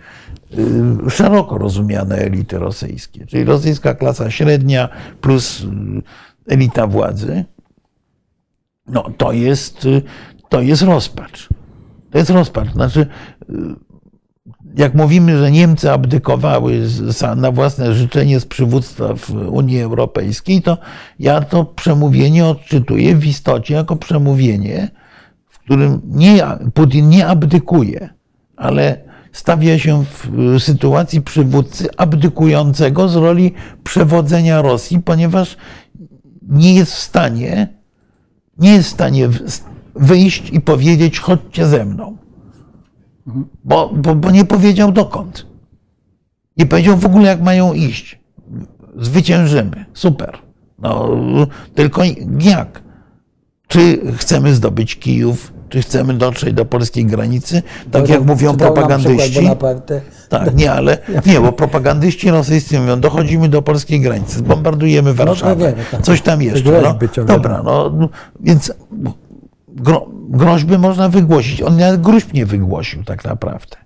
[1.07, 4.89] y, szeroko rozumiane elity rosyjskie, czyli rosyjska klasa średnia
[5.21, 5.67] plus y,
[6.47, 7.45] elita władzy,
[8.91, 10.03] no to jest, y,
[10.49, 11.49] to jest rozpacz.
[12.11, 12.73] To jest rozpacz.
[12.73, 13.07] Znaczy,
[13.51, 13.55] y,
[14.77, 16.89] jak mówimy, że Niemcy abdykowały
[17.37, 20.79] na własne życzenie z przywództwa w Unii Europejskiej, to
[21.19, 24.91] ja to przemówienie odczytuję w istocie jako przemówienie,
[25.49, 26.43] w którym nie,
[26.75, 28.09] Putin nie abdykuje,
[28.57, 33.55] ale stawia się w y, sytuacji przywódcy abdykującego z roli
[33.85, 35.57] przewodzenia Rosji, ponieważ
[36.49, 37.80] nie jest w stanie,
[38.61, 39.29] nie jest w stanie
[39.95, 42.17] wyjść i powiedzieć: chodźcie ze mną
[43.65, 45.47] bo, bo, bo nie powiedział dokąd.
[46.57, 48.21] Nie powiedział w ogóle, jak mają iść.
[48.97, 49.85] Zwyciężymy.
[49.95, 50.39] Super.
[50.79, 51.09] No,
[51.75, 52.03] tylko
[52.41, 52.83] jak?
[53.69, 55.53] Czy chcemy zdobyć Kijów?
[55.71, 57.63] Czy chcemy dotrzeć do polskiej granicy?
[57.91, 59.49] Tak jak mówią propagandyści.
[60.29, 65.85] Tak, nie, ale nie, bo propagandyści rosyjscy mówią, dochodzimy do polskiej granicy, bombardujemy Warszawę, wiemy,
[65.91, 66.03] tak.
[66.03, 66.83] coś tam jeszcze.
[67.17, 68.09] No, dobra, no, no,
[68.41, 68.73] więc
[69.69, 71.63] gro, groźby można wygłosić.
[71.63, 73.77] On nawet gruźb nie wygłosił tak naprawdę.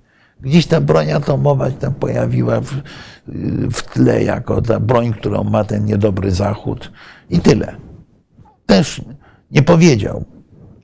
[0.41, 2.73] Gdzieś ta broń atomowa się tam pojawiła w,
[3.73, 6.93] w tle jako ta broń, którą ma ten niedobry Zachód
[7.31, 7.77] i tyle.
[8.67, 9.03] też
[9.51, 10.25] nie powiedział,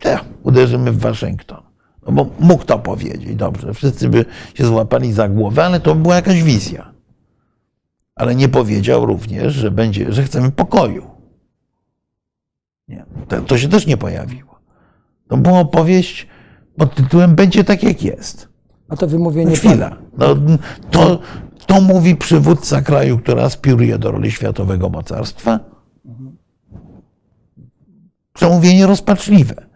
[0.04, 1.62] ja, uderzymy w Waszyngton.
[2.06, 3.74] No bo mógł to powiedzieć, dobrze.
[3.74, 4.24] Wszyscy by
[4.54, 6.92] się złapali za głowę, ale to była jakaś wizja.
[8.14, 11.10] Ale nie powiedział również, że, będzie, że chcemy pokoju.
[12.88, 14.60] Nie, to, to się też nie pojawiło.
[15.28, 16.26] To była opowieść
[16.76, 18.48] pod tytułem Będzie tak, jak jest.
[18.88, 19.96] A to wymówienie Chwila.
[20.18, 20.26] No,
[20.90, 21.20] to,
[21.66, 25.60] to mówi przywódca kraju, który aspiruje do roli światowego mocarstwa.
[28.32, 29.69] Przemówienie rozpaczliwe.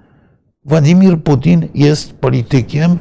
[0.65, 2.99] Władimir Putin jest politykiem,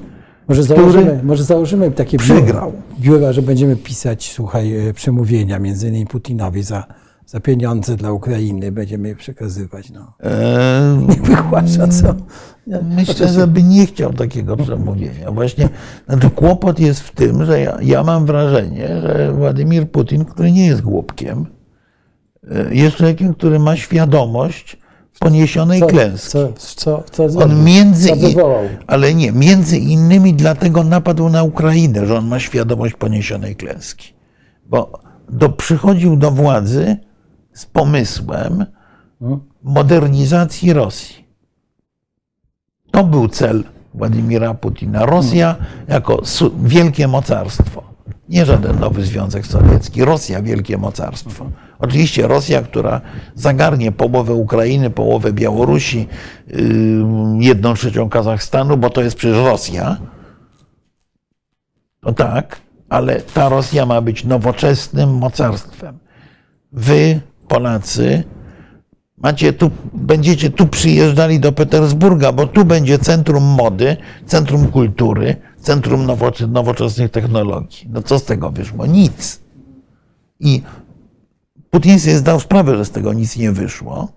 [0.47, 2.73] Może który założymy, może założymy takie przegrał.
[2.99, 6.83] biura, że będziemy pisać, słuchaj, e, przemówienia między innymi Putinowi za,
[7.25, 8.71] za pieniądze dla Ukrainy.
[8.71, 9.89] Będziemy je przekazywać.
[9.91, 10.13] No.
[10.23, 12.15] E, Wygłasza co?
[12.67, 15.31] Ja- Myślę, że by nie chciał takiego przemówienia.
[15.31, 15.69] Właśnie
[16.09, 20.65] znaczy kłopot jest w tym, że ja, ja mam wrażenie, że Władimir Putin, który nie
[20.65, 21.45] jest głupkiem,
[22.51, 24.82] e, jest człowiekiem, który ma świadomość
[25.23, 26.29] poniesionej Co, klęski.
[26.29, 28.63] co, co, co On między Co wywołał?
[28.87, 34.13] ale nie, między innymi dlatego napadł na Ukrainę, że on ma świadomość poniesionej klęski.
[34.65, 36.97] Bo do, przychodził do władzy
[37.53, 38.65] z pomysłem
[39.63, 41.25] modernizacji Rosji.
[42.91, 43.63] To był cel
[43.93, 45.05] Władimira Putina.
[45.05, 45.55] Rosja
[45.87, 47.83] jako su- wielkie mocarstwo.
[48.33, 50.05] Nie żaden nowy Związek Sowiecki.
[50.05, 51.45] Rosja wielkie mocarstwo.
[51.79, 53.01] Oczywiście Rosja, która
[53.35, 56.07] zagarnie połowę Ukrainy, połowę Białorusi,
[56.47, 56.57] yy,
[57.39, 59.97] jedną trzecią Kazachstanu, bo to jest przecież Rosja.
[62.01, 65.99] To tak, ale ta Rosja ma być nowoczesnym mocarstwem.
[66.71, 68.23] Wy, Polacy,
[69.17, 76.05] macie tu, będziecie tu przyjeżdżali do Petersburga, bo tu będzie centrum mody, centrum kultury, centrum
[76.05, 77.89] nowocze- nowoczesnych technologii.
[77.89, 78.85] No co z tego wyszło?
[78.85, 79.41] Nic.
[80.39, 80.61] I
[81.69, 84.07] Putin sobie zdał sprawę, że z tego nic nie wyszło.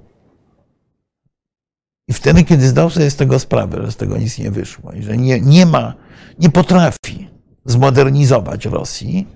[2.09, 5.02] I wtedy, kiedy zdał sobie z tego sprawę, że z tego nic nie wyszło i
[5.02, 5.94] że nie, nie ma,
[6.39, 7.31] nie potrafi
[7.64, 9.27] zmodernizować Rosji,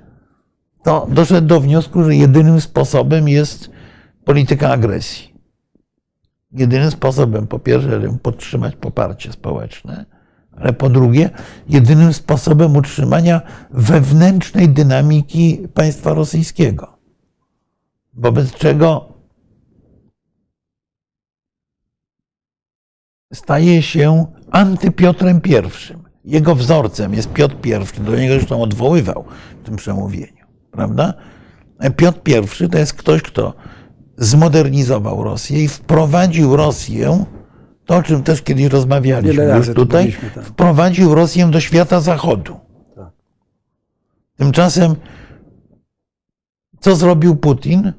[0.82, 3.70] to doszedł do wniosku, że jedynym sposobem jest
[4.24, 5.34] polityka agresji.
[6.52, 10.06] Jedynym sposobem, po pierwsze, żeby podtrzymać poparcie społeczne,
[10.60, 11.30] ale po drugie,
[11.68, 16.98] jedynym sposobem utrzymania wewnętrznej dynamiki państwa rosyjskiego.
[18.14, 19.12] Wobec czego
[23.32, 25.94] staje się antypiotrem I.
[26.24, 29.24] Jego wzorcem jest Piotr I, do niego zresztą odwoływał
[29.62, 31.14] w tym przemówieniu, prawda?
[31.96, 32.20] Piotr
[32.64, 33.54] I to jest ktoś, kto
[34.16, 37.24] zmodernizował Rosję i wprowadził Rosję,
[37.90, 40.44] to o czym też kiedyś rozmawialiśmy Wiele już tutaj, tak.
[40.44, 42.56] wprowadził Rosję do świata zachodu.
[42.96, 43.10] Tak.
[44.36, 44.94] Tymczasem,
[46.80, 47.92] co zrobił Putin?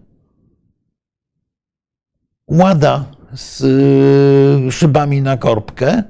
[2.47, 3.61] Łada z
[4.68, 6.03] y, szybami na korbkę y,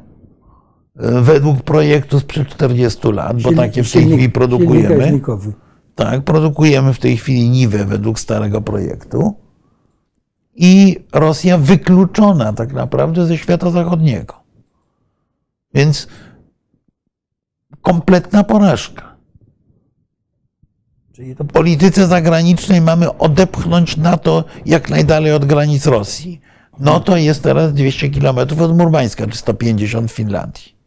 [1.22, 5.20] według projektu sprzed 40 lat, bo Silnik- takie w tej chwili produkujemy.
[5.96, 9.41] Tak, produkujemy w tej chwili Niwę według starego projektu.
[10.56, 14.36] I Rosja wykluczona tak naprawdę ze świata zachodniego.
[15.74, 16.08] Więc
[17.82, 19.16] kompletna porażka.
[21.14, 26.42] Czyli to polityce zagranicznej mamy odepchnąć NATO jak najdalej od granic Rosji.
[26.80, 30.81] No to jest teraz 200 kilometrów od Murmańska, czy 150 w Finlandii.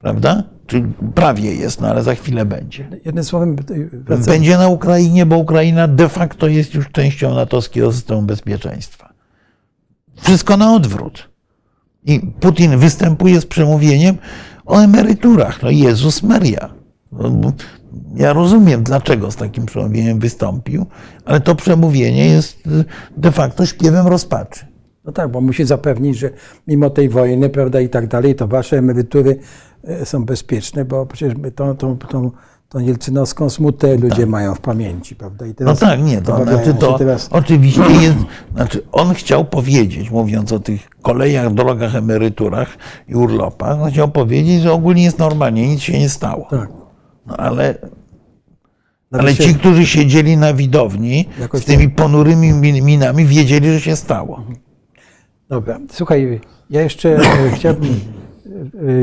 [0.00, 0.42] Prawda?
[0.66, 0.82] Czy
[1.14, 2.88] prawie jest, no ale za chwilę będzie.
[3.04, 4.24] jednym słowem y, wracam.
[4.26, 9.12] Będzie na Ukrainie, bo Ukraina de facto jest już częścią natowskiego systemu bezpieczeństwa.
[10.20, 11.30] Wszystko na odwrót.
[12.04, 14.18] I Putin występuje z przemówieniem
[14.66, 15.62] o emeryturach.
[15.62, 16.70] No Jezus Maria.
[17.12, 17.52] No,
[18.16, 20.86] Ja rozumiem, dlaczego z takim przemówieniem wystąpił,
[21.24, 22.58] ale to przemówienie jest
[23.16, 24.66] de facto śpiewem rozpaczy.
[25.04, 26.30] No tak, bo musi zapewnić, że
[26.66, 29.38] mimo tej wojny, prawda, i tak dalej, to wasze emerytury
[30.04, 32.30] są bezpieczne, bo przecież my tą, tą, tą,
[32.68, 35.46] tą jelcynowską smutę ludzie mają w pamięci, prawda?
[35.46, 38.16] I No teraz tak, nie, to, znaczy to teraz, oczywiście jest,
[38.54, 42.68] znaczy on chciał powiedzieć, mówiąc o tych kolejach, drogach, emeryturach
[43.08, 46.46] i urlopach, on chciał powiedzieć, że ogólnie jest normalnie, nic się nie stało.
[46.50, 46.68] tak.
[47.26, 47.74] No ale,
[49.10, 53.96] Nawet ale ci, którzy siedzieli na widowni z tymi ponurymi min- minami, wiedzieli, że się
[53.96, 54.42] stało.
[55.48, 56.40] Dobra, słuchaj,
[56.70, 57.96] ja jeszcze e, chciałbym, e,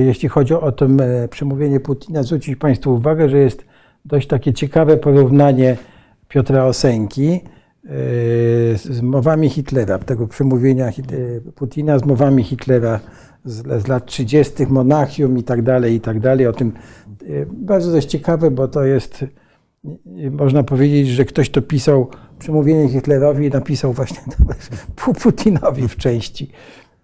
[0.06, 3.66] jeśli chodzi o to e, przemówienie Putina, zwrócić Państwu uwagę, że jest
[4.06, 5.78] dość takie ciekawe porównanie
[6.28, 7.40] Piotra Osenki e,
[8.78, 10.92] z mowami Hitlera, tego przemówienia e,
[11.56, 13.00] Putina z mowami Hitlera
[13.46, 16.48] z, z lat 30., Monachium i tak dalej, i tak dalej.
[16.48, 16.72] O tym
[17.48, 19.26] bardzo dość ciekawe, bo to jest,
[20.32, 22.10] można powiedzieć, że ktoś to pisał
[22.40, 24.18] przemówienie Hitlerowi napisał właśnie
[24.96, 26.52] Pu- Putinowi w części.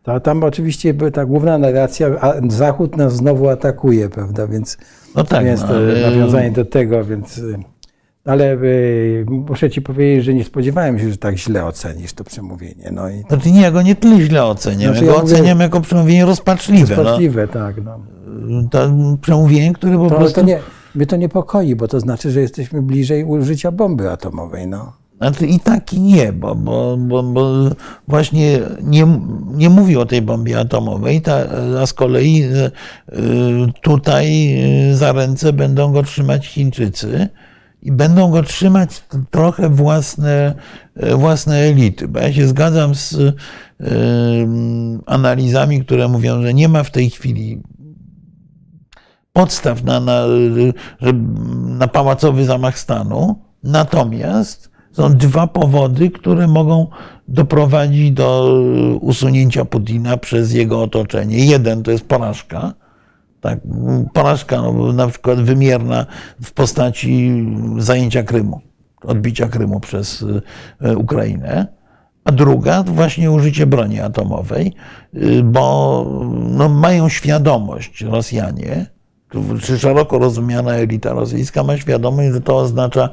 [0.03, 4.77] To, tam oczywiście ta główna narracja, a Zachód nas znowu atakuje, prawda, więc
[5.15, 7.37] No tak, jest no, to ale- nawiązanie do tego, więc...
[7.37, 7.55] y,
[8.25, 12.89] Ale y, muszę ci powiedzieć, że nie spodziewałem się, że tak źle ocenisz to przemówienie.
[12.91, 15.59] No i Znaczy nie, ja go nie tyle źle oceniam, Znaczy, ja go mówię- oceniam
[15.59, 16.95] jako przemówienie rozpaczliwe.
[16.97, 17.03] No.
[17.03, 17.75] Możliwe, tak.
[17.83, 17.99] No.
[18.71, 18.89] To
[19.21, 20.39] przemówienie, które po To, prostu...
[20.41, 20.59] to nie,
[20.95, 24.67] mnie to niepokoi, bo to znaczy, że jesteśmy bliżej użycia bomby atomowej.
[24.67, 24.93] No.
[25.23, 27.69] Znaczy i tak i nie, bo, bo, bo, bo
[28.07, 29.07] właśnie nie,
[29.47, 31.37] nie mówi o tej bombie atomowej, ta,
[31.81, 32.71] a z kolei e,
[33.81, 34.55] tutaj
[34.89, 37.29] e, za ręce będą go trzymać Chińczycy
[37.81, 40.55] i będą go trzymać trochę własne,
[40.95, 42.07] e, własne elity.
[42.07, 43.17] Bo ja się zgadzam z
[45.05, 47.61] analizami, które mówią, że nie ma w tej chwili
[49.33, 50.25] podstaw na, na,
[51.67, 53.39] na pałacowy zamach stanu.
[53.63, 56.87] Natomiast są dwa powody, które mogą
[57.27, 58.59] doprowadzić do
[59.01, 61.45] usunięcia Putina przez jego otoczenie.
[61.45, 62.73] Jeden to jest porażka.
[63.41, 63.59] Tak,
[64.13, 66.05] porażka no, na przykład wymierna
[66.41, 67.31] w postaci
[67.77, 68.61] zajęcia Krymu,
[69.01, 70.25] odbicia Krymu przez
[70.81, 71.67] e, Ukrainę.
[72.23, 74.73] A druga to właśnie użycie broni atomowej,
[75.13, 76.05] y, bo
[76.49, 78.85] no, mają świadomość Rosjanie,
[79.61, 83.09] czy szeroko rozumiana elita rosyjska ma świadomość, że to oznacza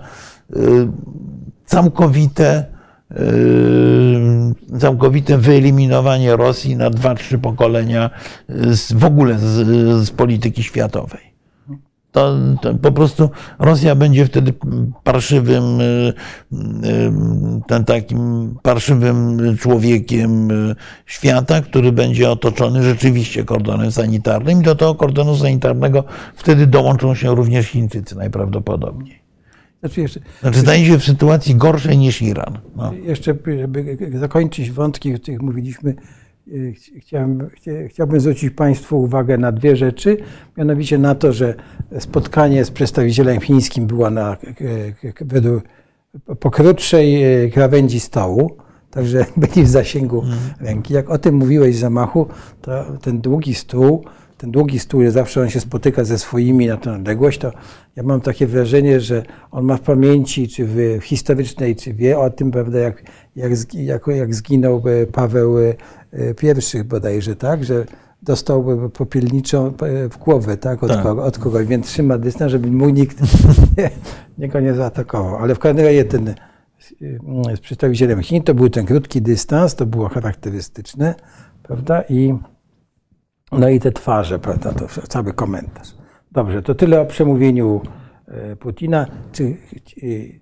[1.67, 2.65] całkowite,
[3.11, 8.11] y, całkowite wyeliminowanie Rosji na dwa, trzy pokolenia
[8.51, 9.45] y, z, w ogóle z,
[10.07, 11.31] z polityki światowej.
[12.13, 14.55] To, to po prostu Rosja będzie wtedy
[15.05, 16.13] parszywym, y,
[16.53, 17.13] y,
[17.67, 24.95] ten takim parszywym człowiekiem y, świata, który będzie otoczony rzeczywiście kordonem sanitarnym i do tego
[24.95, 26.05] kordonu sanitarnego
[26.35, 29.20] wtedy dołączą się również Chińczycy najprawdopodobniej.
[29.81, 32.59] Znaczy jeszcze, Znaczy zdaje się w sytuacji gorszej niż Iran.
[32.77, 32.93] No.
[32.93, 35.95] jeszcze, żeby zakończyć wątki, o których mówiliśmy,
[36.49, 40.17] chci- chciałem, chcia- chciałbym zwrócić Państwu uwagę na dwie rzeczy.
[40.57, 41.55] Mianowicie na to, że
[41.99, 44.37] spotkanie z przedstawicielem chińskim było na,
[45.21, 45.65] według
[46.41, 48.57] po krótszej e, krawędzi stołu,
[48.91, 50.25] także byli w zasięgu
[50.61, 50.95] ręki.
[50.95, 52.27] Jak o tym mówiłeś w zamachu,
[52.63, 54.05] to ten długi stół,
[54.41, 57.53] ten długi stół, zawsze on się spotyka ze swoimi na tę odległość, to
[57.97, 62.31] ja mam takie wrażenie, że on ma w pamięci, czy w historycznej, czy wie o
[62.31, 63.03] tym, prawda, jak,
[63.37, 65.75] jak, jak, jak zginął e, Paweł e,
[66.81, 67.85] I bodajże, tak, że
[68.23, 69.73] dostał e, popielniczą
[70.11, 71.03] w głowę, tak, od, Tak.
[71.03, 73.19] Kogo, od kogoś, więc trzyma dystans, żeby mu nikt
[73.79, 73.91] nie,
[74.39, 75.37] nie go nie zaatakował.
[75.37, 76.35] Ale w każdym razie ten
[77.57, 81.15] z przedstawicielem Chin to był ten krótki dystans, to było charakterystyczne,
[81.63, 82.35] prawda, i
[83.53, 85.95] no i te twarze, prawda, to cały komentarz.
[86.33, 87.81] Dobrze, to tyle o przemówieniu
[88.27, 89.07] e, Putina.
[89.41, 90.41] Y,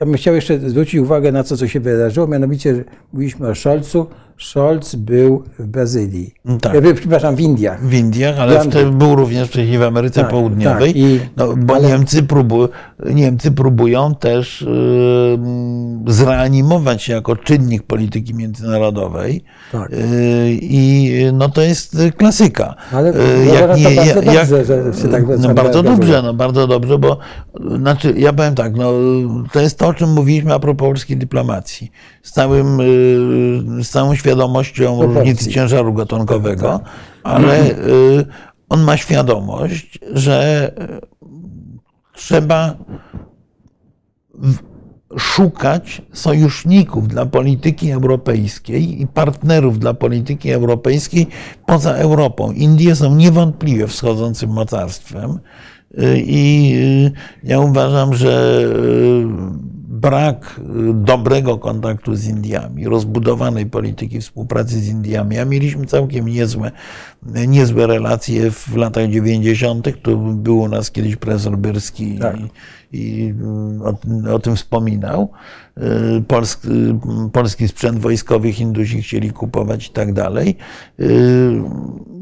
[0.00, 4.06] ja bym chciał jeszcze zwrócić uwagę na to, co się wydarzyło, mianowicie mówiliśmy o Scholzu.
[4.40, 6.34] Scholz był w Brazylii.
[6.60, 6.74] Tak.
[6.74, 7.86] E, Przepraszam, w Indiach.
[7.86, 8.62] W Indiach, ale
[8.92, 12.68] był również wcześniej w Ameryce Tak, Południowej, tak, i- no, bo ale- Niemcy, próbu,
[13.14, 19.90] Niemcy próbują też yy, zreanimować się jako czynnik polityki międzynarodowej Tak.
[19.90, 19.98] Yy,
[20.52, 22.74] i no, to jest klasyka.
[22.92, 26.98] Ale Yy, uważam to bardzo dobrze, że się tak no, bardzo dobrze, no, bardzo dobrze,
[26.98, 27.18] bo
[27.76, 28.92] znaczy, ja powiem tak, no,
[29.52, 31.90] to jest to, o czym mówiliśmy a propos polskiej dyplomacji.
[32.22, 34.29] Z, całym, yy, z całą świadomością
[34.98, 35.18] Proporcji.
[35.18, 36.92] różnicy ciężaru gatunkowego, Tak,
[37.22, 38.26] ale y,
[38.68, 41.00] on ma świadomość, że y,
[42.12, 42.76] trzeba
[45.18, 51.26] szukać sojuszników dla polityki europejskiej i partnerów dla polityki europejskiej
[51.66, 52.52] poza Europą.
[52.52, 55.30] Indie są niewątpliwie wschodzącym mocarstwem
[55.98, 56.74] y, i
[57.42, 58.64] ja uważam, że
[60.00, 60.60] brak
[60.90, 66.70] y, dobrego kontaktu z Indiami, rozbudowanej polityki współpracy z Indiami, a mieliśmy całkiem niezłe,
[67.48, 70.02] niezłe relacje w latach 90.
[70.02, 72.36] Tu był u nas kiedyś profesor Byrski Tak.
[72.40, 72.48] i,
[72.92, 73.34] i
[73.84, 73.98] o,
[74.34, 75.30] o tym wspominał.
[75.78, 76.94] Y, Polsk, y,
[77.32, 80.56] polski sprzęt wojskowy Hindusi chcieli kupować i tak dalej.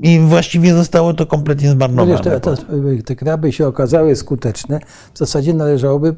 [0.02, 2.20] I właściwie zostało to kompletnie No zmarnowane.
[2.20, 2.56] te, te,
[3.04, 4.80] te kraby się okazały skuteczne.
[5.14, 6.16] W zasadzie należałoby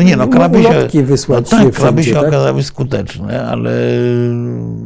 [0.00, 0.62] No nie, no kraby
[0.92, 2.28] się, wysłać no tak, kraby się tak?
[2.28, 3.72] okazały skuteczne, ale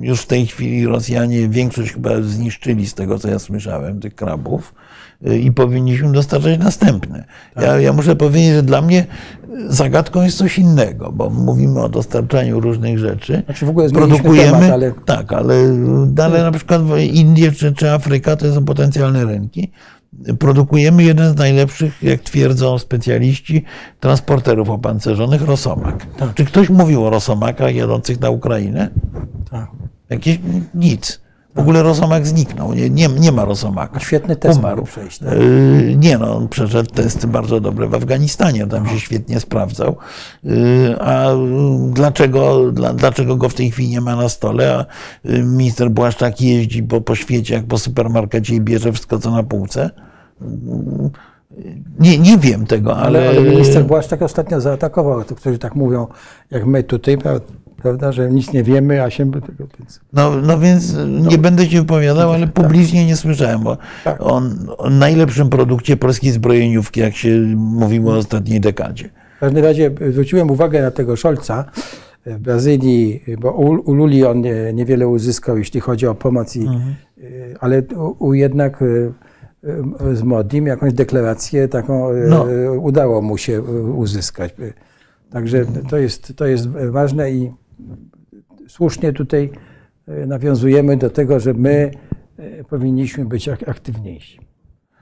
[0.00, 4.74] już w tej chwili Rosjanie większość chyba zniszczyli z tego, co ja słyszałem, tych krabów
[5.26, 7.24] y, i powinniśmy dostarczać następne.
[7.54, 7.64] Tak.
[7.64, 9.06] Ja, ja muszę powiedzieć, że dla mnie
[9.68, 13.42] zagadką jest coś innego, bo mówimy o dostarczaniu różnych rzeczy.
[13.44, 15.54] Znaczy w ogóle Produkujemy, temat, ale- tak, ale
[16.06, 16.82] dalej na przykład
[17.12, 19.70] Indie czy, czy Afryka to są potencjalne rynki.
[20.38, 23.64] Produkujemy jeden z najlepszych, jak twierdzą specjaliści,
[24.00, 26.06] transporterów opancerzonych, Rosomak.
[26.34, 28.90] Czy ktoś mówił o Rosomakach jadących na Ukrainę?
[29.50, 29.70] Tak.
[30.10, 30.38] Jakieś
[30.74, 31.23] nic.
[31.54, 32.74] W ogóle Rosomak zniknął.
[32.74, 34.00] Nie, nie, nie ma Rosomaka.
[34.00, 34.82] Świetny test Umarł.
[34.84, 35.28] przejść, tak?
[35.32, 39.96] Yy, Nie no, on przeszedł testy bardzo dobre w Afganistanie, tam się świetnie sprawdzał.
[40.44, 41.26] Yy, A
[41.88, 44.86] dlaczego, dla- dlaczego go w tej chwili nie ma na stole, a
[45.28, 49.42] yy, minister Błaszczak jeździ po, po świecie, jak po supermarkecie i bierze wszystko, co na
[49.42, 49.90] półce?
[50.40, 51.10] Yy,
[52.00, 53.18] Nie, nie wiem tego, ale...
[53.18, 56.06] Ale, ale minister Błaszczak ostatnio zaatakował, to którzy tak mówią,
[56.50, 57.18] jak my tutaj,
[57.84, 59.64] prawda, że nic nie wiemy, a się tego,
[60.12, 60.96] No, no więc
[61.30, 64.20] nie będę ci wypowiadał, ale publicznie nie słyszałem o, Tak.
[64.22, 64.42] o,
[64.78, 69.10] o najlepszym produkcie polskiej zbrojeniówki, jak się mówiło o ostatniej dekadzie.
[69.36, 71.64] W każdym razie zwróciłem uwagę na tego Scholza
[72.26, 76.68] w Brazylii, bo u, u Luli on nie, niewiele uzyskał, jeśli chodzi o pomoc, i,
[77.18, 79.12] y, ale u, u jednak y,
[80.14, 82.46] z Modim jakąś deklarację taką No.
[82.80, 83.62] udało mu się
[83.96, 84.54] uzyskać.
[85.30, 87.50] Także to jest, to jest ważne i
[88.68, 89.50] słusznie tutaj
[90.08, 91.90] y, nawiązujemy do tego, że my
[92.38, 94.38] y, powinniśmy być ak- aktywniejsi.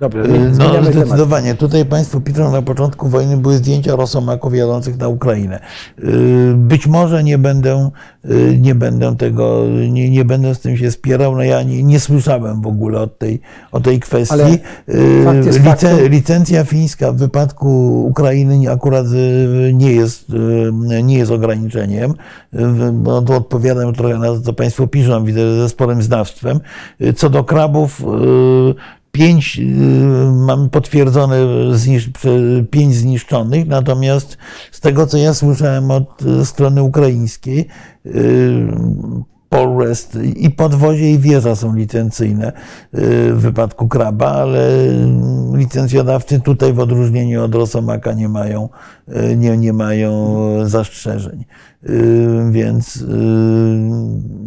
[0.03, 0.93] Dobra, No, zmieniamy temat.
[0.93, 1.55] zdecydowanie.
[1.55, 5.61] Tutaj Państwo piszą, na początku wojny były zdjęcia rosomaków jadących na Ukrainę.
[5.99, 7.91] Yy, Być może nie będę,
[8.24, 11.37] yy, nie będę tego, nie, nie będę z tym się spierał.
[11.37, 13.41] No ja nie, nie słyszałem w ogóle o tej,
[13.73, 14.35] o tej kwestii.
[14.35, 14.59] Ale
[15.24, 16.09] fakt jest faktem.
[16.09, 19.07] licencja fińska w wypadku Ukrainy akurat
[19.73, 20.27] nie jest,
[21.03, 22.15] nie jest ograniczeniem.
[22.93, 26.61] Bo tu odpowiadam trochę na to, co Państwo piszą, widzę ze sporym znawstwem.
[27.16, 28.03] Co do krabów,
[29.13, 29.63] Pięć y,
[30.33, 31.37] mamy potwierdzone,
[32.71, 34.39] pięć zniszczonych, natomiast
[34.73, 37.69] z tego, co ja słyszałem od y, strony ukraińskiej,
[38.07, 38.67] y,
[39.53, 42.53] Polrest i podwozie i wieża są licencyjne y,
[43.33, 44.69] w wypadku kraba, ale
[45.55, 48.69] licencjodawcy tutaj w odróżnieniu od Rosomaka nie mają,
[49.09, 51.45] y, nie, nie mają zastrzeżeń.
[51.89, 53.05] Y, Więc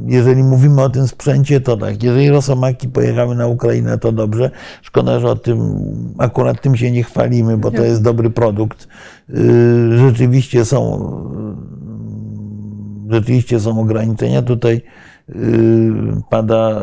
[0.06, 2.03] jeżeli mówimy o tym sprzęcie, to tak.
[2.03, 4.52] Jeżeli Rosomaki pojechały na Ukrainę, to dobrze.
[4.82, 5.80] Szkoda, że o tym
[6.18, 8.88] akurat tym się nie chwalimy, bo to jest dobry produkt.
[9.98, 10.99] Rzeczywiście są
[13.10, 14.41] rzeczywiście są ograniczenia.
[14.41, 14.82] Tutaj
[15.30, 15.34] y,
[16.30, 16.82] pada, y,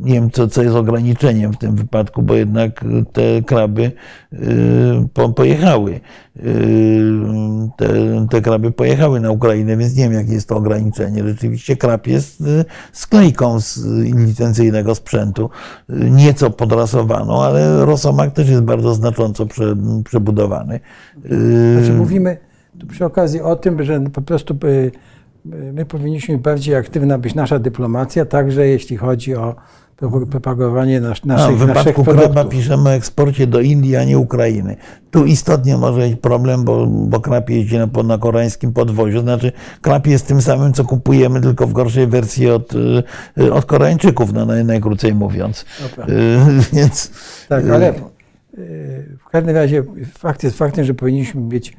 [0.00, 3.92] nie wiem co, co jest ograniczeniem w tym wypadku, bo jednak te kraby
[4.32, 4.38] y,
[5.14, 6.00] po, pojechały.
[7.76, 7.88] Te,
[8.30, 11.24] te kraby pojechały na Ukrainę, więc nie wiem jakie jest to ograniczenie.
[11.24, 12.42] Rzeczywiście krab jest
[12.92, 13.86] sklejką z
[14.26, 15.50] licencyjnego sprzętu,
[15.88, 20.80] nieco podrasowaną, ale Rosomak też jest bardzo znacząco prze, przebudowany.
[21.74, 22.36] Znaczy mówimy
[22.88, 24.54] przy okazji o tym, że po prostu
[25.44, 29.54] my powinniśmy bardziej aktywna być nasza dyplomacja, także jeśli chodzi o
[29.96, 32.48] pro- propagowanie nas, naszych, w naszych wypadku produktów.
[32.48, 34.76] piszemy o eksporcie do Indii, a nie Ukrainy.
[35.10, 39.20] Tu istotnie może być problem, bo, bo krab jeździ na, na koreańskim podwoziu.
[39.20, 42.72] Znaczy, krab jest tym samym, co kupujemy, tylko w gorszej wersji od,
[43.38, 45.64] y, od Koreańczyków, no, naj, najkrócej mówiąc.
[45.82, 46.14] Dobra.
[46.14, 46.38] Y,
[46.76, 47.10] Więc
[47.48, 47.94] Tak, ale
[48.58, 49.82] y, w każdym razie
[50.18, 51.76] fakt jest faktem, że powinniśmy być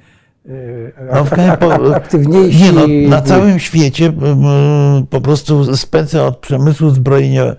[1.05, 2.63] No, ak- w po- ak- aktywniejsi.
[2.63, 7.55] Nie, no, na całym świecie mm, po prostu spece od przemysłu zbrojeniowego.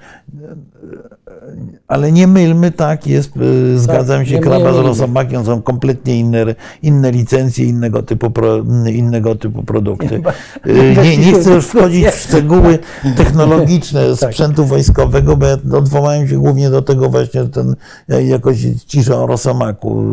[1.89, 6.45] Ale nie mylmy, tak jest, y, zgadzam się, nie kraba z rosomakiem są kompletnie inne,
[6.83, 8.57] inne licencje, innego typu, pro,
[8.87, 10.23] innego typu produkty.
[10.67, 12.79] Y, Nie, nie chcę już wchodzić w szczegóły
[13.17, 14.31] technologiczne Tak.
[14.31, 17.75] sprzętu wojskowego, bo ja odwołałem się głównie do tego właśnie, że ten
[18.09, 18.57] ja jakoś
[18.87, 20.05] cisza o rosomaku.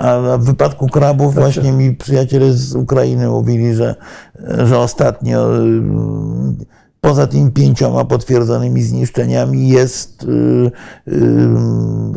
[0.00, 3.94] A w wypadku krabów właśnie mi przyjaciele z Ukrainy mówili, że,
[4.64, 5.82] że ostatnio y,
[7.04, 10.70] poza tymi pięcioma potwierdzonymi zniszczeniami jest y,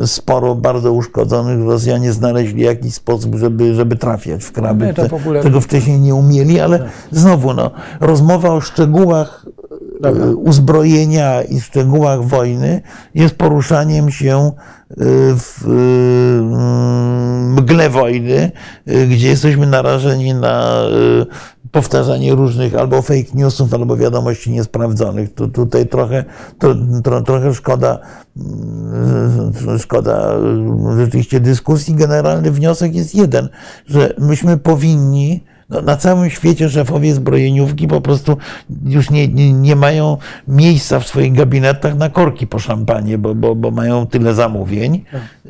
[0.02, 1.66] y, sporo bardzo uszkodzonych.
[1.66, 4.86] Rosjanie znaleźli jakiś sposób, żeby, żeby trafiać w kraby.
[4.86, 7.70] Nie, to w ogóle- Tego wcześniej nie umieli, ale znowu no,
[8.00, 9.46] rozmowa o szczegółach
[10.00, 10.26] Dobra.
[10.26, 12.82] y, uzbrojenia i szczegółach wojny
[13.14, 14.52] jest poruszaniem się
[15.36, 15.64] w
[17.48, 18.50] mgle wojny,
[18.86, 20.82] gdzie jesteśmy narażeni na
[21.72, 25.34] powtarzanie różnych albo fake newsów, albo wiadomości niesprawdzonych.
[25.34, 26.24] Tu, tutaj trochę,
[26.58, 26.74] to,
[27.04, 27.98] tro, trochę szkoda,
[28.36, 30.32] mm, szkoda
[30.96, 31.94] rzeczywiście dyskusji.
[31.94, 33.48] Generalny wniosek jest jeden,
[33.86, 38.36] że myśmy powinni no, na całym świecie szefowie zbrojeniówki po prostu
[38.84, 40.16] już nie, nie, nie mają
[40.48, 45.04] miejsca w swoich gabinetach na korki po szampanie, bo, bo, bo mają tyle zamówień,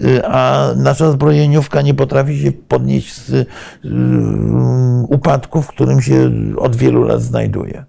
[0.05, 3.47] Y, a nasza zbrojeniówka nie potrafi się podnieść z y,
[5.09, 7.85] upadku, w którym się od wielu lat znajduje.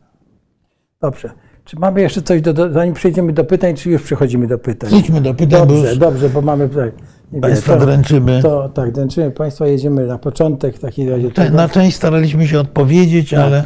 [1.02, 1.30] Dobrze.
[1.66, 4.90] Czy mamy jeszcze coś, do, do, zanim przejdziemy do pytań, czy już przechodzimy do pytań?
[4.90, 6.92] Przejdźmy do pytań, Dobrze, już dobrze, bo mamy tutaj...
[7.32, 8.42] Nie Państwa to, dręczymy.
[8.42, 11.32] To, tak, dręczymy Państwa, jedziemy na początek w takim razie.
[11.32, 11.58] Cze- tego.
[11.58, 13.40] Na część staraliśmy się odpowiedzieć, Tak.
[13.40, 13.64] ale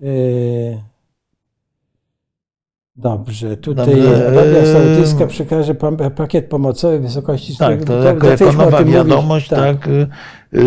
[0.00, 0.78] Yy,
[2.96, 7.56] Dobrze, tutaj Dobrze, Arabia yy, Saudyjska przekaże pa- pakiet pomocowy w wysokości...
[7.56, 8.96] tak, to jako, jako zaczęliśmy o nowa tym mówić.
[9.08, 9.88] wiadomość, tak.
[9.88, 10.06] y,
[10.54, 10.58] y,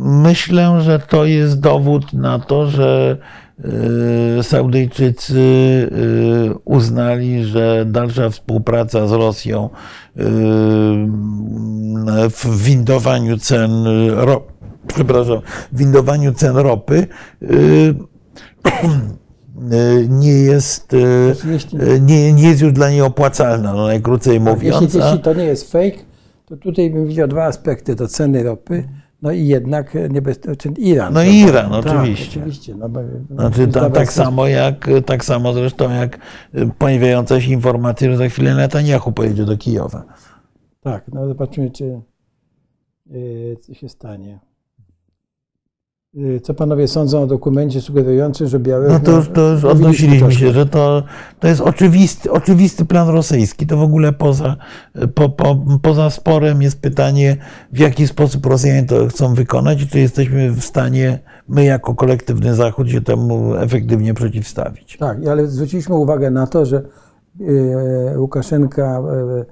[0.00, 3.16] myślę, że to jest dowód na to, że
[4.42, 5.90] Saudyjczycy y,
[6.64, 9.70] uznali, że dalsza współpraca z Rosją
[10.16, 10.22] y,
[12.30, 13.70] w windowaniu cen
[14.16, 14.52] ropy,
[14.86, 15.38] przepraszam,
[15.72, 17.06] windowaniu cen ropy
[17.42, 17.94] y, y,
[20.08, 20.96] nie jest, y,
[21.82, 24.82] y, nie, nie jest już dla niej opłacalna, no najkrócej Tak, mówiąc.
[24.82, 25.98] jeśli, jeśli to nie jest fake,
[26.46, 28.88] to tutaj bym widział dwa aspekty, to ceny ropy,
[29.24, 31.14] no i jednak niebezpieczny Iran.
[31.14, 32.40] No i Iran, Tak, oczywiście.
[32.40, 32.74] oczywiście.
[32.74, 36.18] No, bo, Znaczy, ta, tak, samo jak, tak samo zresztą jak
[36.54, 40.04] y, pojawiające się informacje, że za chwilę Netanyahu pojedzie do Kijowa.
[40.80, 42.00] Tak, no zobaczymy, czy
[43.06, 44.38] yy, co się stanie.
[46.14, 48.88] Yy, Co panowie sądzą o dokumencie sugerującym, że Białe...
[48.88, 51.02] No to już, to już odnosiliśmy się, że to,
[51.40, 53.66] to jest oczywisty, oczywisty plan rosyjski.
[53.66, 54.56] To w ogóle poza,
[55.14, 57.36] po, po, poza sporem jest pytanie,
[57.72, 61.18] w jaki sposób Rosjanie to chcą wykonać i czy jesteśmy w stanie,
[61.48, 64.96] my jako kolektywny Zachód, się temu efektywnie przeciwstawić.
[64.96, 66.82] Tak, ale zwróciliśmy uwagę na to, że
[67.40, 69.02] e, Łukaszenka
[69.40, 69.44] e,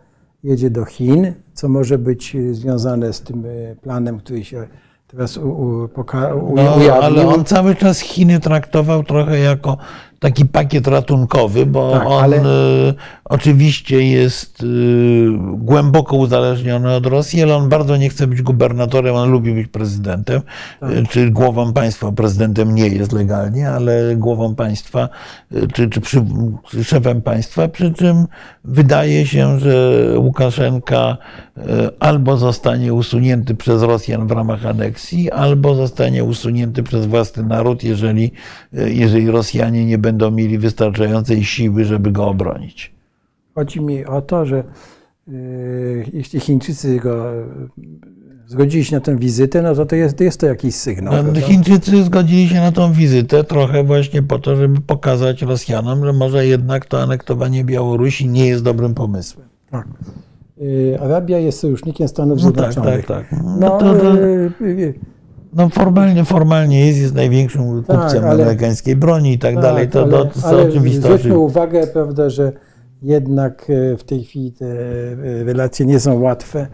[0.44, 3.44] jedzie do Chin, co może być związane z tym
[3.82, 4.66] planem, który się
[5.12, 6.92] teraz u, u, poka- u, No, ujawnił.
[6.92, 9.76] ale on cały czas Chiny traktował trochę jako
[10.22, 12.36] taki pakiet ratunkowy, bo Tak, on ale-
[12.90, 12.94] y,
[13.24, 14.66] oczywiście jest y,
[15.52, 20.40] głęboko uzależniony od Rosji, ale on bardzo nie chce być gubernatorem, on lubi być prezydentem,
[20.80, 20.90] Tak.
[20.90, 22.12] y, czy głową państwa.
[22.12, 25.08] Prezydentem nie jest legalnie, ale głową państwa,
[25.74, 26.24] czy, czy, przy,
[26.84, 28.26] szefem państwa, przy czym
[28.64, 31.16] wydaje się, że Łukaszenka
[32.00, 38.32] albo zostanie usunięty przez Rosjan w ramach aneksji, albo zostanie usunięty przez własny naród, jeżeli,
[38.72, 42.92] jeżeli Rosjanie nie będą mieli wystarczającej siły, żeby go obronić.
[43.54, 45.32] Chodzi mi o to, że e,
[46.12, 47.44] jeśli Chińczycy go e,
[48.46, 51.14] zgodzili się na tę wizytę, no to, to jest, jest to jakiś sygnał.
[51.22, 51.40] No?
[51.40, 56.46] Chińczycy zgodzili się na tą wizytę trochę właśnie po to, żeby pokazać Rosjanom, że może
[56.46, 59.48] jednak to anektowanie Białorusi nie jest dobrym pomysłem.
[59.70, 59.88] Tak.
[60.94, 63.06] E, Arabia jest sojusznikiem Stanów No tak, Zjednoczonych.
[63.06, 63.40] tak, tak.
[63.44, 64.14] No No, to- to-
[65.52, 69.88] No formalnie, formalnie jest, jest największym kupcem Tak, ale- amerykańskiej broni i tak, dalej.
[69.88, 71.00] To, ale, to, to ale oczywiste.
[71.02, 72.52] zwróćmy uwagę, prawda, że
[73.02, 76.66] jednak e, w tej chwili te e, relacje nie są łatwe,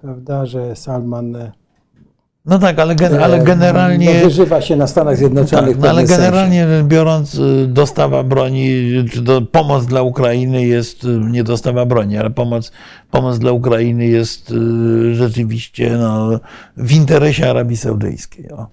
[0.00, 1.52] prawda, że Salman e,
[2.44, 4.24] No tak, ale, gen, ale no, generalnie.
[4.24, 5.74] wyżywa się na Stanach Zjednoczonych.
[5.74, 8.68] Tak, no ale generalnie rzecz biorąc, y, dostawa broni,
[9.12, 12.72] czy to pomoc dla Ukrainy jest, y, nie dostawa broni, ale pomoc,
[13.10, 16.40] pomoc dla Ukrainy jest y, rzeczywiście no,
[16.76, 18.50] w interesie Arabii Saudyjskiej.
[18.50, 18.66] O.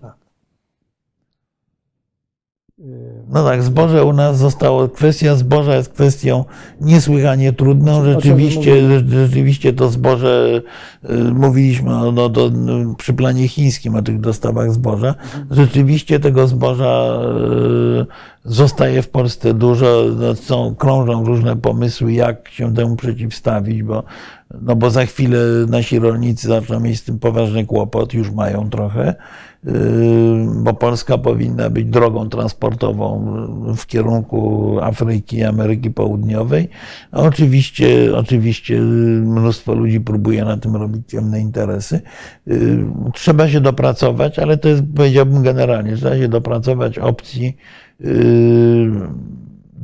[3.29, 6.45] No tak, zboże u nas zostało, kwestia zboża jest kwestią
[6.81, 8.03] niesłychanie trudną.
[8.03, 10.61] Rzeczywiście, rzeczywiście to zboże,
[11.09, 12.51] y, mówiliśmy o, no, do,
[12.97, 15.15] przy planie chińskim o tych dostawach zboża.
[15.51, 17.19] Rzeczywiście tego zboża
[18.01, 18.05] y,
[18.45, 20.03] zostaje w Polsce dużo.
[20.19, 24.03] No, są, krążą różne pomysły, jak się temu przeciwstawić, bo,
[24.61, 29.15] no bo za chwilę nasi rolnicy zaczną mieć z tym poważny kłopot, już mają trochę
[29.67, 29.71] y,
[30.63, 33.33] bo Polska powinna być drogą transportową
[33.77, 36.69] w kierunku Afryki Ameryki Południowej.
[37.11, 38.81] A oczywiście, oczywiście
[39.21, 42.01] mnóstwo ludzi próbuje na tym robić ciemne interesy.
[42.47, 47.57] Y, Trzeba się dopracować, ale to jest, powiedziałbym generalnie, trzeba się dopracować opcji
[48.01, 48.91] y,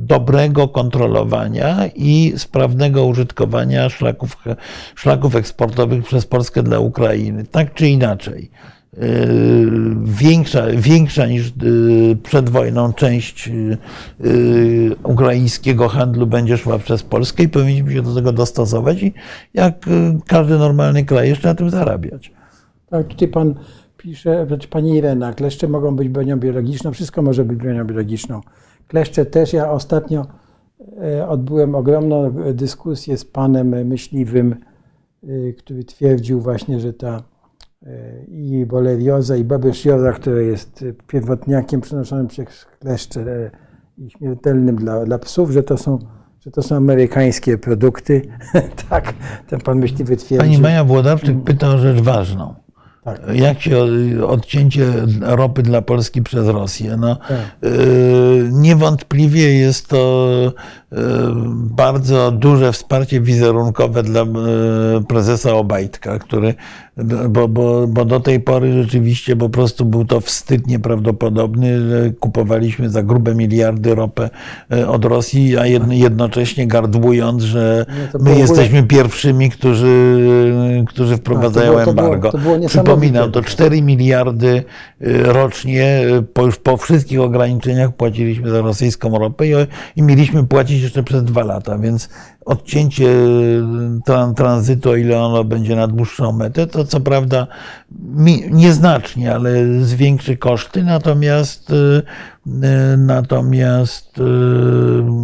[0.06, 4.36] dobrego kontrolowania i sprawnego użytkowania szlaków,
[4.94, 7.44] szlaków eksportowych przez Polskę dla Ukrainy.
[7.50, 8.50] Tak czy inaczej.
[8.98, 9.70] Yy,
[10.04, 17.48] Większa, większa niż yy, przed wojną część yy, ukraińskiego handlu będzie szła przez Polskę i
[17.48, 19.12] powinniśmy się do tego dostosować i
[19.54, 19.74] jak
[20.26, 22.32] każdy normalny kraj jeszcze na tym zarabiać.
[22.90, 23.54] Tak, tutaj pan
[23.96, 28.40] pisze, pani Irena, kleszcze mogą być bronią biologiczną, wszystko może być bronią biologiczną.
[28.88, 30.26] Kleszcze też, ja ostatnio
[31.02, 34.56] e, odbyłem ogromną dyskusję z panem myśliwym,
[35.22, 37.22] e, który twierdził właśnie, że ta
[37.82, 43.50] e, i bolerioza, i babesjoza, która jest pierwotniakiem przenoszonym przez kleszcze
[43.98, 45.98] i śmiertelnym dla, dla psów, że to są
[46.44, 48.22] że to są amerykańskie produkty.
[48.90, 49.14] tak,
[49.46, 50.50] ten pan myśliwy twierdził.
[50.50, 52.54] Pani Maja Włodarczyk pyta o rzecz ważną.
[53.04, 53.20] Tak.
[53.34, 53.78] Jak się
[54.26, 54.86] odcięcie
[55.20, 56.96] ropy dla Polski przez Rosję?
[57.00, 57.30] No, Tak.
[57.30, 57.68] e,
[58.52, 60.52] niewątpliwie jest to
[60.92, 60.96] e,
[61.54, 64.26] bardzo duże wsparcie wizerunkowe dla e,
[65.08, 66.54] prezesa Obajtka, który,
[67.28, 71.78] bo, bo, bo do tej pory rzeczywiście po prostu był to wstyd nieprawdopodobny.
[72.20, 74.30] Kupowaliśmy za grube miliardy ropę
[74.88, 80.16] od Rosji, a jedno, jednocześnie gardłując, że No my jesteśmy pierwszymi, którzy,
[80.86, 84.64] którzy wprowadzają Tak, to było- to było- Przypominam, to 4 miliardy
[85.02, 89.52] y, rocznie, y, po, już po wszystkich ograniczeniach płaciliśmy za rosyjską ropę i,
[89.96, 92.08] i mieliśmy płacić jeszcze przez dwa lata, więc
[92.44, 93.62] odcięcie y,
[94.04, 97.46] tran, tranzytu, o ile ono będzie na dłuższą metę, to co prawda
[98.50, 99.50] nieznacznie, ale
[99.80, 104.20] zwiększy koszty, natomiast y, y, natomiast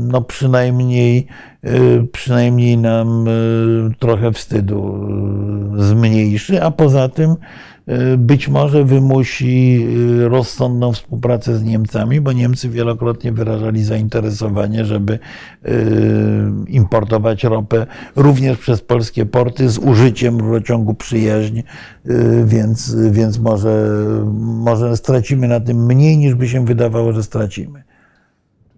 [0.01, 1.26] no przynajmniej
[2.12, 3.26] przynajmniej nam
[3.98, 5.09] trochę wstydu
[5.76, 7.36] zmniejszy, a poza tym
[8.19, 9.86] być może wymusi
[10.20, 15.70] y, rozsądną współpracę z Niemcami, bo Niemcy wielokrotnie wyrażali zainteresowanie, żeby y,
[16.69, 17.86] importować ropę
[18.16, 21.62] również przez polskie porty z użyciem rurociągu przyjaźń,
[22.44, 23.89] więc, więc może,
[24.40, 27.82] może stracimy na tym mniej niż by się wydawało, że stracimy.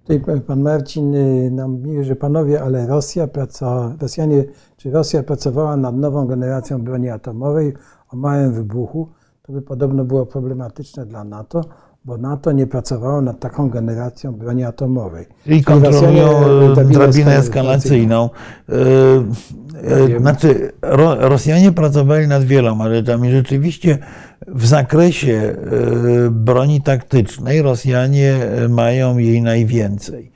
[0.07, 4.45] Tutaj pan Marcin y, nam mówi, że panowie, ale Rosja praca, Rosjanie,
[4.77, 7.73] czy Rosja pracowała nad nową generacją broni atomowej
[8.13, 9.09] o małym wybuchu,
[9.43, 11.65] to by podobno było problematyczne dla NATO,
[12.05, 15.27] bo NATO nie pracowało nad taką generacją broni atomowej.
[15.45, 16.29] Czyli kontrolują
[16.81, 18.31] e, drabinę eskalacyjną.
[18.69, 18.75] E,
[20.15, 23.31] e, Znaczy, Ro- Rosjanie pracowali nad wieloma rzeczami.
[23.31, 23.99] Rzeczywiście
[24.49, 25.57] w zakresie
[26.31, 30.33] broni taktycznej Rosjanie mają jej najwięcej.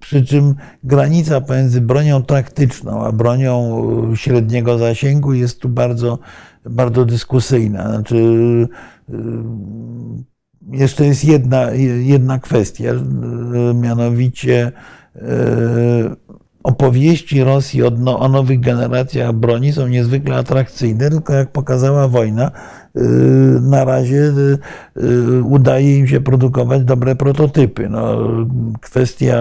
[0.00, 0.54] Przy czym
[0.84, 6.18] granica pomiędzy bronią taktyczną a bronią e, średniego zasięgu jest tu bardzo,
[6.64, 7.88] bardzo dyskusyjna.
[7.88, 8.16] Znaczy,
[9.08, 9.14] e,
[10.72, 12.92] jeszcze jest jedna, jedna kwestia,
[13.74, 14.72] mianowicie
[16.62, 22.50] opowieści Rosji o, o nowych generacjach broni są niezwykle atrakcyjne, tylko jak pokazała wojna,
[23.60, 24.30] na razie e,
[25.02, 27.88] e, udaje im się produkować dobre prototypy.
[27.88, 28.18] No,
[28.80, 29.36] kwestia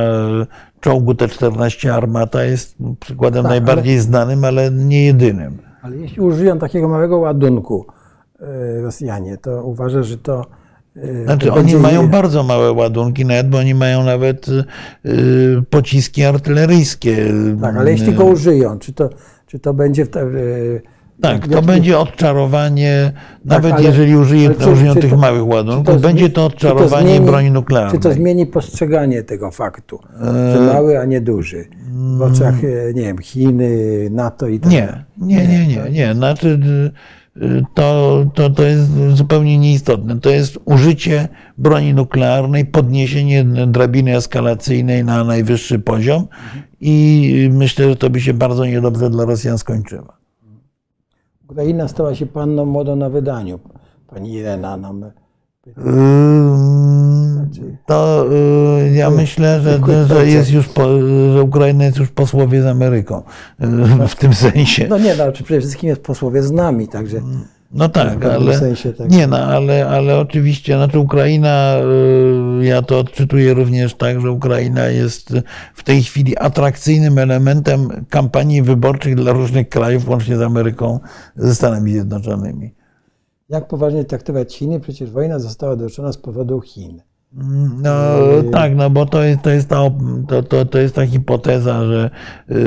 [0.80, 5.58] czołgu T-14 Armata jest przykładem Tak, ale- najbardziej znanym, ale nie jedynym.
[5.82, 7.86] Ale jeśli użyją takiego małego ładunku
[8.42, 10.46] y, Rosjanie, to uważa, że to.
[10.98, 14.64] y, Znaczy, oni mają bardzo małe ładunki, nawet bo oni mają nawet y,
[15.70, 17.18] pociski artyleryjskie.
[17.62, 19.10] Tak, ale jeśli go użyją, czy to,
[19.48, 20.10] czy to będzie w.
[21.22, 23.12] Tak, to będzie odczarowanie,
[23.46, 26.34] nawet ale- jeżeli użyje, ale czy- użyją czy tych to- małych ładunków, będzie to czy
[26.34, 27.92] to odczarowanie zmieni- broni nuklearnej.
[28.00, 31.66] Czy to zmieni postrzeganie tego faktu, E, że mały, a nie duży?
[32.18, 33.70] W oczach, y, nie wiem, Chiny,
[34.12, 36.14] NATO i tak Nie, nie, nie, nie, nie.
[36.14, 36.60] Znaczy,
[37.38, 40.20] y, to, to, to jest zupełnie nieistotne.
[40.20, 41.28] To jest użycie
[41.58, 46.28] broni nuklearnej, podniesienie drabiny eskalacyjnej na najwyższy poziom
[46.82, 50.19] i myślę, że to by się bardzo niedobrze dla Rosjan skończyło.
[51.50, 53.60] Ukraina stała się panną młodą na wydaniu.
[54.08, 55.12] Pani Irena nam.
[55.78, 57.50] Ym,
[57.86, 58.26] To
[58.86, 61.02] y, ja myślę, że, że jest już po,
[61.34, 63.24] że Ukraina jest już posłowie z Ameryką
[64.04, 64.88] y, w tym sensie.
[64.90, 67.22] No nie, no, czy przede wszystkim jest posłowie z nami, także.
[67.72, 69.12] No tak, pewnym ale sensie tak.
[69.12, 71.76] nie, no, ale, ale oczywiście, znaczy Ukraina,
[72.62, 75.34] y, ja to odczytuję również tak, że Ukraina jest
[75.74, 81.00] w tej chwili atrakcyjnym elementem kampanii wyborczych dla różnych krajów, łącznie z Ameryką,
[81.36, 82.76] ze Stanami Zjednoczonymi.
[83.50, 84.80] Jak poważnie traktować Chiny?
[84.80, 87.02] Przecież wojna została doczona z powodu Chin.
[87.82, 88.18] No
[88.52, 89.76] tak, no bo to jest, to jest, ta,
[90.28, 92.10] to, to, to jest ta hipoteza, że
[92.50, 92.58] yy,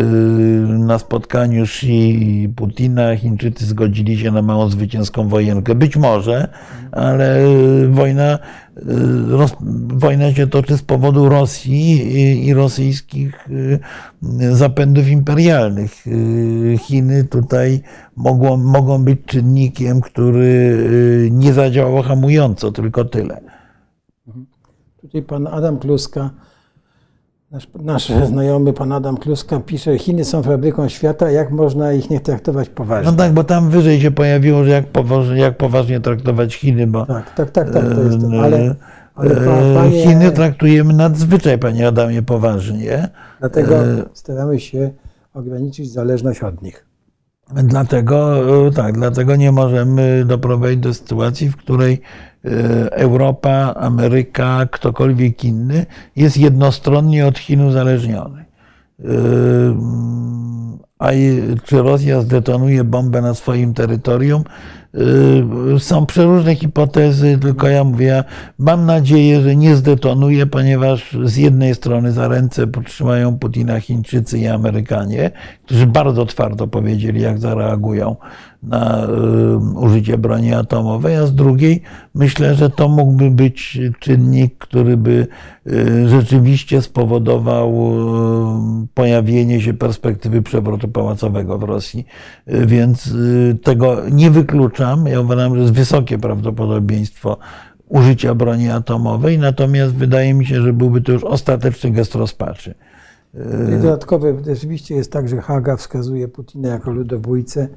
[0.78, 5.74] na spotkaniu Xi i Putina Chińczycy zgodzili się na małą zwycięską wojenkę.
[5.74, 6.48] Być może,
[6.93, 8.39] ale yy, wojna,
[8.76, 8.82] yy,
[9.28, 9.56] roz,
[9.89, 13.48] wojna się toczy z powodu Rosji i, i rosyjskich
[14.52, 16.05] zapędów imperialnych.
[16.78, 17.80] Chiny tutaj
[18.16, 20.78] mogą, mogą być czynnikiem, który
[21.32, 23.51] nie zadziałał hamująco, tylko tyle.
[25.12, 26.30] Tutaj pan Adam Kluska,
[27.51, 32.20] nasz, nasz znajomy pan Adam Kluska pisze, Chiny są fabryką świata, jak można ich nie
[32.20, 33.10] traktować poważnie?
[33.10, 37.06] No tak, bo tam wyżej się pojawiło, że jak poważnie, jak poważnie traktować Chiny, bo
[37.06, 38.74] Tak, tak, tak, tak, to jest e, Ale,
[39.14, 43.09] ale e, panie, Chiny traktujemy nadzwyczaj, panie Adamie, poważnie.
[43.40, 44.90] dlatego e, staramy się
[45.34, 46.86] ograniczyć zależność od nich.
[47.64, 48.40] Dlatego,
[48.74, 52.02] tak, dlatego nie możemy doprowadzić do sytuacji, w której
[52.90, 55.86] Europa, Ameryka, ktokolwiek inny
[56.16, 58.44] jest jednostronnie od Chin uzależniony.
[59.01, 59.05] E,
[60.98, 61.10] A
[61.64, 64.44] czy Rosja zdetonuje bombę na swoim terytorium,
[65.78, 68.24] Są przeróżne hipotezy, tylko ja mówię,
[68.59, 74.47] mam nadzieję, że nie zdetonuje, ponieważ z jednej strony za ręce podtrzymają Putina Chińczycy i
[74.47, 75.31] Amerykanie,
[75.64, 78.16] którzy bardzo twardo powiedzieli, jak zareagują
[78.62, 81.82] na y, użycie broni atomowej, a z drugiej
[82.14, 85.27] myślę, że to mógłby być czynnik, który by
[85.66, 87.73] y, rzeczywiście spowodował
[88.85, 92.06] y, pojawienie się perspektywy przewrotu pałacowego w Rosji.
[92.48, 94.81] Y, Więc y, tego nie wykluczam.
[95.06, 97.38] Ja uważam, że jest wysokie prawdopodobieństwo
[97.88, 102.74] użycia broni atomowej, natomiast wydaje mi się, że byłby to już ostateczny gest rozpaczy.
[103.78, 107.68] I dodatkowe, rzeczywiście jest tak, że Haga wskazuje Putina jako ludobójcę.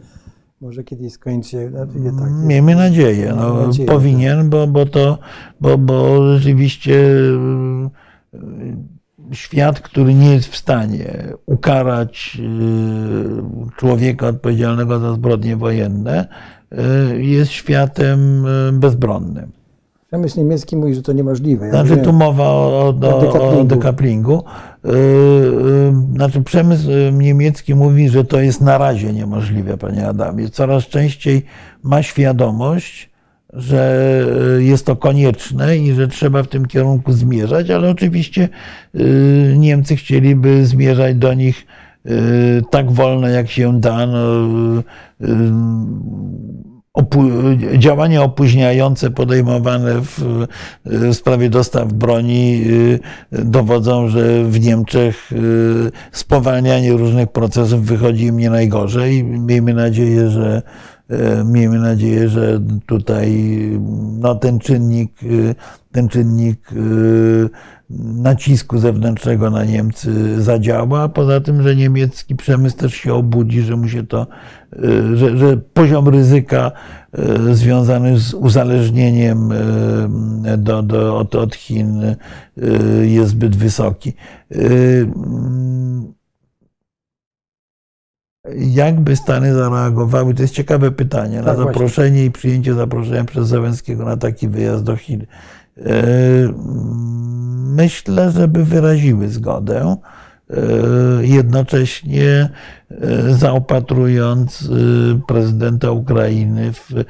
[0.62, 2.32] Może kiedyś skończy nie tak.
[2.32, 3.34] Miejmy nadzieję.
[3.38, 5.18] No, nadzieję, powinien, bo, bo to,
[5.62, 6.94] bo, bo rzeczywiście
[8.34, 16.28] y, świat, który nie jest w stanie ukarać y, człowieka odpowiedzialnego za zbrodnie wojenne,
[17.18, 19.52] jest światem y, bezbronnym.
[20.08, 21.66] Przemysł niemiecki mówi, że to niemożliwe.
[21.66, 24.44] Ja Znaczy tu mowa o, o, o, o dekaplingu.
[24.84, 24.92] yy,
[26.16, 30.50] Znaczy przemysł niemiecki mówi, że to jest na razie niemożliwe, panie Adamie.
[30.50, 31.46] Coraz częściej
[31.84, 33.10] ma świadomość,
[33.54, 34.00] że
[34.60, 38.50] jest to konieczne i że trzeba w tym kierunku zmierzać, ale oczywiście
[39.58, 41.66] Niemcy chcieliby zmierzać do nich
[42.70, 44.06] tak wolno, jak się da.
[44.06, 44.18] No,
[45.20, 45.28] yy,
[46.96, 50.46] opu- działania opóźniające podejmowane w,
[50.86, 53.00] w sprawie dostaw broni y,
[53.32, 59.24] dowodzą, że w Niemczech y, spowalnianie różnych procesów wychodzi im nie najgorzej.
[59.24, 60.62] Miejmy nadzieję, że
[61.12, 61.16] y,
[61.46, 63.50] miejmy nadzieję, że tutaj
[64.20, 65.56] no, ten czynnik, y,
[65.96, 67.50] ten czynnik y,
[68.00, 73.76] nacisku zewnętrznego na Niemcy zadziała, a poza tym, że niemiecki przemysł też się obudzi, że
[73.76, 74.28] mu się to,
[74.74, 76.72] y, że, że poziom ryzyka
[77.50, 79.50] y, związany z uzależnieniem
[80.58, 82.16] do, do, od, od Chin
[83.04, 84.14] jest zbyt wysoki.
[88.58, 90.34] Jakby Stany zareagowały?
[90.34, 91.38] To jest ciekawe pytanie.
[91.38, 91.74] Na Tak, właśnie.
[91.74, 95.26] zaproszenie i przyjęcie zaproszenia przez Załęckiego na taki wyjazd do Chin.
[95.78, 96.54] E,
[97.76, 99.96] Myślę, że by wyraziły zgodę,
[100.50, 100.56] e,
[101.22, 102.50] jednocześnie e,
[103.34, 104.70] zaopatrując
[105.28, 107.04] prezydenta Ukrainy w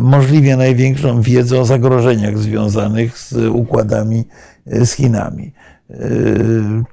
[0.00, 4.24] możliwie największą wiedzę o zagrożeniach związanych z układami
[4.66, 5.52] z Chinami.
[5.92, 5.96] E,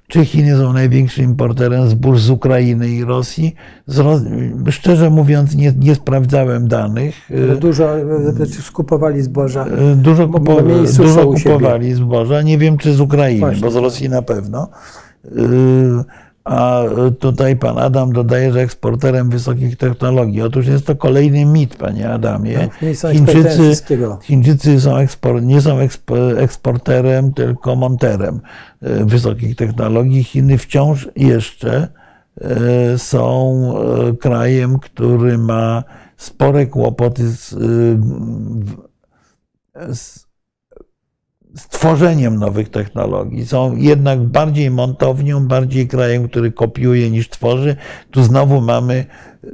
[0.08, 3.56] Czy Chiny są największym importerem zbóż z Ukrainy i Rosji?
[4.70, 7.16] Szczerze mówiąc, nie, nie sprawdzałem danych.
[7.50, 7.96] Bo Dużo
[8.62, 9.66] skupowali zboża.
[9.66, 10.62] E, Dużo, kupo,
[10.98, 12.42] dużo kupowali zboża.
[12.42, 13.62] Nie wiem, czy z Ukrainy, Właśnie.
[13.62, 14.70] bo z Rosji na pewno.
[16.48, 16.84] Y, A
[17.20, 20.42] tutaj pan Adam dodaje, że eksporterem wysokich technologii.
[20.42, 22.58] Otóż jest to kolejny mit, panie Adamie.
[22.58, 22.82] Tak,
[23.64, 24.20] wszystkiego.
[24.24, 28.42] Chińczycy są ekspor, nie są ekspo- eksporterem, tylko monterem
[28.84, 30.24] y, wysokich technologii.
[30.24, 31.88] Chiny wciąż jeszcze
[32.94, 33.64] y, są
[34.10, 35.84] y, krajem, który ma
[36.18, 37.56] spore kłopoty y, z
[39.94, 40.29] z
[41.68, 43.46] tworzeniem nowych technologii.
[43.46, 47.76] Są jednak bardziej montownią, bardziej krajem, który kopiuje niż tworzy.
[48.12, 49.06] Tu znowu mamy,
[49.44, 49.50] y,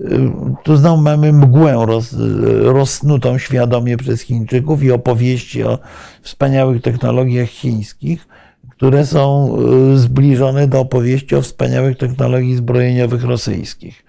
[0.63, 2.15] tu znowu mamy mgłę roz,
[2.61, 5.79] rozsnutą świadomie przez Chińczyków i opowieści o
[6.21, 8.27] wspaniałych technologiach chińskich,
[8.69, 9.55] które są
[9.93, 14.05] y, zbliżone do opowieści o wspaniałych technologii zbrojeniowych rosyjskich.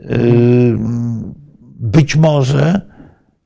[0.00, 0.78] Y,
[1.82, 2.80] Być może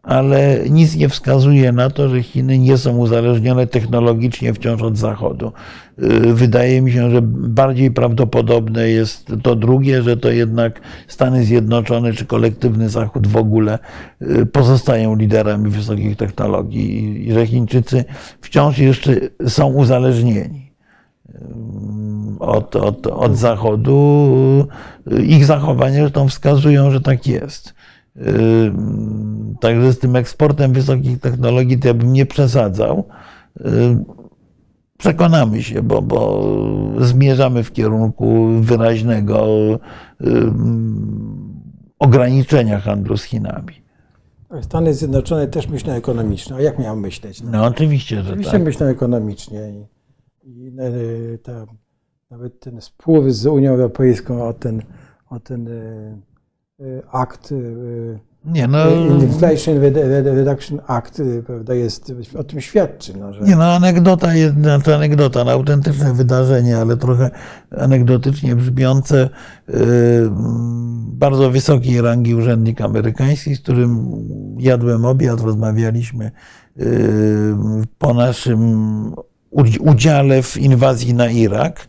[0.05, 5.53] ale nic nie wskazuje na to, że Chiny nie są uzależnione technologicznie wciąż od Zachodu.
[5.99, 12.13] Yy, Wydaje mi się, że bardziej prawdopodobne jest to drugie, że to jednak Stany Zjednoczone
[12.13, 13.79] czy kolektywny Zachód w ogóle
[14.21, 18.05] yy, pozostają liderami wysokich technologii i- że Chińczycy
[18.41, 19.13] wciąż jeszcze
[19.49, 20.73] są uzależnieni
[21.29, 21.39] yy,
[22.41, 24.67] od, od, od Zachodu.
[25.27, 27.75] Ich zachowania zresztą wskazują, że tak jest.
[28.17, 28.25] Yy,
[29.61, 33.05] Także z tym eksportem wysokich technologii to ja bym nie przesadzał.
[33.61, 34.05] Yy,
[34.99, 36.45] Przekonamy się, bo, bo
[37.01, 39.47] zmierzamy w kierunku wyraźnego
[40.21, 40.53] yy,
[41.99, 43.85] ograniczenia handlu z Chinami.
[44.63, 46.57] Stany Zjednoczone też myślą ekonomicznie.
[46.57, 47.43] A jak miałem myśleć?
[47.43, 48.63] No, No oczywiście, że Oczywiście tak.
[48.63, 49.87] myślą ekonomicznie i,
[50.45, 51.67] i e, ta,
[52.31, 54.83] nawet ten spływ z Unią Europejską o ten,
[55.31, 56.21] o ten e,
[57.13, 57.55] akt e,
[58.45, 58.91] Nie, no,
[59.21, 63.13] Inflation Redu- Reduction Act y, prawda, jest, o tym świadczy.
[63.19, 67.31] No, że nie, no anegdota jest, znaczy anegdota, no, autentyczne wydarzenie, ale trochę
[67.79, 69.29] anegdotycznie brzmiące.
[71.07, 74.09] Bardzo wysokiej rangi urzędnik amerykański, z którym
[74.59, 76.31] jadłem obiad, rozmawialiśmy
[77.99, 78.61] po naszym
[79.53, 81.89] udzi- udziale w inwazji na Irak.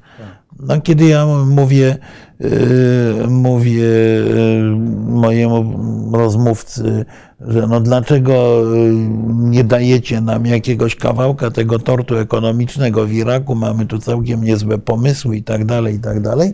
[0.59, 1.97] No, kiedy ja mówię,
[2.39, 4.75] yy, mówię yy,
[5.07, 5.73] mojemu
[6.17, 7.05] rozmówcy,
[7.39, 8.91] że no dlaczego yy,
[9.35, 15.37] nie dajecie nam jakiegoś kawałka tego tortu ekonomicznego w Iraku, mamy tu całkiem niezłe pomysły
[15.37, 16.53] i tak dalej, i tak dalej,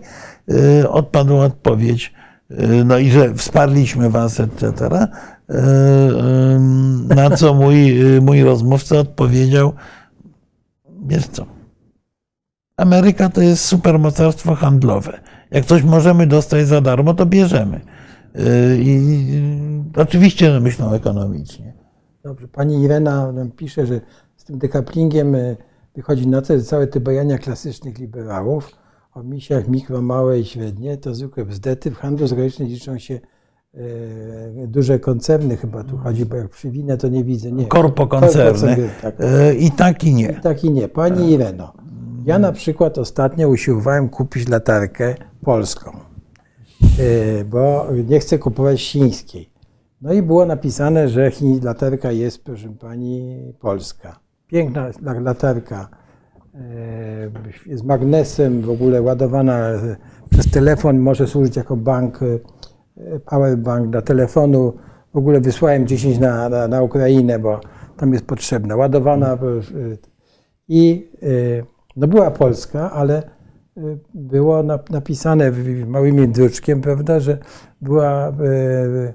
[0.89, 2.13] odpadła odpowiedź,
[2.85, 4.89] no i że wsparliśmy was, etc.
[7.15, 9.73] Na co mój, mój rozmówca odpowiedział,
[11.07, 11.45] wiesz co,
[12.77, 15.19] Ameryka to jest supermocarstwo handlowe.
[15.51, 17.81] Jak coś możemy dostać za darmo, to bierzemy.
[18.35, 18.91] Yy, I
[19.95, 21.73] i oczywiście myślą ekonomicznie.
[22.23, 24.01] Dobrze, pani Irena pisze, że
[24.37, 25.57] z tym dekaplingiem y,
[25.95, 28.71] wychodzi na to, że całe te bajania klasycznych liberałów
[29.13, 31.91] o misiach mikro, małe i średnie to zwykłe bzdety.
[31.91, 33.19] W handlu zagranicznym liczą się
[34.67, 37.51] duże koncerny chyba tu chodzi, bo jak przywinę to nie widzę.
[37.51, 37.65] Nie.
[37.65, 38.89] Korpokoncerny.
[39.01, 39.15] Tak.
[39.59, 40.33] I tak i nie.
[40.33, 40.87] Tak i nie.
[40.87, 41.73] Pani Ireno,
[42.25, 45.91] ja na przykład ostatnio usiłowałem kupić latarkę polską,
[46.81, 49.49] yy, bo nie chcę kupować chińskiej.
[50.01, 51.31] No i było napisane, że
[51.63, 54.19] latarka jest, proszę pani, polska.
[54.47, 55.89] Piękna la- latarka
[57.67, 59.95] yy, z magnesem, w ogóle ładowana e,
[60.29, 64.73] przez telefon, może służyć jako bank, e, powerbank dla telefonu.
[65.13, 67.59] W ogóle wysłałem 10 na, na, na Ukrainę, bo
[67.97, 68.75] tam jest potrzebna.
[68.75, 69.37] Ładowana e,
[70.67, 71.65] i y,
[71.95, 73.23] no była Polska, ale
[73.77, 75.51] y, było na- napisane
[75.87, 77.37] małymi druczkiem, prawda, że
[77.81, 79.13] była y,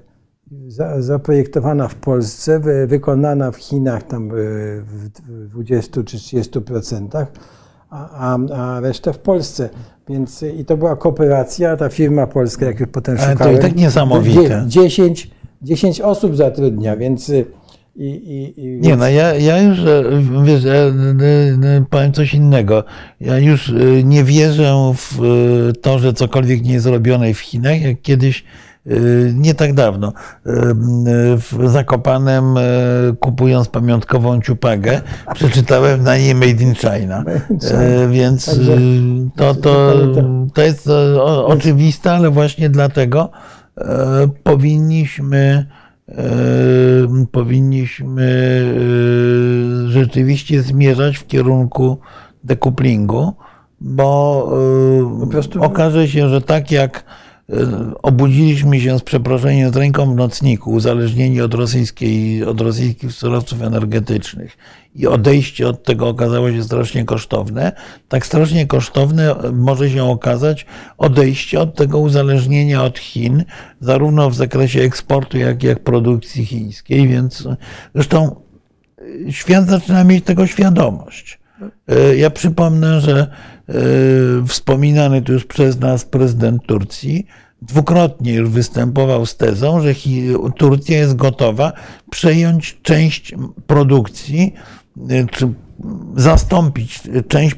[0.67, 4.33] za- zaprojektowana w Polsce, wy- wykonana w Chinach tam y,
[4.81, 7.27] w w 20 czy 30 procentach,
[7.89, 9.69] a, a, a reszta w Polsce.
[10.09, 13.55] Więc i to była kooperacja, ta firma polska, jak już potem Ale to szukałem.
[13.57, 14.63] i tak niesamowite.
[14.67, 15.31] dzie- 10,
[15.61, 17.31] 10 osób zatrudnia, więc
[17.97, 20.03] i, i, i, Nie, no ja, ja już, e,
[20.43, 20.73] wiesz, ja,
[21.89, 22.83] powiem coś innego.
[23.21, 27.81] Ja już e, nie wierzę w e, to, że cokolwiek nie jest robione w Chinach,
[27.81, 28.43] jak kiedyś,
[29.33, 30.13] nie tak dawno,
[31.35, 32.55] w Zakopanem,
[33.19, 35.01] kupując pamiątkową ciupagę,
[35.35, 37.23] przeczytałem na niej Made in China.
[38.11, 38.59] Więc
[39.35, 39.93] to, to,
[40.53, 40.89] to jest
[41.45, 43.29] oczywiste, ale właśnie dlatego
[44.43, 45.65] powinniśmy
[47.31, 48.23] powinniśmy
[49.87, 51.97] e, rzeczywiście zmierzać w kierunku
[52.43, 53.33] dekuplingu,
[53.81, 54.49] bo
[55.57, 57.03] e, okaże się, że tak jak
[58.01, 64.57] obudziliśmy się z przeproszeniem z ręką w nocniku, uzależnieni od, rosyjskiej, od rosyjskich surowców energetycznych.
[64.95, 67.71] I odejście od tego okazało się strasznie kosztowne,
[68.07, 70.65] tak strasznie kosztowne może się okazać
[70.97, 73.43] odejście od tego uzależnienia od Chin,
[73.79, 77.47] zarówno w zakresie eksportu, jak i produkcji chińskiej, więc
[77.95, 78.35] zresztą
[79.29, 81.39] świat zaczyna mieć tego świadomość.
[81.87, 83.27] E, Ja przypomnę, że e,
[84.47, 87.27] wspominany tu już przez nas prezydent Turcji
[87.61, 89.93] dwukrotnie już występował z tezą, że
[90.57, 91.73] Turcja jest gotowa
[92.09, 93.35] przejąć część
[93.67, 94.53] produkcji,
[95.09, 95.53] e, czy
[96.15, 97.55] zastąpić część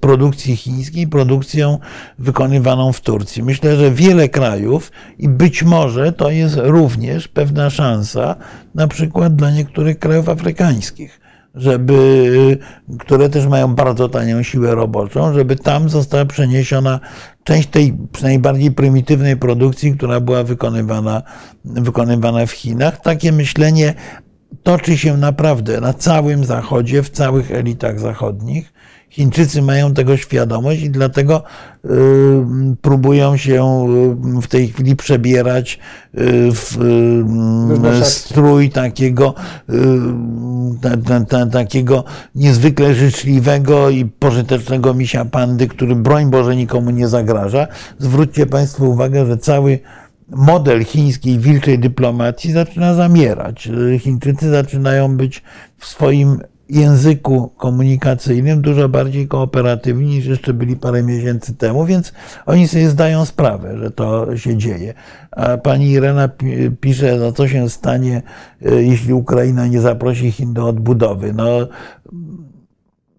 [0.00, 1.78] produkcji chińskiej produkcją
[2.18, 3.42] wykonywaną w Turcji.
[3.42, 8.36] Myślę, że wiele krajów i być może to jest również pewna szansa,
[8.74, 11.20] na przykład dla niektórych krajów afrykańskich,
[11.54, 12.58] żeby,
[12.98, 17.00] które też mają bardzo tanią siłę roboczą, żeby tam została przeniesiona
[17.44, 21.22] część tej najbardziej prymitywnej produkcji, która była wykonywana,
[21.64, 23.00] wykonywana w Chinach.
[23.00, 23.94] Takie myślenie
[24.62, 28.72] toczy się naprawdę na całym Zachodzie, w całych elitach zachodnich.
[29.10, 31.42] Chińczycy mają tego świadomość i dlatego
[31.84, 31.88] y,
[32.82, 33.86] próbują się
[34.38, 35.78] y, w tej chwili przebierać
[36.14, 36.18] y,
[36.52, 36.78] w
[38.02, 39.34] strój takiego,
[40.82, 42.04] ta, ta, ta, takiego
[42.34, 47.66] niezwykle życzliwego i pożytecznego misia pandy, który broń Boże nikomu nie zagraża.
[47.98, 49.78] Zwróćcie Państwo uwagę, że cały
[50.28, 53.68] model chińskiej wilczej dyplomacji zaczyna zamierać.
[53.98, 55.42] Chińczycy zaczynają być
[55.78, 62.12] w swoim języku komunikacyjnym dużo bardziej kooperatywni niż jeszcze byli parę miesięcy temu, więc
[62.46, 64.94] oni sobie zdają sprawę, że to się dzieje.
[65.30, 68.22] A pani Irena pi- pisze, no co się stanie,
[68.62, 71.32] e, jeśli Ukraina nie zaprosi Chin do odbudowy.
[71.32, 71.48] No,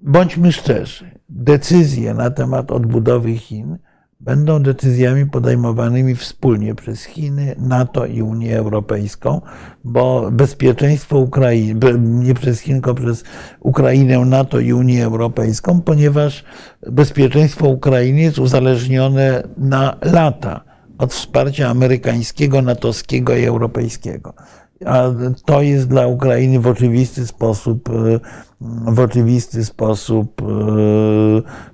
[0.01, 3.77] bądźmy szczerzy, decyzje na temat odbudowy Chin
[4.21, 9.41] będą decyzjami podejmowanymi wspólnie przez Chiny, NATO i Unię Europejską,
[9.83, 13.23] bo bezpieczeństwo Ukrainy, nie przez Chiny, tylko przez
[13.59, 16.43] Ukrainę, NATO i Unię Europejską, ponieważ
[16.87, 20.63] bezpieczeństwo Ukrainy jest uzależnione na lata
[20.97, 24.33] od wsparcia amerykańskiego, natowskiego i europejskiego.
[24.85, 25.03] A
[25.45, 28.19] to jest dla Ukrainy w oczywisty sposób, e,
[28.91, 30.45] w oczywisty sposób e,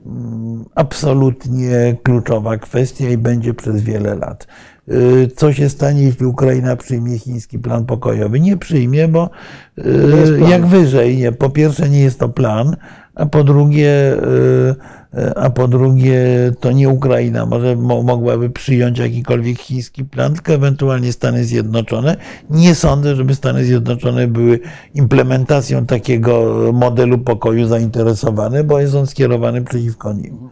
[0.05, 4.47] mm, absolutnie kluczowa kwestia i będzie przez wiele lat.
[4.87, 4.91] E,
[5.35, 8.39] Co się stanie, jeśli Ukraina przyjmie chiński plan pokojowy?
[8.39, 9.29] Nie przyjmie, bo
[10.49, 12.75] jak wyżej, nie, po pierwsze nie jest to plan,
[13.15, 13.91] a po drugie,
[15.35, 16.21] a po drugie
[16.59, 22.15] to nie Ukraina może mo- mogłaby przyjąć jakikolwiek chiński plan, tylko ewentualnie Stany Zjednoczone.
[22.49, 24.59] Nie sądzę, żeby Stany Zjednoczone były
[24.93, 30.49] implementacją takiego modelu pokoju zainteresowane, bo jest on skierowany przeciwko nim.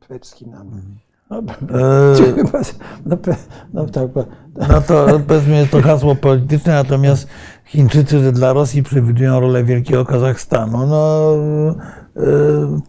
[0.00, 0.82] Przed Chinami.
[1.30, 2.60] No, E, chyba-
[3.06, 3.36] no, pe-
[3.74, 4.26] no tak, bo-
[4.68, 7.26] No to powiedzmy jest to hasło polityczne, natomiast
[7.64, 11.32] Chińczycy, dla Rosji przewidują rolę Wielkiego Kazachstanu, no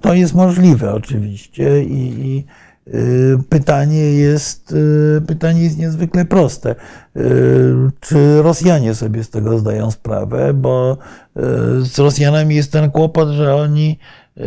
[0.02, 2.46] to jest możliwe oczywiście i, i
[2.94, 6.76] y, pytanie jest, y, pytanie jest niezwykle proste.
[7.18, 7.22] Y,
[8.00, 10.54] Czy Rosjanie sobie z tego zdają sprawę?
[10.54, 10.98] Bo
[11.38, 11.42] y,
[11.86, 14.00] z Rosjanami jest ten kłopot, że oni
[14.38, 14.44] y,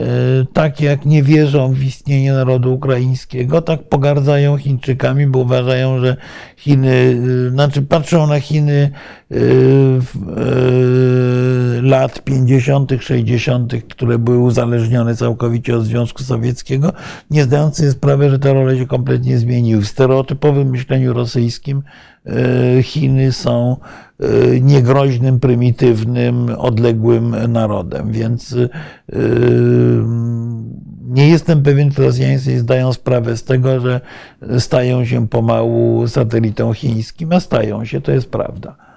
[0.52, 6.16] tak jak nie wierzą w istnienie narodu ukraińskiego, tak pogardzają Chińczykami, bo uważają, że
[6.57, 7.15] Chiny,
[7.47, 9.20] y, znaczy patrzą na Chiny y, y,
[11.82, 16.93] lat 50., 60., które były uzależnione całkowicie od Związku Sowieckiego,
[17.31, 19.82] nie zdając sobie sprawy, że te role się kompletnie zmieniły.
[19.82, 21.82] W stereotypowym myśleniu rosyjskim
[22.78, 23.77] y, Chiny są
[24.20, 28.57] y, niegroźnym, prymitywnym, odległym narodem, więc
[31.05, 34.01] nie jestem pewien, czy Rosjanie zdają sprawę z tego, że
[34.59, 38.90] stają się pomału satelitą chińskim, a stają się, to jest prawda.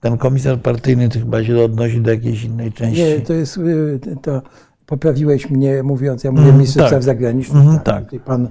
[0.00, 3.02] Ten komisarz partyjny to chyba się odnosi do jakiejś innej części.
[3.02, 4.42] Nie, to jest, y, to
[4.86, 6.88] poprawiłeś mnie mówiąc, ja mówię Mhm, minister tak.
[6.88, 7.62] spraw zagranicznych.
[7.62, 8.04] Mhm, tak.
[8.04, 8.48] Tutaj Pan,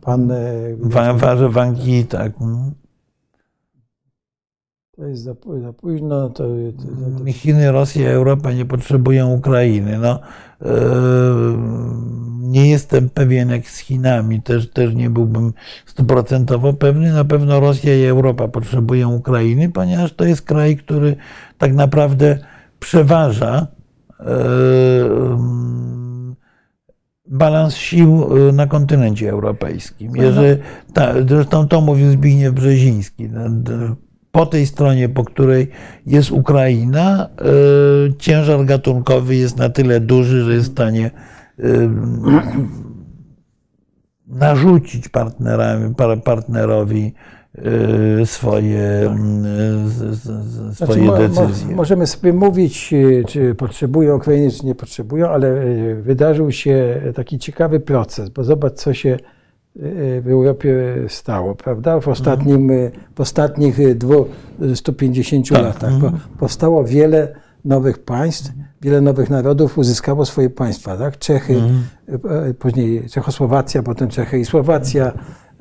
[0.00, 0.36] pan e,
[0.80, 2.32] Wa- Warze Wangi, tak.
[2.40, 2.70] mm.
[4.96, 6.44] to jest za, za późno, to,
[6.76, 9.98] to, to, Chiny, Rosja, Europa nie potrzebują Ukrainy.
[9.98, 10.20] No,
[10.62, 10.66] e,
[12.46, 15.52] nie jestem pewien jak z Chinami, też, też nie byłbym
[15.86, 17.12] stuprocentowo pewny.
[17.12, 21.16] Na pewno Rosja i Europa potrzebują Ukrainy, ponieważ to jest kraj, który
[21.58, 22.38] tak naprawdę
[22.78, 23.66] przeważa
[24.20, 24.24] e,
[25.06, 26.36] mm,
[27.28, 30.16] balans sił e, na kontynencie europejskim.
[30.16, 30.62] Jeżeli,
[30.92, 33.28] ta, zresztą to mówił Zbigniew Brzeziński.
[33.28, 33.40] No,
[34.32, 35.70] Po tej stronie, po której
[36.06, 41.10] jest Ukraina, e, ciężar gatunkowy jest na tyle duży, że jest w stanie
[44.26, 47.12] narzucić partnerami, par- partnerowi
[48.24, 49.16] swoje,
[50.72, 51.76] swoje Znaczy, mo- decyzje.
[51.76, 57.38] Możemy sobie mówić, y, czy potrzebują Ukrainy, czy nie potrzebują, ale y, wydarzył się taki
[57.38, 59.08] ciekawy proces, bo zobacz, co się
[59.76, 62.00] y, w Europie stało, prawda?
[62.00, 64.26] W, ostatnim, y, w ostatnich y, dwu-
[64.74, 67.34] 150 Tak, latach po, powstało wiele
[67.64, 68.52] nowych państw,
[68.82, 71.18] wiele nowych narodów uzyskało swoje państwa, tak?
[71.18, 71.54] Czechy,
[72.08, 75.12] y, y, później Czechosłowacja, potem Czechy i Słowacja,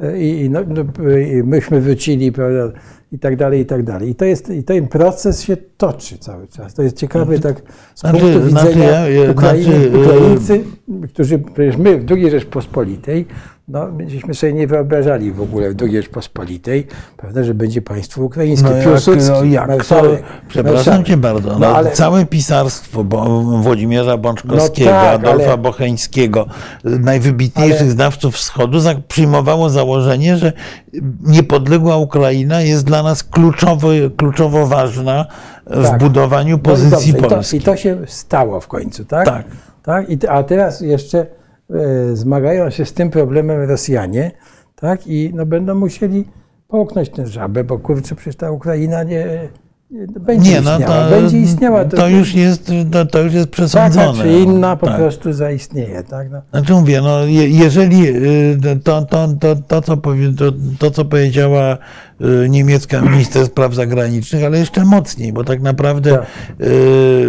[0.04, 0.84] y, i, i, no, no,
[1.18, 2.80] i myśmy wrócili, prawda?
[3.12, 4.10] I tak dalej, i tak dalej.
[4.10, 6.74] I, to jest, I ten proces się toczy cały czas.
[6.74, 7.62] To jest ciekawe tak
[7.96, 10.64] z Znaczy- punktu znaczy widzenia ja- ja- Ukrainy, znaczy, Ukraińcy,
[11.14, 13.26] którzy, przecież my w II Rzeczpospolitej,
[13.68, 16.88] no, żeśmy sobie nie wyobrażali w ogóle w II Rzeczpospolitej,
[17.18, 18.70] prawda, że będzie państwo ukraińskie.
[18.70, 21.08] No jak, Piłsudski, no jak to, marszałek- przepraszam marszałek.
[21.08, 26.46] cię bardzo, no, No, ale- całe pisarstwo bo, Włodzimierza Bączkowskiego, No tak, Adolfa ale- Bocheńskiego,
[26.84, 30.54] najwybitniejszych Ale- znawców wschodu, przyjmowało założenie, że
[31.24, 33.88] niepodległa Ukraina jest dla nas kluczowo,
[34.18, 35.26] kluczowo ważna
[35.68, 36.00] w Tak.
[36.00, 37.58] budowaniu No i pozycji dobrze, i to, Polski.
[37.58, 39.26] I to się stało w końcu, tak?
[39.26, 39.46] Tak.
[39.84, 40.10] tak?
[40.10, 41.26] I, a teraz jeszcze
[42.14, 44.32] zmagają się z tym problemem Rosjanie,
[44.76, 45.08] tak?
[45.08, 46.26] I no, będą musieli
[46.68, 49.50] połknąć tę żabę, bo kurczę, przecież ta Ukraina nie
[50.20, 51.04] będzie Nie, no istniała.
[51.06, 51.86] to, będzie istniała.
[51.86, 54.24] to, już jest, to, to już jest taka przesądzone.
[54.24, 54.98] czy inna po Tak.
[54.98, 56.32] prostu zaistnieje, tak?
[56.32, 56.42] No.
[56.52, 60.46] Znaczy mówię, no, je, jeżeli y, to, to, to, to, co powie, to,
[60.80, 61.78] to, co powiedziała
[62.46, 66.26] y, niemiecka minister spraw zagranicznych, ale jeszcze mocniej, bo tak naprawdę Tak.
[66.62, 67.28] y,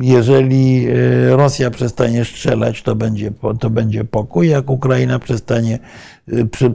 [0.00, 0.86] jeżeli
[1.30, 4.48] Rosja przestanie strzelać, to będzie, to będzie pokój.
[4.48, 6.13] Jak Ukraina przestanie, prze-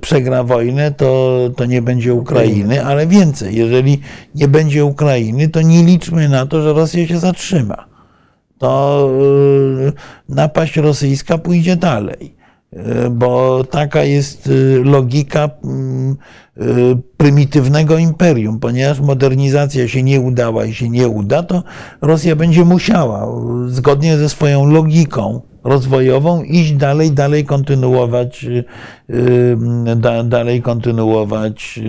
[0.02, 4.00] przegra wojnę, to, to nie będzie Ukrainy, ale więcej, jeżeli
[4.36, 7.90] nie będzie Ukrainy, to nie liczmy na to, że Rosja się zatrzyma
[8.60, 9.10] to
[9.88, 9.94] y,
[10.30, 12.36] napaść rosyjska pójdzie dalej.
[12.74, 15.50] E, Bo taka jest y, logika
[16.58, 18.60] y, prymitywnego imperium.
[18.60, 21.64] Ponieważ modernizacja się nie udała i się nie uda, to
[22.02, 23.28] Rosja będzie musiała,
[23.68, 28.64] y, zgodnie ze swoją logiką rozwojową, iść dalej, dalej kontynuować, y,
[29.90, 31.80] y, da, dalej kontynuować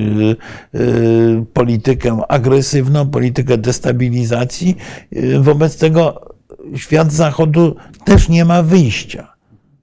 [0.74, 4.76] y, politykę agresywną, politykę destabilizacji.
[5.40, 6.20] Wobec tego
[6.76, 9.32] świat Zachodu też nie ma wyjścia.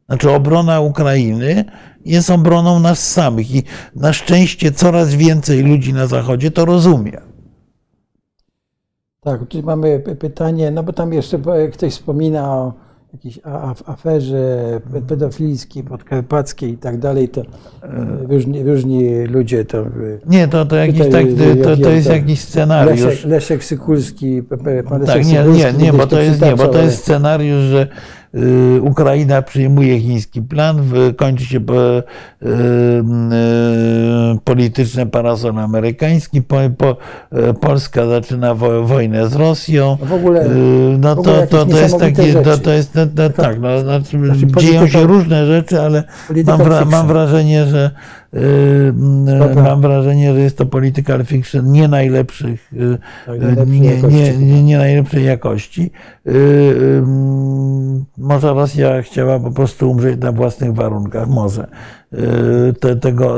[0.08, 1.66] Znaczy obrona Ukrainy
[2.06, 3.64] jest obroną nas samych i
[3.96, 7.22] na szczęście coraz więcej ludzi na Zachodzie to rozumie.
[9.22, 11.40] Tak, tutaj mamy py- pytanie, no bo tam jeszcze
[11.74, 12.87] ktoś wspomina o
[13.18, 13.39] jakiejś
[13.85, 17.45] aferze pedofilskiej, podkarpackiej i tak dalej, to e,
[18.30, 19.77] różni, różni ludzie to...
[19.77, 19.85] e,
[20.27, 23.02] Nie, to, to, jakiś, Tutaj, tak, to, to ja jest tam- jakiś scenariusz.
[23.06, 24.44] Leszek, Leszek Sykulski,
[24.89, 26.98] pan Leszek Tak, nie, Sykulski nie, nie, bo to to jest, nie, bo to jest
[26.98, 27.88] scenariusz, że
[28.82, 30.82] Ukraina przyjmuje chiński plan,
[31.18, 31.62] kończy się y,
[32.46, 36.98] y, polityczny parasol amerykański, po, po,
[37.38, 39.98] y, Polska zaczyna wo, wojnę z Rosją.
[40.02, 42.72] No w ogóle- Y, no w ogóle to, to, to jest niesamowite taki, to, to
[42.72, 46.04] jest, to, to, tak, no, znaczy, Znaczy, dzieją się różne rzeczy, ale
[46.46, 48.27] mam, wra, mam wrażenie, że y, y,
[49.40, 49.64] Dobra.
[49.64, 54.64] mam wrażenie, że jest to political fiction nie najlepszych, y, Tak, najlepszej nie, nie, nie,
[54.64, 55.91] nie najlepszej jakości.
[58.18, 61.68] Może Rosja chciała po prostu umrzeć na własnych warunkach, może.
[62.80, 63.36] Te, tego,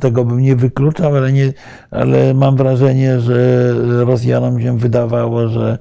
[0.00, 1.52] tego bym nie wykluczał, ale, nie,
[1.90, 3.72] ale mam wrażenie, że
[4.04, 5.78] Rosjanom się wydawało, że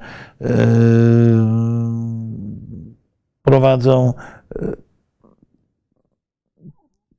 [3.44, 4.14] prowadzą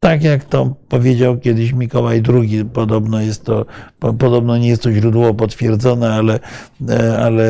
[0.00, 3.66] tak jak to powiedział kiedyś Mikołaj II, podobno jest to,
[3.98, 6.38] po- podobno nie jest to źródło potwierdzone, ale,
[6.88, 7.44] e, ale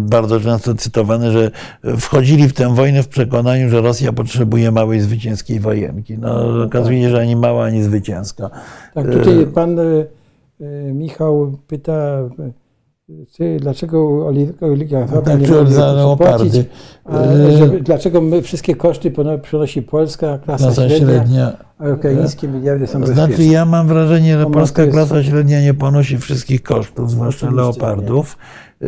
[0.00, 1.50] bardzo często cytowane, że
[1.98, 6.18] wchodzili w tę wojnę w przekonaniu, że Rosja potrzebuje małej zwycięskiej wojenki.
[6.18, 8.50] No, okazuje się, że ani mała, ani zwycięska.
[8.94, 9.82] Tak, tutaj pan e,
[10.60, 12.18] e, Michał pyta,
[13.40, 16.44] e, dlaczego oli- oligarchowie Tak, nie leopardy.
[16.44, 16.66] płacić,
[17.12, 19.12] E, żeby, dlaczego my wszystkie koszty
[19.42, 21.56] przynosi Polska, klasa, Klasa średnia, średnia.
[21.78, 23.44] a ukraińskie miliardy są Znaczy, bezpieczne.
[23.52, 28.38] ja mam wrażenie, że No, polska jest- klasa średnia nie ponosi wszystkich kosztów, zwłaszcza leopardów.
[28.82, 28.86] E,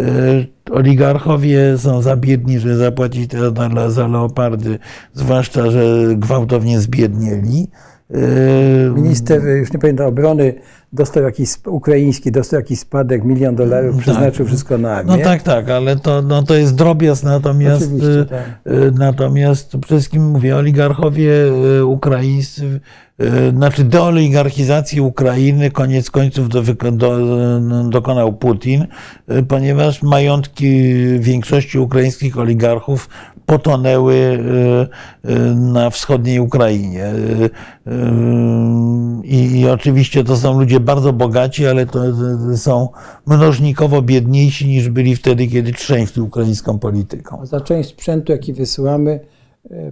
[0.71, 4.79] Oligarchowie są za biedni, żeby zapłacić za- za leopardy,
[5.15, 7.69] zwłaszcza, że gwałtownie zbiednieli.
[8.11, 10.55] E, Minister, już nie pamiętam, obrony
[10.93, 15.17] dostał jakiś, ukraiński, dostał jakiś spadek, milion dolarów, przeznaczył wszystko na armię.
[15.17, 17.91] No tak, tak, ale to, no to jest drobiazg, natomiast,
[18.21, 18.39] e, tak.
[18.65, 21.33] e, natomiast przede wszystkim mówię, oligarchowie
[21.79, 22.81] e, ukraińscy,
[23.57, 26.63] znaczy deoligarchizacji Ukrainy koniec końców do,
[26.93, 27.19] do,
[27.89, 28.87] dokonał Putin,
[29.29, 33.09] e, ponieważ majątki większości ukraińskich oligarchów
[33.47, 34.39] potonęły
[35.55, 37.05] na wschodniej Ukrainie.
[39.25, 42.01] I, I oczywiście to są ludzie bardzo bogaci, ale to
[42.57, 42.89] są
[43.27, 47.47] mnożnikowo biedniejsi niż byli wtedy, kiedy trzęśli ukraińską polityką.
[47.47, 49.21] Za część sprzętu, jaki wysyłamy,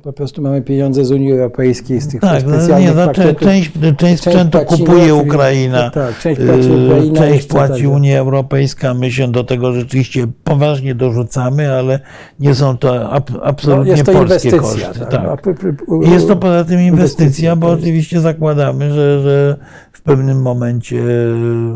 [0.03, 3.43] po prostu mamy pieniądze z Unii Europejskiej, z tych Tak, no specjalnych nie, no, pakietów.
[3.43, 7.93] część, część sprzętu kupuje Ukraina, tak, część płaci yy, Ukraina, część płaci tak.
[7.93, 8.95] Unia Europejska.
[8.95, 12.01] My się do tego rzeczywiście poważnie dorzucamy, ale
[12.41, 15.01] nie są to ab, No, absolutnie jest to polskie koszty.
[15.01, 15.11] Tak.
[15.11, 15.47] Tak.
[15.89, 19.57] No, Jest to poza tym inwestycja, bo jest- oczywiście zakładamy, że, że
[19.97, 21.03] w pewnym momencie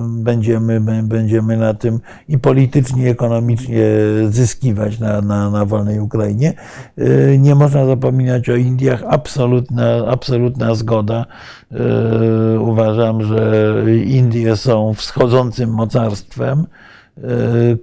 [0.09, 3.85] będziemy, bę- będziemy na tym i politycznie, i ekonomicznie
[4.31, 6.55] zyskiwać na, na, na wolnej Ukrainie.
[6.97, 9.03] Yy, Nie można zapominać o Indiach.
[9.09, 11.27] Absolutna, absolutna zgoda.
[11.71, 16.67] Yy, Uważam, że Indie są wschodzącym mocarstwem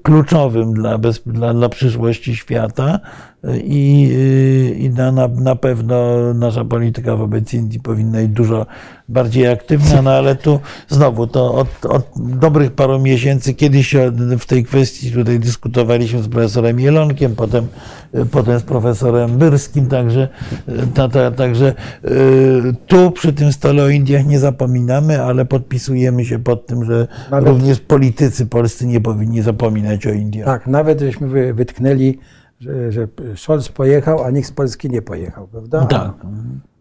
[0.03, 2.99] kluczowym dla, bez, dla, dla przyszłości świata
[3.63, 8.65] i, yy, i na, na, na pewno nasza polityka wobec Indii powinna być dużo
[9.09, 13.95] bardziej aktywna, no ale tu znowu to od, od dobrych paru miesięcy kiedyś
[14.39, 17.67] w tej kwestii tutaj dyskutowaliśmy z profesorem Jelonkiem, potem,
[18.31, 20.27] potem z profesorem Byrskim, także,
[20.93, 26.39] ta, ta, także yy, tu przy tym stole o Indiach nie zapominamy, ale podpisujemy się
[26.39, 30.45] pod tym, że Nawet- również politycy polscy nie powinni zapominać o Indiach.
[30.45, 32.19] Tak, nawet żeśmy wy- wytknęli,
[32.59, 35.85] że, że Scholz pojechał, a nikt z Polski nie pojechał, prawda?
[35.85, 36.13] Tak.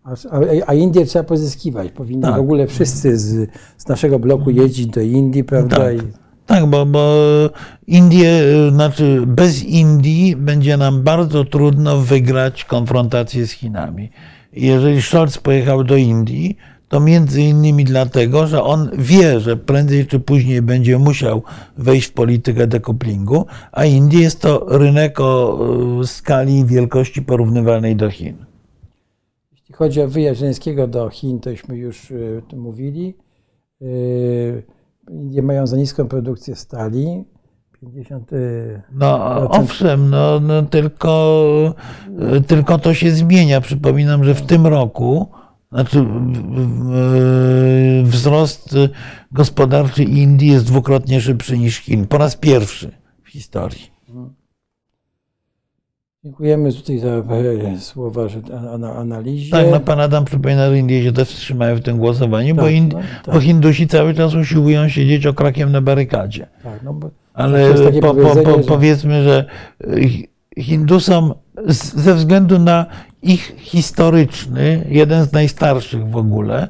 [0.04, 1.90] A, a, Indię trzeba pozyskiwać.
[1.92, 2.36] Powinni Tak.
[2.36, 5.76] w ogóle wszyscy z, z naszego bloku jeździć do Indii, prawda?
[5.76, 5.94] Tak.
[6.46, 7.14] Tak, bo, bo
[7.86, 8.42] Indie,
[8.72, 14.10] znaczy bez Indii będzie nam bardzo trudno wygrać konfrontację z Chinami.
[14.52, 16.56] Jeżeli Scholz pojechał do Indii,
[16.88, 21.42] to między innymi dlatego, że on wie, że prędzej czy później będzie musiał
[21.76, 25.58] wejść w politykę dekoplingu, a Indie jest to rynek o
[26.02, 28.36] y, skali i wielkości porównywalnej do Chin.
[29.52, 33.16] jeśli chodzi o wyjazd Żeleńskiego do Chin, tośmy już y, mówili.
[33.82, 34.62] Y,
[35.10, 37.24] Indie mają za niską produkcję stali.
[37.80, 41.74] 50, y, No owszem, no, no tylko,
[42.46, 43.60] tylko to się zmienia.
[43.60, 45.28] Przypominam, że w tym roku
[45.76, 48.76] znaczy, w- wzrost
[49.32, 52.06] gospodarczy Indii jest dwukrotnie szybszy niż Chin.
[52.06, 52.90] Po raz pierwszy
[53.24, 53.90] w historii.
[56.24, 58.40] dziękujemy tutaj za e, słowa że,
[58.72, 59.50] ana- analizie.
[59.50, 62.72] Tak, no pan Adam przypomina, że Indie się też wstrzymają w tym głosowaniu, bo, Tak,
[62.72, 63.34] Ind- no, tak.
[63.34, 66.46] bo Hindusi cały czas usiłują siedzieć okrakiem na barykadzie.
[66.62, 69.44] Tak, no bo Ale po, po, po, że- powiedzmy, że
[70.08, 70.28] Hi-
[70.58, 71.34] Hindusom
[71.94, 72.86] ze względu na
[73.22, 76.68] ich historyczny, jeden z najstarszych w ogóle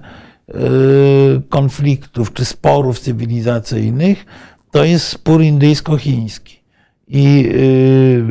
[0.48, 4.26] y, konfliktów czy sporów cywilizacyjnych,
[4.70, 6.56] to jest spór indyjsko-chiński.
[7.08, 8.24] I y,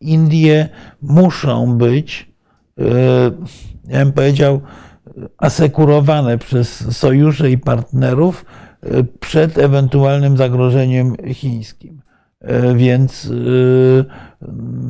[0.00, 0.68] Indie
[1.02, 2.32] muszą być,
[2.78, 2.84] y,
[3.88, 4.60] ja bym powiedział,
[5.38, 8.44] asekurowane przez sojusze i partnerów
[9.20, 12.00] przed ewentualnym zagrożeniem chińskim.
[12.44, 14.04] Y, Więc y,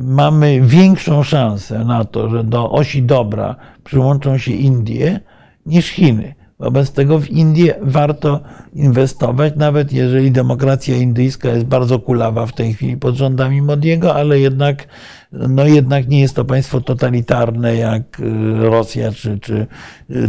[0.03, 5.19] mamy większą szansę na to, że do osi dobra przyłączą się Indie
[5.65, 6.35] niż Chiny.
[6.59, 8.39] Wobec tego w Indie warto
[8.73, 14.39] inwestować, nawet jeżeli demokracja indyjska jest bardzo kulawa w tej chwili pod rządami Modiego, ale
[14.39, 14.87] jednak,
[15.31, 18.23] no jednak nie jest to państwo totalitarne jak y,
[18.57, 19.67] Rosja, czy, czy,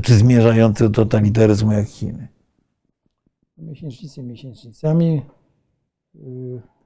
[0.02, 2.28] czy zmierzające do totalitaryzmu jak Chiny.
[3.58, 5.22] miesięcznicy miesięcznicami.
[6.16, 6.77] y,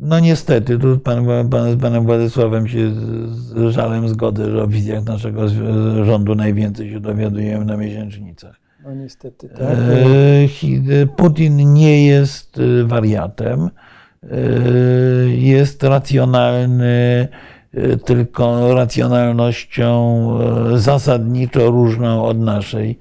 [0.00, 2.90] No niestety, tu pan, pan, z panem Władysławem się
[3.30, 5.48] z żalem zgodzę, że o wizjach naszego
[6.04, 8.56] rządu najwięcej się dowiadujemy na miesięcznicach.
[8.84, 9.60] No niestety tak.
[9.60, 13.70] E, Chi- Putin nie jest e, wariatem,
[14.22, 14.28] e,
[15.28, 17.28] jest racjonalny,
[18.04, 20.28] tylko racjonalnością
[20.74, 22.98] zasadniczo różną od naszej,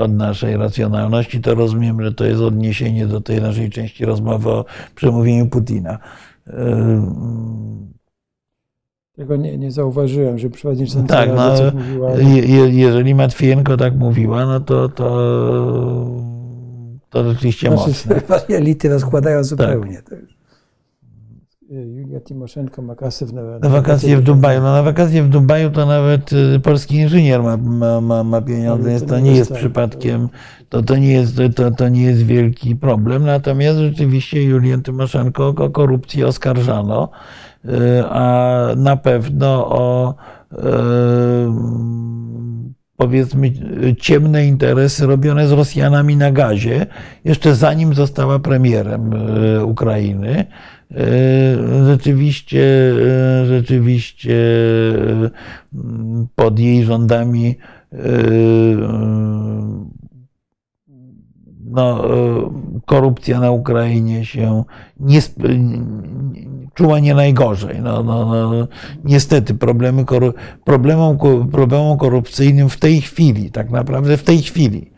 [0.00, 1.40] od naszej racjonalności.
[1.40, 5.98] To rozumiem, że to jest odniesienie do tej naszej części rozmowy o przemówieniu Putina.
[6.46, 7.02] E,
[9.16, 12.10] Tego nie, nie zauważyłem, że przewodnicząca Tak, Rady no, mówiła.
[12.10, 15.06] je, je- jeżeli Matwijenko tak mówiła, no to, to,
[17.10, 18.20] to rzeczywiście Znaczy, mocne.
[18.28, 18.50] Tak.
[18.50, 20.02] elity rozkładają zupełnie.
[20.02, 20.30] To już.
[20.32, 20.37] Y,
[21.70, 24.60] Julia Timoszenko ma kasę w, na, Na wakacje w Dubaju.
[24.60, 28.90] No na wakacje w Dubaju to nawet y, polski inżynier ma, ma, ma, ma pieniądze,
[28.90, 30.28] więc to nie jest przypadkiem,
[30.68, 33.24] to, to, nie jest, to, to nie jest wielki problem.
[33.24, 37.08] Natomiast rzeczywiście Julię Tymoszenko o korupcję oskarżano,
[37.64, 37.70] y,
[38.08, 40.14] a na pewno o
[40.52, 40.56] y,
[42.96, 43.52] powiedzmy
[44.00, 46.86] ciemne interesy robione z Rosjanami na gazie,
[47.24, 49.10] jeszcze zanim została premierem
[49.64, 50.46] Ukrainy.
[50.90, 52.60] Y, Rzeczywiście,
[53.42, 55.30] y, rzeczywiście y,
[56.34, 57.56] pod jej rządami
[61.64, 62.04] no,
[62.86, 64.64] korupcja na Ukrainie się
[65.00, 65.20] nie,
[66.74, 67.80] czuła nie najgorzej.
[67.82, 68.68] No, no, no,
[69.04, 70.04] niestety problemy,
[70.64, 71.18] problemom,
[71.52, 74.97] problemom korupcyjnym w tej chwili, tak naprawdę w tej chwili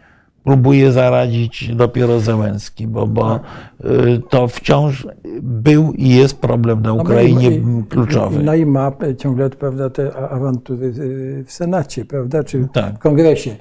[0.51, 3.41] próbuje zaradzić dopiero Zełenski, bo, bo
[3.85, 5.07] y, to wciąż
[5.43, 8.43] był i jest problem na Ukrainie No i- kluczowy.
[8.43, 10.93] No i ma ciągle prawda, te awantury
[11.47, 12.95] w Senacie, prawda, czy Tak.
[12.95, 13.57] w Kongresie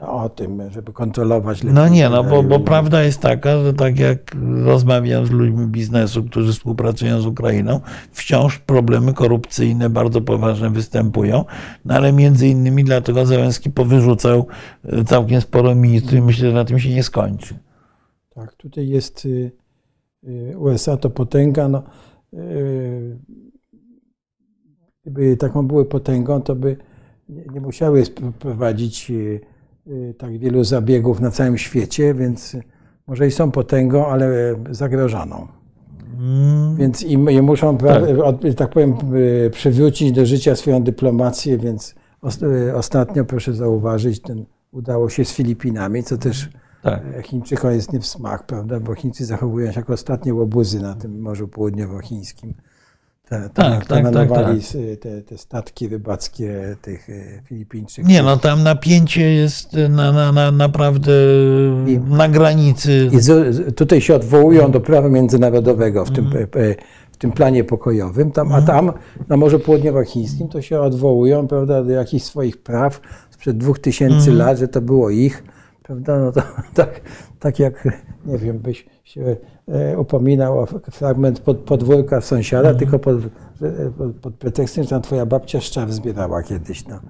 [0.00, 1.74] o tym, żeby kontrolować lepiej.
[1.74, 5.66] No nie, no bo, bo Y, prawda jest taka, że tak jak rozmawiam z ludźmi
[5.66, 7.80] biznesu, którzy współpracują z Ukrainą,
[8.12, 11.44] wciąż problemy korupcyjne bardzo poważne występują,
[11.84, 14.46] no ale między innymi dlatego Zełenski powyrzucał
[14.84, 17.54] e, całkiem sporo ministrów i myślę, że na tym się nie skończy.
[18.34, 19.52] Tak, tutaj jest y,
[20.24, 21.68] y, USA to potęga.
[21.68, 21.82] No,
[22.34, 23.18] y,
[25.02, 26.76] gdyby taką były potęgą, to by
[27.28, 28.02] nie, musiały
[28.38, 29.12] prowadzić
[30.18, 32.56] tak wielu zabiegów na całym świecie, więc
[33.06, 35.46] może i są potęgą, ale zagrożoną.
[36.76, 37.78] Więc i, i muszą,
[38.24, 41.94] od, tak powiem, y, przywrócić do życia swoją dyplomację, więc
[42.42, 46.48] y, ostatnio, proszę zauważyć, ten, udało się z Filipinami, co też
[46.82, 47.02] Tak.
[47.18, 48.80] E, Chińczykom jest nie w smak, prawda?
[48.80, 52.54] Bo Chińcy zachowują się jako ostatnie łobuzy na tym Morzu Południowochińskim.
[53.54, 58.10] Tak, tak, manowali tak, s- Te, te statki rybackie tych e, Filipińczyków.
[58.10, 61.12] Nie, no tam napięcie jest na, na, na, naprawdę
[61.86, 63.10] I- na granicy.
[63.12, 66.74] I z, tutaj się odwołują do prawa międzynarodowego w tym, e, e,
[67.12, 68.92] w tym planie pokojowym, tam, a tam
[69.28, 73.00] na Morzu Południowochińskim to się odwołują prawda, do jakichś swoich praw
[73.30, 75.44] sprzed dwóch tysięcy lat, że to było ich.
[75.82, 76.18] Prawda?
[76.18, 76.42] No to,
[76.74, 77.00] tak,
[77.40, 77.88] tak jak,
[78.26, 79.36] nie wiem, byś się
[79.96, 83.16] upominał o fragment pod, podwórka sąsiada, tylko pod,
[83.60, 86.86] że- pod, pod pretekstem, że tam twoja babcia szczaw zbierała kiedyś.
[86.86, 87.00] No.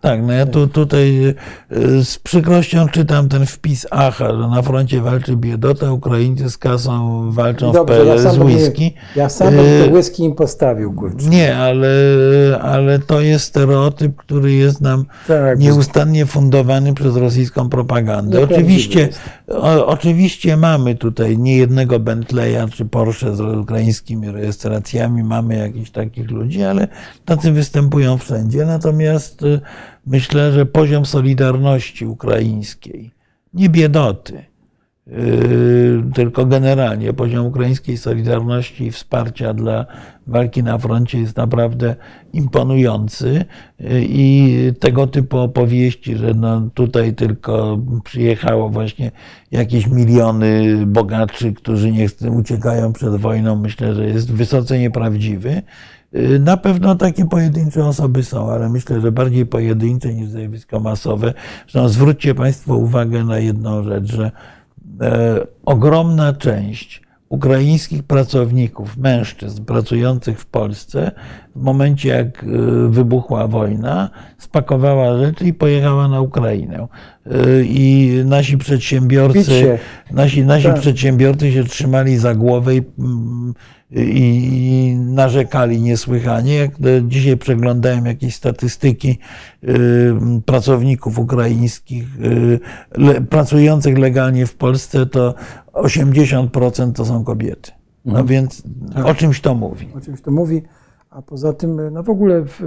[0.00, 1.34] Tak, no ja tu, tutaj
[1.72, 7.22] y, z przykrością czytam ten wpis Acha, że na froncie walczy biedota, Ukraińcy z kasą
[7.32, 8.94] walczą w Dobrze, ja PLS sam, z whisky.
[9.16, 11.26] ja sam bym to whisky im postawił, kurczę.
[11.28, 11.88] Nie, ale,
[12.62, 18.44] ale to jest stereotyp, który jest nam Tak, nieustannie fundowany przez rosyjską propagandę.
[18.44, 19.20] Oczywiście, jest.
[19.48, 26.30] O, oczywiście mamy tutaj nie jednego Bentleya czy Porsche z ukraińskimi rejestracjami, mamy jakichś takich
[26.30, 26.88] ludzi, ale
[27.24, 28.64] tacy występują wszędzie.
[28.64, 29.60] Natomiast y,
[30.06, 33.10] myślę, że poziom solidarności ukraińskiej,
[33.54, 34.44] nie biedoty,
[36.14, 39.86] tylko generalnie poziom ukraińskiej solidarności i wsparcia dla
[40.26, 41.96] walki na froncie jest naprawdę
[42.32, 43.44] imponujący
[43.80, 49.10] Yy, i tego typu opowieści, że no tutaj tylko przyjechało właśnie
[49.50, 55.62] jakieś miliony bogaczy, którzy nie uciekają przed wojną, myślę, że jest wysoce nieprawdziwy.
[56.12, 61.34] Yy, Na pewno takie pojedyncze osoby są, ale myślę, że bardziej pojedyncze niż zjawisko masowe.
[61.62, 64.30] Zresztą zwróćcie Państwo uwagę na jedną rzecz, że
[65.64, 71.10] ogromna część ukraińskich pracowników, mężczyzn pracujących w Polsce,
[71.56, 72.46] w momencie jak e,
[72.88, 76.86] wybuchła wojna, spakowała rzeczy i pojechała na Ukrainę.
[77.26, 79.78] E, I nasi przedsiębiorcy, się.
[80.10, 80.80] nasi, nasi Tak.
[80.80, 83.54] przedsiębiorcy się trzymali za głowę i, mm,
[83.90, 86.54] i, narzekali niesłychanie.
[86.54, 86.70] Jak
[87.08, 89.18] dzisiaj przeglądałem jakieś statystyki
[89.64, 89.68] y,
[90.46, 95.34] pracowników ukraińskich y, pracujących legalnie w Polsce, to
[95.72, 97.72] 80% to są kobiety.
[98.04, 98.62] No więc
[99.04, 99.88] o czymś to mówi.
[99.94, 100.62] o czymś to mówi,
[101.10, 102.60] a poza tym no w ogóle w,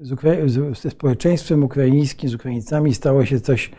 [0.00, 3.70] z z, ze społeczeństwem ukraińskim, z Ukraińcami stało się coś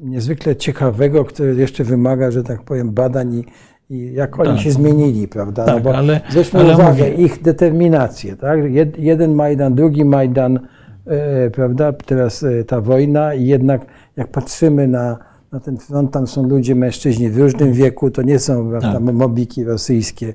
[0.00, 3.44] niezwykle ciekawego, które jeszcze wymaga, że tak powiem, badań i,
[3.90, 4.58] i jak oni Tak.
[4.60, 5.64] się zmienili, prawda?
[5.64, 8.72] Tak, ale- zwróćmy ale uwagę, mówię- ich determinację, tak?
[8.72, 10.58] Jed, jeden Majdan, drugi Majdan,
[11.06, 11.92] e, prawda?
[11.92, 13.86] Teraz e, ta wojna i jednak
[14.16, 15.18] jak patrzymy na,
[15.52, 19.02] na ten front, tam są ludzie, mężczyźni w różnym wieku, to nie są prawda, Tak.
[19.02, 20.32] mobiki rosyjskie,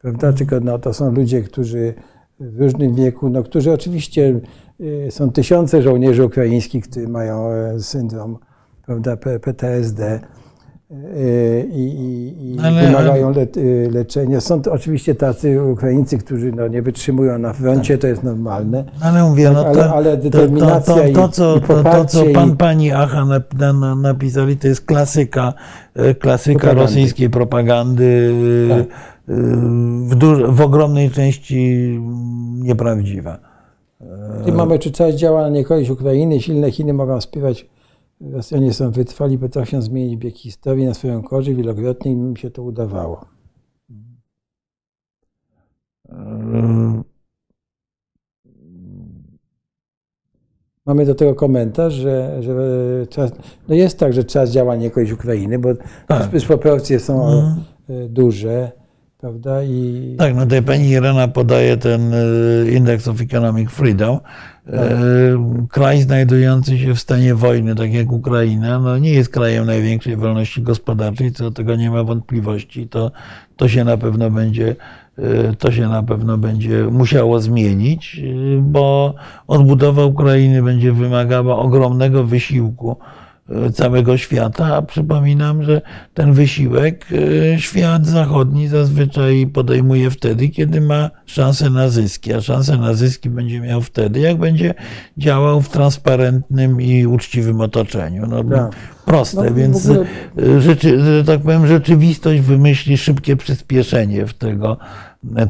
[0.00, 0.32] prawda?
[0.32, 1.94] Tylko no, to są ludzie, którzy
[2.40, 4.40] w różnym wieku, no, którzy oczywiście
[4.80, 8.38] y, są tysiące żołnierzy ukraińskich, którzy mają e, syndrom
[8.86, 10.20] prawda, PTSD
[11.72, 14.40] i, i, i Ale- wymagają le, y, leczenia.
[14.40, 18.84] Są to oczywiście tacy Ukraińcy, którzy no, nie wytrzymują na froncie, to jest normalne.
[19.00, 21.82] Ale mówię, no to, Ale- ale to, determinacja to, to, i- to, co, i to,
[21.82, 25.52] to, co pan, pani Acha nap- na, na, napisali, to jest klasyka,
[25.94, 26.82] e, klasyka Propagandy.
[26.82, 28.32] rosyjskiej propagandy,
[28.70, 28.86] e, Tak.
[30.08, 30.16] w,
[30.56, 31.78] w ogromnej części
[32.58, 33.38] nieprawdziwa.
[34.46, 37.66] I mamy, czy czas działa na niekorzyść Ukrainy, silne Chiny mogą wspierać,
[38.20, 43.24] Rosjanie są wytrwali, potrafią zmienić bieg historii na swoją korzyść, wielokrotnie im się to udawało.
[46.08, 47.02] E,
[50.86, 52.54] Mamy do tego komentarz, że, że
[53.10, 53.30] czas,
[53.68, 55.68] no jest tak, że czas działa na niekorzyść Ukrainy, bo
[56.06, 56.30] Tak.
[56.32, 57.64] dysproporcje są Mhm.
[58.08, 58.72] duże,
[59.18, 59.62] prawda?
[59.62, 64.18] I Tak, no tutaj pani Irena podaje ten e, Index of Economic Freedom.
[64.72, 70.16] E, Kraj znajdujący się w stanie wojny, tak jak Ukraina, no nie jest krajem największej
[70.16, 72.88] wolności gospodarczej, co do tego nie ma wątpliwości.
[72.88, 73.10] To,
[73.56, 74.76] to się na pewno będzie
[75.18, 79.14] e, to się na pewno będzie musiało zmienić, e, bo
[79.46, 82.96] odbudowa Ukrainy będzie wymagała ogromnego wysiłku
[83.72, 85.80] całego świata, a przypominam, że
[86.14, 87.06] ten wysiłek
[87.54, 93.30] e, świat zachodni zazwyczaj podejmuje wtedy, kiedy ma szansę na zyski, a szansę na zyski
[93.30, 94.74] będzie miał wtedy, jak będzie
[95.18, 98.26] działał w transparentnym i uczciwym otoczeniu.
[98.26, 98.97] No, Tak.
[99.08, 100.06] Proste, No, więc ogóle-
[100.56, 104.76] e, rzeczy, że tak powiem, rzeczywistość wymyśli szybkie przyspieszenie w tego,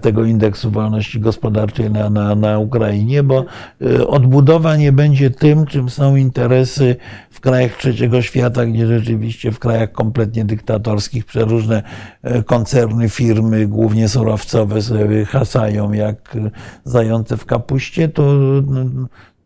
[0.03, 3.45] tego indeksu wolności gospodarczej na, na, na Ukrainie, bo
[3.83, 6.97] e, odbudowa nie będzie tym, czym są interesy
[7.31, 11.83] w krajach trzeciego świata, gdzie rzeczywiście w krajach kompletnie dyktatorskich przeróżne
[12.23, 16.37] e, koncerny, firmy, głównie surowcowe sobie hasają jak
[16.85, 18.35] zające w kapuście, to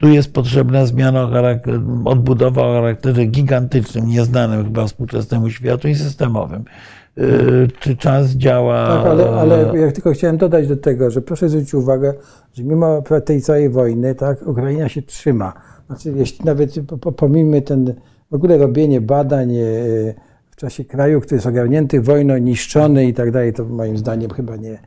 [0.03, 1.31] tu jest potrzebna zmiana,
[2.05, 6.65] odbudowa o charakterze gigantycznym, nieznanym chyba współczesnemu światu i systemowym.
[7.19, 8.87] Y, Czy czas działa?
[8.87, 12.15] Tak, ale, ale jak tylko chciałem dodać do tego, że proszę zwrócić uwagę,
[12.55, 15.53] że mimo tej całej wojny, tak, Ukraina się trzyma.
[15.87, 17.95] Znaczy, jeśli nawet po- po- pomijmy ten
[18.31, 19.65] w ogóle robienie badań e,
[20.51, 24.57] w czasie kraju, który jest ogarnięty wojną, niszczony i tak dalej, to moim zdaniem chyba
[24.57, 24.79] nie,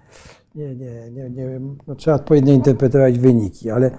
[0.56, 3.92] nie, nie, nie, nie no, trzeba odpowiednio interpretować wyniki, ale e,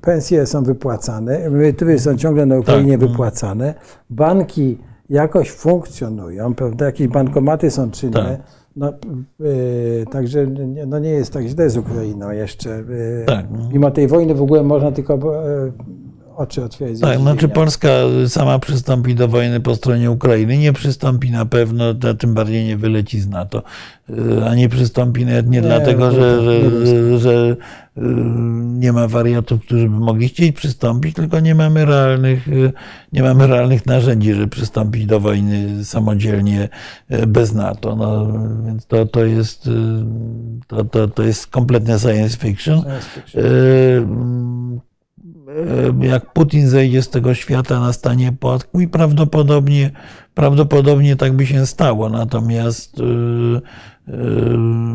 [0.00, 3.08] pensje są wypłacane, emerytury są ciągle na Ukrainie Tak.
[3.08, 3.74] wypłacane,
[4.10, 4.78] banki
[5.10, 6.84] jakoś funkcjonują, prawda?
[6.86, 8.12] Jakieś bankomaty są czynne.
[8.36, 8.40] Tak.
[8.76, 8.92] No,
[9.40, 12.70] y, także nie- no nie jest tak źle z Ukrainą jeszcze.
[12.78, 13.46] Y, Tak.
[13.72, 15.14] Mimo tej wojny w ogóle można tylko
[15.66, 15.72] y,
[16.42, 17.00] oczy otwierać.
[17.00, 17.48] Tak, znaczy.
[17.48, 17.88] Polska
[18.28, 20.58] sama przystąpi do wojny po stronie Ukrainy.
[20.58, 23.62] Nie przystąpi na pewno, a tym bardziej nie wyleci z NATO.
[24.10, 26.42] Y, A nie przystąpi nawet nie, Nie, dlatego, że,
[26.86, 27.56] że, że
[28.62, 32.72] nie ma wariatów, którzy by mogli chcieć przystąpić, tylko nie mamy realnych, y,
[33.12, 36.68] nie mamy realnych narzędzi, żeby przystąpić do wojny samodzielnie
[37.12, 37.96] y, bez NATO.
[37.96, 38.32] No,
[38.66, 39.68] więc to, to, jest,
[40.66, 42.82] to, to, to jest kompletne science fiction.
[42.82, 44.80] Science fiction.
[45.52, 49.90] Y, jak Putin zejdzie z tego świata, nastanie płatku i prawdopodobnie,
[50.34, 52.08] prawdopodobnie tak by się stało.
[52.08, 54.12] Natomiast y, y,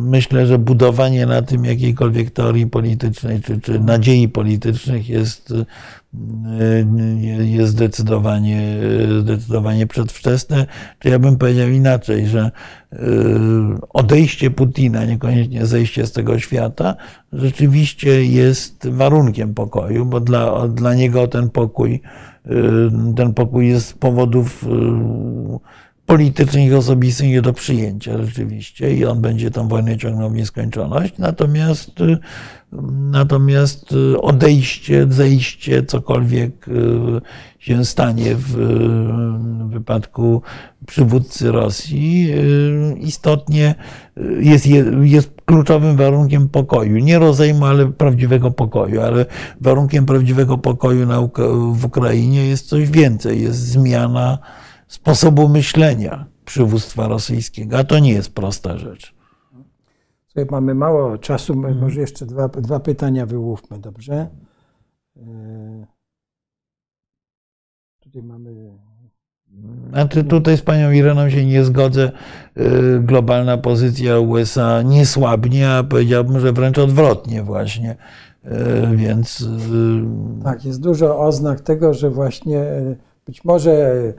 [0.02, 5.54] myślę, że budowanie na tym jakiejkolwiek teorii politycznej czy, czy nadziei politycznych jest,
[7.40, 8.78] jest zdecydowanie,
[9.22, 10.66] zdecydowanie przedwczesne.
[11.00, 12.52] Czy ja bym powiedział inaczej, że
[12.94, 12.98] y,
[13.90, 16.96] odejście Putina, niekoniecznie zejście z tego świata,
[17.34, 22.02] rzeczywiście jest warunkiem pokoju, bo dla, dla niego ten pokój,
[22.46, 22.52] y,
[23.16, 24.68] ten pokój jest z powodów y,
[26.08, 31.14] politycznych i osobistych nie do przyjęcia rzeczywiście i on będzie tą wojnę ciągnął w nieskończoność.
[31.18, 32.18] Natomiast, y,
[33.12, 36.72] natomiast y, odejście, zejście, cokolwiek y,
[37.60, 38.56] się stanie w
[39.70, 40.42] wypadku
[40.88, 42.30] przywódcy Rosji,
[43.00, 43.76] istotnie
[44.40, 46.98] jest, je- jest kluczowym warunkiem pokoju.
[46.98, 49.02] Nie rozejmu, ale prawdziwego pokoju.
[49.02, 49.26] Ale
[49.62, 51.22] warunkiem prawdziwego pokoju na,
[51.74, 53.42] w Ukrainie jest coś więcej.
[53.42, 54.38] Jest zmiana
[54.88, 59.16] sposobu myślenia przywództwa rosyjskiego, a to nie jest prosta rzecz.
[60.28, 61.80] Słuchaj, mamy mało czasu, Mhm.
[61.80, 64.28] może jeszcze dwa, dwa pytania wyłówmy, dobrze?
[65.18, 65.22] Y,
[68.00, 68.54] Tutaj mamy
[69.90, 72.12] Znaczy tutaj z panią Ireną się nie zgodzę.
[72.58, 77.96] Y, Globalna pozycja USA nie słabnie, a powiedziałbym, że wręcz odwrotnie właśnie.
[78.46, 79.46] Y, Więc
[80.44, 82.96] Tak, jest dużo oznak tego, że właśnie e,
[83.26, 84.14] być może e,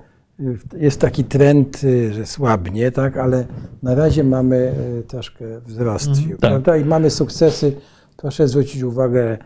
[0.77, 3.47] jest taki trend, e, że słabnie, tak, ale
[3.83, 6.39] na razie mamy e, troszkę wzrost, Mhm, tak.
[6.39, 6.77] prawda?
[6.77, 7.73] I mamy sukcesy.
[8.17, 9.39] Proszę zwrócić uwagę,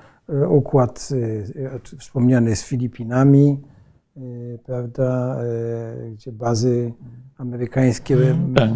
[0.48, 1.08] układ
[1.98, 3.60] wspomniany z Filipinami,
[4.64, 5.38] prawda,
[6.12, 6.92] gdzie bazy
[7.42, 8.70] amerykańskie m- tak.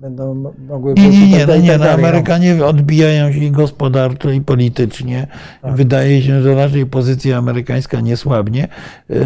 [0.00, 2.04] będą mo- mogły Nie, być nie, nie, tak no nie tak no, dalej.
[2.04, 5.26] Amerykanie odbijają się i gospodarczo, i politycznie.
[5.62, 5.74] Tak.
[5.76, 8.68] Wydaje się, że raczej pozycja amerykańska nie słabnie.
[9.08, 9.16] Yy,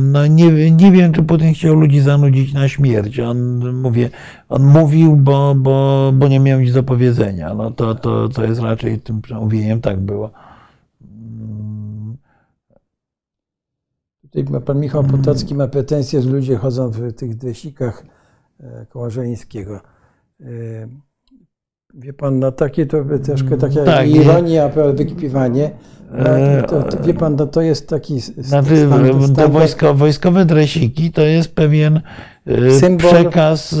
[0.00, 3.20] No nie, nie wiem, czy Putin chciał ludzi zanudzić na śmierć.
[3.20, 4.10] On, mówię,
[4.48, 7.54] on mówił, bo, bo, bo nie miał nic do powiedzenia.
[7.54, 10.30] No to, to, to jest raczej tym przemówieniem tak było.
[14.30, 18.04] Tutaj ma pan Michał Potocki ma pretensje, że ludzie chodzą w tych dresikach
[18.60, 19.80] e, koło Żeleńskiego.
[20.40, 20.44] E,
[21.94, 24.22] Wie pan, no takie to troszkę taka Tak, nie.
[24.22, 25.70] ironia, prawda, wykipiwanie.
[26.12, 28.68] No, E, to, to, wie pan, no, to jest taki s- s- standard-
[29.20, 31.96] te standard- wojsko, wojskowe dresiki to jest pewien
[32.48, 33.76] y, Symbol- przekaz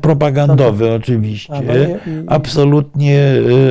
[0.00, 1.52] propagandowy oczywiście,
[2.26, 3.24] absolutnie,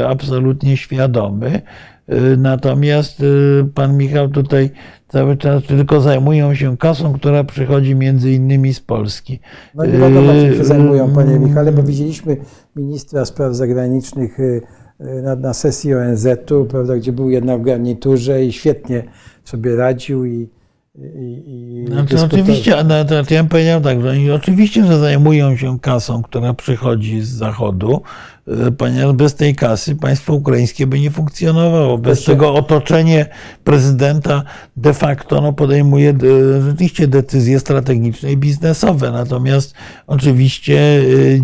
[0.07, 1.61] absolutnie świadomy.
[2.09, 4.69] Y, Natomiast y, pan Michał tutaj
[5.07, 9.39] cały czas tylko zajmują się kasą, która przychodzi między innymi z Polski.
[9.75, 11.43] No nie wiadomo, czym się zajmują, panie mm.
[11.49, 12.37] Michale, bo widzieliśmy
[12.75, 14.61] ministra spraw zagranicznych y,
[14.99, 19.03] na, na sesji ONZ-u, prawda, gdzie był jednak w garniturze i świetnie
[19.43, 20.49] sobie radził i,
[20.97, 22.25] i, i dyskutował.
[22.25, 26.21] oczywiście, no, to, to ja bym powiedział tak, że oni oczywiście, że zajmują się kasą,
[26.23, 28.01] która przychodzi z zachodu,
[28.67, 31.97] y, ponieważ bez tej kasy państwo ukraińskie by nie funkcjonowało.
[31.97, 33.25] Bez Jeszcze- tego otoczenie
[33.63, 34.43] prezydenta
[34.77, 39.11] de facto no, podejmuje y, rzeczywiście decyzje strategiczne i biznesowe.
[39.11, 39.73] Natomiast
[40.07, 41.39] oczywiście y,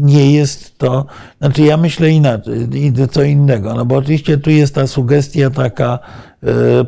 [0.00, 1.06] nie jest to,
[1.38, 5.98] znaczy ja myślę inaczej, i co innego, no bo oczywiście tu jest ta sugestia taka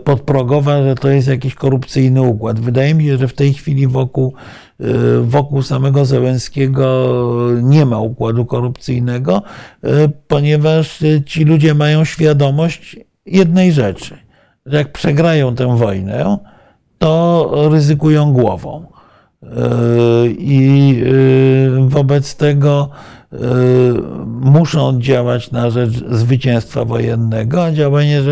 [0.05, 2.61] podprogowa, że to jest jakiś korupcyjny układ.
[2.61, 4.35] Wydaje mi się, że w tej chwili wokół,
[4.81, 4.85] y,
[5.23, 7.09] wokół samego Zełenskiego
[7.63, 9.43] nie ma układu korupcyjnego,
[9.85, 9.89] y,
[10.29, 14.19] ponieważ y, ci ludzie mają świadomość jednej rzeczy,
[14.67, 16.39] że jak przegrają tę wojnę,
[16.99, 18.87] to ryzykują głową.
[20.39, 21.03] I
[21.89, 22.91] wobec tego
[24.27, 28.23] muszą działać na rzecz zwycięstwa wojennego, a działanie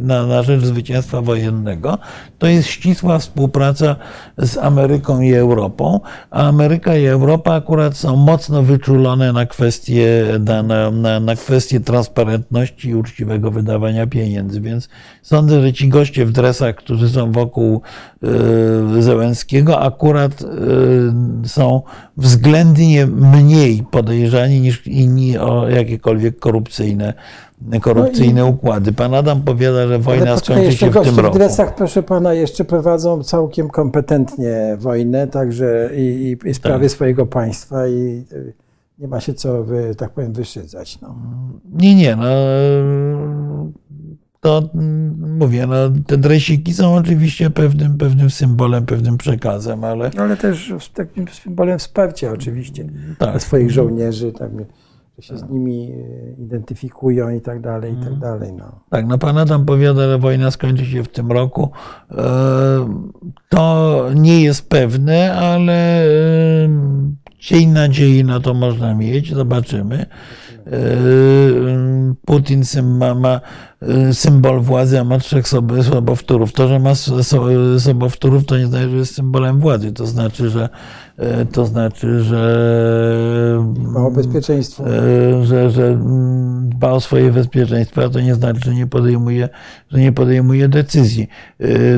[0.00, 1.98] na, rzecz zwycięstwa wojennego
[2.38, 3.96] to jest ścisła współpraca
[4.38, 6.00] z Ameryką i Europą,
[6.30, 12.88] a Ameryka i Europa akurat są mocno wyczulone na kwestie, na, na, na, kwestie transparentności
[12.88, 14.60] i uczciwego wydawania pieniędzy.
[14.60, 14.88] Więc
[15.22, 17.82] sądzę, że ci goście w dresach, którzy są wokół
[18.98, 20.42] y, Zełenskiego, akurat
[21.44, 21.82] y, są
[22.16, 23.84] względnie mniej
[24.18, 27.14] podejrzani niż inni o jakiekolwiek korupcyjne,
[27.80, 28.92] korupcyjne układy.
[28.92, 31.34] Pan Adam powiada, że wojna No poczekaj, skończy się w tym roku.
[31.34, 36.92] w dresach, proszę pana, jeszcze prowadzą całkiem kompetentnie wojnę, także i, i, i sprawy Tak.
[36.92, 38.24] swojego państwa i
[38.98, 39.64] nie ma się co,
[39.96, 41.00] tak powiem, wyszydzać.
[41.00, 41.14] No.
[41.74, 42.26] Nie, nie, no
[44.40, 45.74] to mm, mówię, no,
[46.06, 52.32] te dresiki są oczywiście pewnym, pewnym symbolem, pewnym przekazem, ale Ale też takim symbolem wsparcia
[52.32, 52.84] oczywiście
[53.18, 53.30] Tak.
[53.30, 54.50] dla swoich żołnierzy, tak,
[55.18, 58.20] że się z nimi y, identyfikują i tak dalej, i tak Mhm.
[58.20, 58.52] dalej.
[58.52, 58.80] No.
[58.90, 61.70] tak, no pan Adam powiada, że wojna skończy się w tym roku.
[62.10, 62.16] E,
[63.48, 66.08] To nie jest pewne, ale e,
[67.38, 70.06] cień nadziei na to można mieć, zobaczymy.
[70.66, 70.80] E,
[72.26, 73.40] Putin ma, ma
[73.77, 73.77] e,
[74.12, 76.52] symbol władzy, a ma trzech sob- sobowtórów.
[76.52, 79.92] To, że ma so- so- sobowtórów, to nie znaczy, że jest symbolem władzy.
[79.92, 80.68] To znaczy, że
[81.16, 84.84] e, to znaczy, że Dba o bezpieczeństwo.
[84.86, 89.48] e, że, że mm, dba o swoje bezpieczeństwo, a to nie znaczy, że nie podejmuje,
[89.92, 91.28] że nie podejmuje decyzji.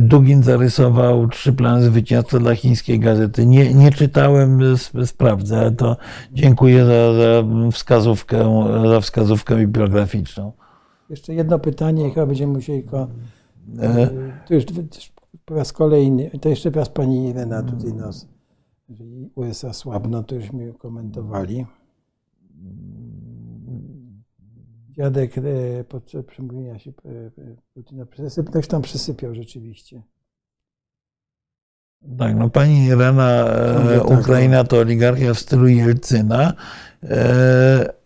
[0.02, 3.46] Dugin zarysował trzy plany zwycięstwa dla chińskiej gazety.
[3.46, 5.96] Nie, nie czytałem, sp- sprawdzę, ale to
[6.32, 7.42] dziękuję za, za
[7.72, 10.52] wskazówkę, za wskazówkę bibliograficzną.
[11.10, 13.08] Jeszcze jedno pytanie, i chyba będziemy musieli go.
[13.78, 14.10] E.
[14.10, 15.12] y, To już też
[15.44, 18.28] po raz kolejny, to jeszcze raz pani Irena tutaj nas,
[18.88, 21.66] jeżeli USA słabną, to już mi komentowali.
[24.90, 25.42] Dziadek e,
[25.88, 27.30] podczas przemówienia się e, e,
[27.74, 30.02] Putina przysyp, ktoś tam przysypiał rzeczywiście.
[32.18, 36.52] Tak, no pani Irena, e, tak, Ukraina to oligarchia w stylu Jelcyna.
[37.02, 38.00] E,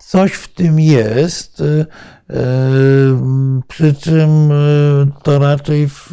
[0.00, 1.86] Coś w tym jest, e, e,
[3.68, 4.54] przy czym e,
[5.22, 6.12] to raczej w,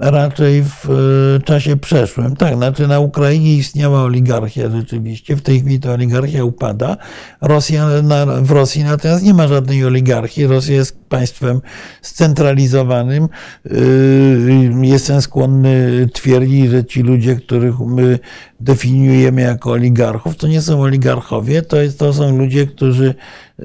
[0.00, 2.36] raczej w e, czasie przeszłym.
[2.36, 6.96] Tak, znaczy na Ukrainie istniała oligarchia rzeczywiście, w tej chwili ta oligarchia upada.
[7.40, 10.46] Rosja, na, w Rosji natomiast nie ma żadnej oligarchii.
[10.46, 11.60] Rosja jest państwem
[12.02, 13.28] scentralizowanym.
[13.64, 18.18] Yy, Jestem skłonny twierdzić, że ci ludzie, których my
[18.60, 23.14] definiujemy jako oligarchów, to nie są oligarchowie, to, jest, to są ludzie, którzy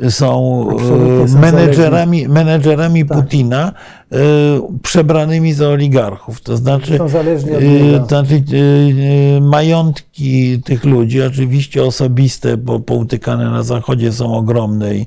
[0.09, 0.67] są
[1.35, 3.17] e, menedżerami, menedżerami Tak.
[3.17, 4.00] Putina, e,
[4.81, 6.41] przebranymi za oligarchów.
[6.41, 7.59] To znaczy, Są zależni od
[8.09, 14.95] to znaczy e, e, majątki tych ludzi, oczywiście osobiste, bo poutykane na zachodzie są ogromne
[14.95, 15.05] i,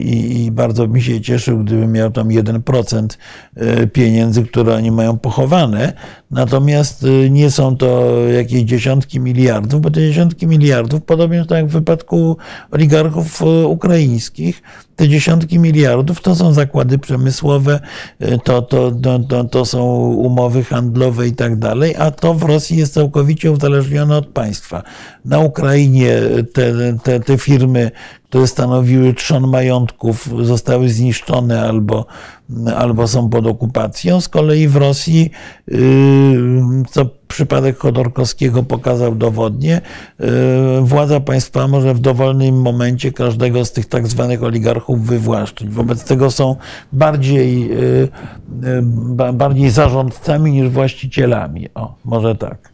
[0.00, 3.06] i, i bardzo mi się cieszył, gdybym miał tam 1%
[3.56, 5.92] e, pieniędzy, które oni mają pochowane.
[6.30, 11.66] Natomiast e, nie są to jakieś dziesiątki miliardów, bo te dziesiątki miliardów, podobnie tak jak
[11.66, 12.36] w wypadku
[12.70, 14.62] oligarchów ukraińskich,
[14.96, 17.80] te dziesiątki miliardów to są zakłady przemysłowe,
[18.44, 22.76] to, to, to, to, to są umowy handlowe i tak dalej, a to w Rosji
[22.76, 24.82] jest całkowicie uzależnione od państwa.
[25.24, 26.20] Na Ukrainie
[26.52, 27.90] te, te, te firmy,
[28.32, 32.06] które stanowiły trzon majątków, zostały zniszczone albo,
[32.76, 34.20] albo są pod okupacją.
[34.20, 35.30] Z kolei w Rosji,
[35.68, 35.78] yy,
[36.90, 39.80] co przypadek Chodorkowskiego pokazał dowodnie,
[40.18, 40.26] yy,
[40.82, 45.68] władza państwa może w dowolnym momencie każdego z tych tak zwanych oligarchów wywłaszczyć.
[45.68, 46.56] Wobec tego są
[46.92, 48.08] bardziej, yy,
[48.82, 51.68] ba- bardziej zarządcami niż właścicielami.
[51.74, 52.72] O, może tak.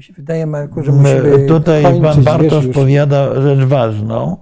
[0.00, 4.36] Mi się wydaje, Marku, że musimy My- Tutaj kończyć, pan Bartosz powiada rzecz ważną,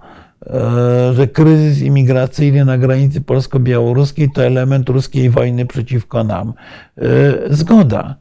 [0.47, 6.53] e, że kryzys imigracyjny na granicy polsko-białoruskiej to element ruskiej wojny przeciwko nam.
[6.99, 7.03] E,
[7.51, 8.17] Zgoda.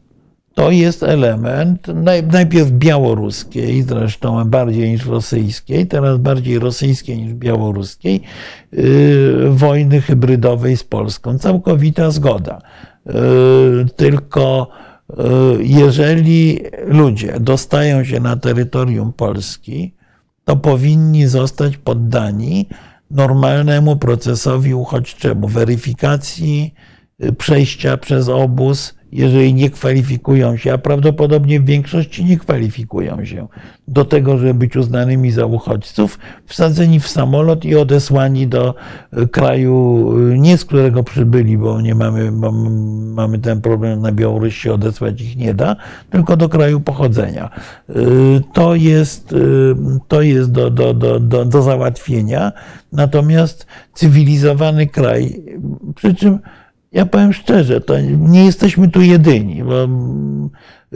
[0.54, 8.22] To jest element naj- najpierw białoruskiej, zresztą bardziej niż rosyjskiej, teraz bardziej rosyjskiej niż białoruskiej,
[8.74, 8.78] e,
[9.50, 11.38] wojny hybrydowej z Polską.
[11.40, 12.62] Całkowita zgoda.
[13.96, 14.68] Tylko
[15.60, 19.94] jeżeli ludzie dostają się na terytorium Polski,
[20.46, 22.68] to powinni zostać poddani
[23.12, 26.97] normalnemu procesowi uchodźczemu, weryfikacji y,
[27.38, 33.48] przejścia przez obóz, jeżeli nie kwalifikują się, a prawdopodobnie w większości nie kwalifikują się
[33.88, 38.76] do tego, żeby być uznanymi za uchodźców, wsadzeni w samolot i odesłani do
[39.18, 42.52] y, kraju, y, nie z którego przybyli, bo nie mamy, bo
[43.14, 45.76] mamy ten problem na Białoruś się odesłać ich nie da,
[46.10, 47.50] tylko do kraju pochodzenia.
[47.90, 47.94] Y,
[48.54, 49.76] To jest, y,
[50.08, 52.52] to jest do, do, do, do, do załatwienia,
[52.92, 55.44] natomiast cywilizowany kraj,
[55.96, 56.40] przy czym
[56.98, 59.88] ja powiem szczerze, to nie jesteśmy tu jedyni, bo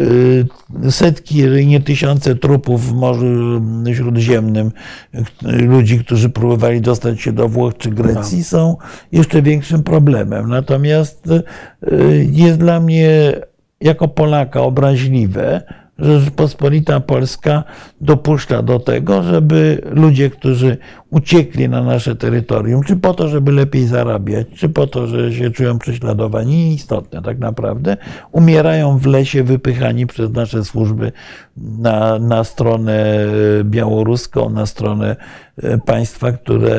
[0.02, 3.62] y, setki, jeżeli nie tysiące trupów w Morzu
[3.94, 4.72] Śródziemnym,
[5.16, 8.78] y, ludzi, którzy próbowali dostać się do Włoch czy Grecji, są
[9.12, 10.50] jeszcze większym problemem.
[10.50, 13.34] Natomiast y, jest dla mnie
[13.82, 15.62] jako Polaka obraźliwe,
[16.02, 17.64] Rzeczpospolita Polska
[18.02, 20.78] dopuszcza do tego, żeby ludzie, którzy
[21.10, 25.52] uciekli na nasze terytorium, czy po to, żeby lepiej zarabiać, czy po to, że się
[25.52, 27.98] czują prześladowani, nieistotne tak naprawdę,
[28.32, 31.12] umierają w lesie wypychani przez nasze służby
[31.58, 33.26] na, na stronę
[33.64, 35.16] białoruską, na stronę
[35.64, 36.76] e, państwa, które,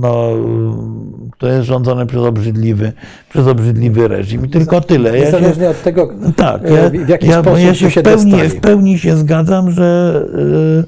[0.00, 0.28] no,
[1.32, 2.92] które jest rządzone przez obrzydliwy,
[3.28, 4.46] przez obrzydliwy reżim.
[4.46, 5.18] I tylko tyle.
[5.18, 8.00] Ja się- Niezależnie od tego, tak, e, ja, w jaki ja, sposób ja się, się
[8.00, 10.20] w, pełni, w pełni się zgadzam, że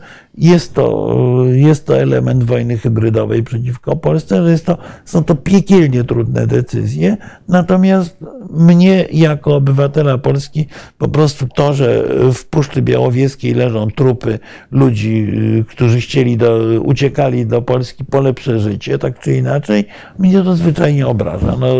[0.00, 1.16] y, jest to,
[1.52, 7.16] jest to element wojny hybrydowej przeciwko Polsce, że jest to, są to piekielnie trudne decyzje.
[7.48, 8.16] Natomiast
[8.50, 10.66] mnie, jako obywatela Polski,
[10.98, 14.38] po prostu to, że w Puszczy Białowieskiej leżą trupy
[14.70, 15.26] ludzi,
[15.60, 19.84] y, którzy chcieli do, uciekali do Polski po lepsze życie, tak czy inaczej,
[20.18, 21.56] mnie to zwyczajnie obraża.
[21.60, 21.74] No,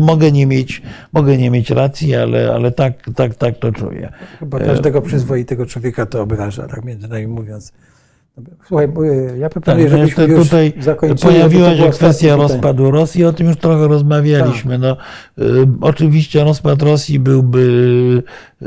[0.00, 0.82] mogę, nie mieć,
[1.12, 4.12] mogę nie mieć racji, ale, ale tak, tak, tak to czuję.
[4.38, 7.72] Chyba każdego przyzwoitego człowieka to obraża, tak między nami mówiąc.
[8.68, 11.32] Słuchaj, bo, e, ja Tak, proponuję, no żebyśmy już tutaj zakończyli.
[11.32, 12.28] pojawiła się kwestia.
[12.28, 12.38] Tak.
[12.38, 14.78] rozpadu Rosji, o tym już trochę rozmawialiśmy.
[14.78, 14.96] No,
[15.38, 15.44] y,
[15.80, 17.60] oczywiście rozpad Rosji byłby
[18.62, 18.66] y,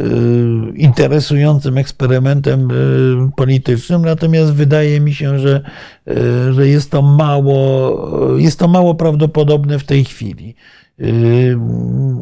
[0.76, 5.62] interesującym eksperymentem y, politycznym, natomiast wydaje mi się, że,
[6.52, 10.56] że jest to mało, jest to mało prawdopodobne w tej chwili.
[11.00, 11.58] Y,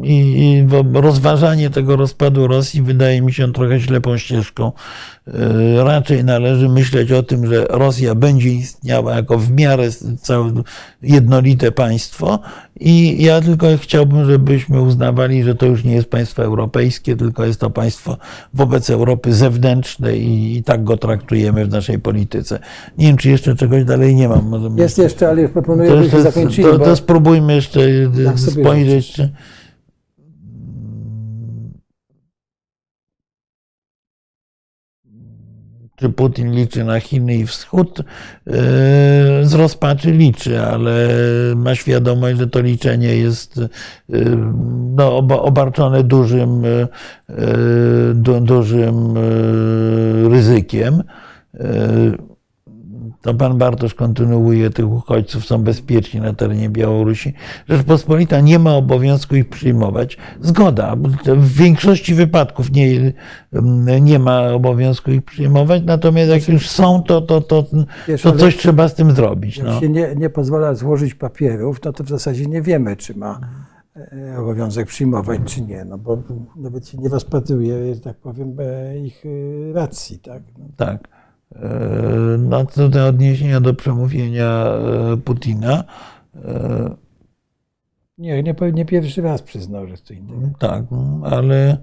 [0.02, 4.72] I rozważanie tego rozpadu Rosji wydaje mi się trochę ślepą ścieżką.
[5.28, 5.32] Y,
[5.84, 9.88] Raczej należy myśleć o tym, że Rosja będzie istniała jako w miarę
[11.02, 12.38] jednolite państwo
[12.84, 17.60] i ja tylko chciałbym, żebyśmy uznawali, że to już nie jest państwo europejskie, tylko jest
[17.60, 18.16] to państwo
[18.54, 22.58] wobec Europy zewnętrznej i, i tak go traktujemy w naszej polityce.
[22.98, 24.48] Nie wiem, czy jeszcze czegoś dalej nie mam.
[24.48, 26.68] Możemy Jest jeszcze, ale już proponuję, to, żebyśmy zakończyli.
[26.68, 26.84] to, bo...
[26.84, 27.80] to spróbujmy jeszcze
[28.24, 29.12] Tak spojrzeć.
[29.12, 29.28] Czy...
[36.02, 37.98] Czy Putin liczy na Chiny i Wschód?
[38.46, 38.52] Yy,
[39.42, 41.08] Z rozpaczy liczy, ale
[41.56, 43.60] ma świadomość, że to liczenie jest
[44.08, 44.36] yy,
[44.96, 46.62] no, oba- obarczone dużym,
[48.14, 49.14] du, dużym
[50.30, 51.02] ryzykiem.
[53.22, 57.34] To pan Bartosz kontynuuje, tych uchodźców są bezpieczni na terenie Białorusi.
[57.68, 60.16] Rzeczpospolita nie ma obowiązku ich przyjmować.
[60.40, 60.96] Zgoda.
[61.26, 63.12] W większości wypadków nie,
[64.00, 67.64] nie ma obowiązku ich przyjmować, natomiast jak już są, to, to, to,
[68.22, 69.56] to coś trzeba z tym zrobić.
[69.56, 69.80] Jak No.
[69.80, 73.40] się nie, nie pozwala złożyć papierów, no to w zasadzie nie wiemy, czy ma
[73.96, 75.84] e, obowiązek przyjmować, czy nie.
[75.84, 76.18] No bo
[76.56, 80.18] nawet się nie rozpatruje, że tak powiem, e, ich e, racji.
[80.18, 80.42] Tak?
[80.58, 80.64] No.
[80.76, 81.08] Tak.
[81.56, 85.84] E, No, to te odniesienia do przemówienia e, Putina.
[86.44, 86.94] e,
[88.18, 90.48] Nie, nie, nie pierwszy raz przyznał, że to innego.
[90.58, 90.84] Tak,
[91.24, 91.78] ale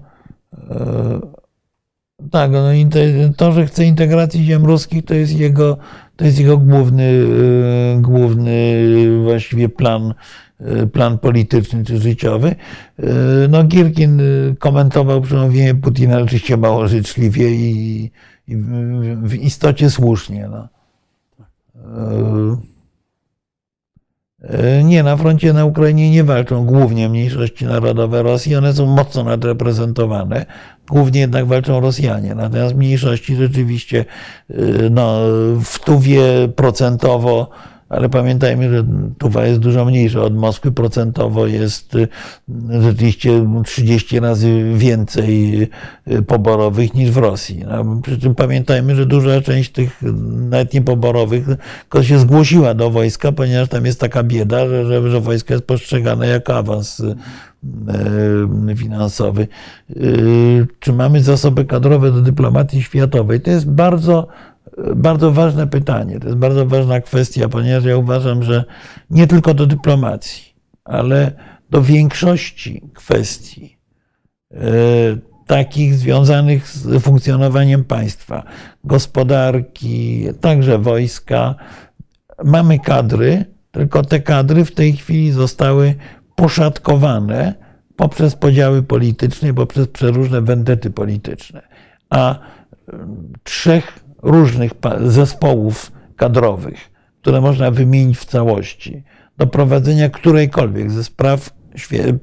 [2.30, 2.62] tak, no,
[3.36, 5.78] to, że chce integracji ziem ruskich, to jest jego,
[6.16, 7.24] to jest jego główny,
[8.00, 8.84] główny
[9.22, 10.14] właściwie plan,
[10.92, 12.54] plan polityczny czy życiowy.
[13.48, 14.22] No, Gierkin
[14.58, 18.10] komentował przemówienie Putina oczywiście mało życzliwie i,
[18.56, 20.48] w, w istocie słusznie.
[20.48, 20.68] No.
[21.76, 22.70] E,
[24.42, 29.24] E, Nie, na froncie na Ukrainie nie walczą głównie mniejszości narodowe Rosji, one są mocno
[29.24, 30.46] nadreprezentowane.
[30.90, 32.34] Głównie jednak walczą Rosjanie.
[32.34, 34.04] Natomiast mniejszości rzeczywiście
[34.50, 34.54] e,
[34.90, 35.20] no,
[35.64, 36.22] w Tuwie
[36.56, 37.50] procentowo,
[37.90, 38.84] ale pamiętajmy, że
[39.18, 45.62] Tuwa jest dużo mniejsza od Moskwy, procentowo jest e, rzeczywiście 30 razy więcej
[46.06, 47.64] e, poborowych niż w Rosji.
[47.68, 50.02] No, przy czym pamiętajmy, że duża część tych
[50.50, 51.46] nawet niepoborowych
[52.02, 56.28] się zgłosiła do wojska, ponieważ tam jest taka bieda, że, że, że wojsko jest postrzegane
[56.28, 57.14] jako awans e,
[58.76, 59.48] finansowy.
[60.80, 63.40] Czy mamy zasoby kadrowe do dyplomacji światowej?
[63.40, 64.26] To jest bardzo,
[64.96, 66.20] bardzo ważne pytanie.
[66.20, 68.64] To jest bardzo ważna kwestia, ponieważ ja uważam, że
[69.10, 71.32] nie tylko do dyplomacji, ale
[71.70, 73.78] do większości kwestii
[74.52, 74.58] e,
[75.46, 78.42] takich związanych z funkcjonowaniem państwa,
[78.84, 81.54] gospodarki, także wojska.
[82.44, 85.94] Mamy kadry, tylko te kadry w tej chwili zostały
[86.36, 87.54] poszatkowane
[87.96, 91.62] poprzez podziały polityczne, poprzez przeróżne wendety polityczne.
[92.10, 92.38] A
[92.92, 94.72] em, trzech różnych
[95.04, 96.90] zespołów kadrowych,
[97.22, 99.02] które można wymienić w całości,
[99.38, 101.50] do prowadzenia którejkolwiek ze spraw
[101.92, 102.18] y,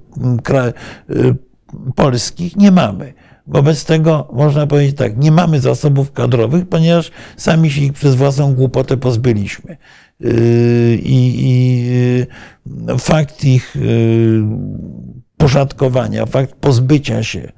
[1.95, 3.13] polskich nie mamy.
[3.47, 8.53] Wobec tego można powiedzieć tak, nie mamy zasobów kadrowych, ponieważ sami się ich przez własną
[8.53, 9.77] głupotę pozbyliśmy.
[10.19, 10.31] Yy,
[10.95, 11.85] I, i
[12.87, 13.75] yy, fakt ich
[15.37, 17.51] poszatkowania, fakt pozbycia się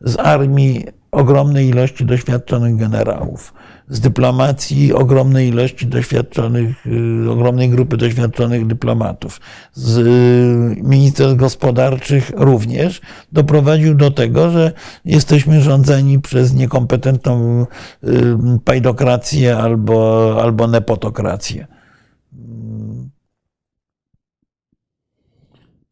[0.00, 3.54] z armii ogromnej ilości doświadczonych generałów,
[3.88, 6.86] z dyplomacji ogromnej ilości doświadczonych,
[7.26, 9.40] y, ogromnej grupy doświadczonych dyplomatów,
[9.72, 13.00] z y, ministerstw gospodarczych również,
[13.32, 14.72] doprowadził do tego, że
[15.04, 17.66] jesteśmy rządzeni przez niekompetentną
[18.04, 18.08] y,
[18.64, 21.75] pajdokrację albo, albo nepotokrację.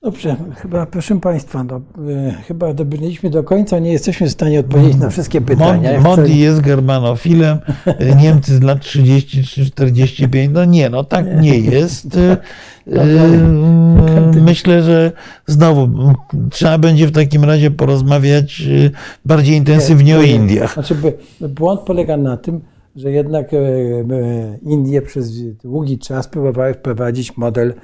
[0.05, 4.97] Dobrze, chyba proszę Państwa, no, e, chyba dobrnęliśmy do końca, nie jesteśmy w stanie odpowiedzieć
[4.97, 6.01] na wszystkie pytania.
[6.01, 7.59] Modi, chcę- jest germanofilem,
[8.17, 10.49] Niemcy z lat 33-45.
[10.53, 12.17] No nie, no tak nie jest.
[12.17, 12.21] Y,
[14.37, 15.13] y, Myślę, że
[15.47, 16.15] znowu m,
[16.51, 18.91] trzeba będzie w takim razie porozmawiać y,
[19.25, 20.75] bardziej intensywnie o Indiach.
[20.75, 20.97] Znaczy,
[21.41, 22.61] błąd polega na tym,
[22.97, 23.51] że jednak
[24.63, 27.75] Indie przez długi czas próbowały wprowadzić model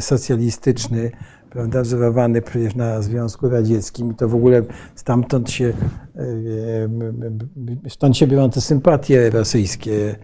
[0.00, 1.10] socjalistyczny,
[1.50, 4.62] prawda, wzorowany przecież na Związku Radzieckim i to w ogóle
[4.94, 5.72] stamtąd się,
[6.16, 6.20] e,
[7.86, 10.16] e, stąd się biorą te sympatie rosyjskie.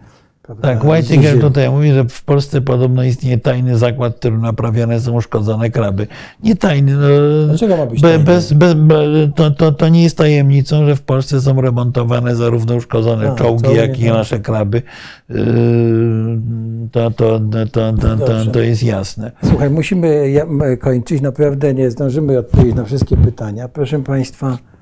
[0.45, 1.41] Prawda, Tak, Ziemi.
[1.41, 6.07] tutaj mówi, że w Polsce podobno istnieje tajny zakład, w którym naprawiane są uszkodzone kraby.
[6.43, 6.93] Nie tajny.
[6.93, 7.07] No,
[7.47, 8.23] Dlaczego ma być tajny?
[8.23, 8.95] bez, bez, be,
[9.35, 13.63] to, to, to nie jest tajemnicą, że w Polsce są remontowane zarówno uszkodzone A, czołgi,
[13.63, 14.13] czołgi, jak i tak.
[14.13, 14.81] nasze kraby.
[15.29, 15.35] Yy,
[16.91, 17.39] To, to,
[17.71, 19.31] to, to, to, jest jasne.
[19.43, 20.33] Słuchaj, musimy
[20.81, 21.21] kończyć.
[21.21, 23.67] Naprawdę nie zdążymy odpowiedzieć na wszystkie pytania.
[23.67, 24.74] Proszę Państwa, e,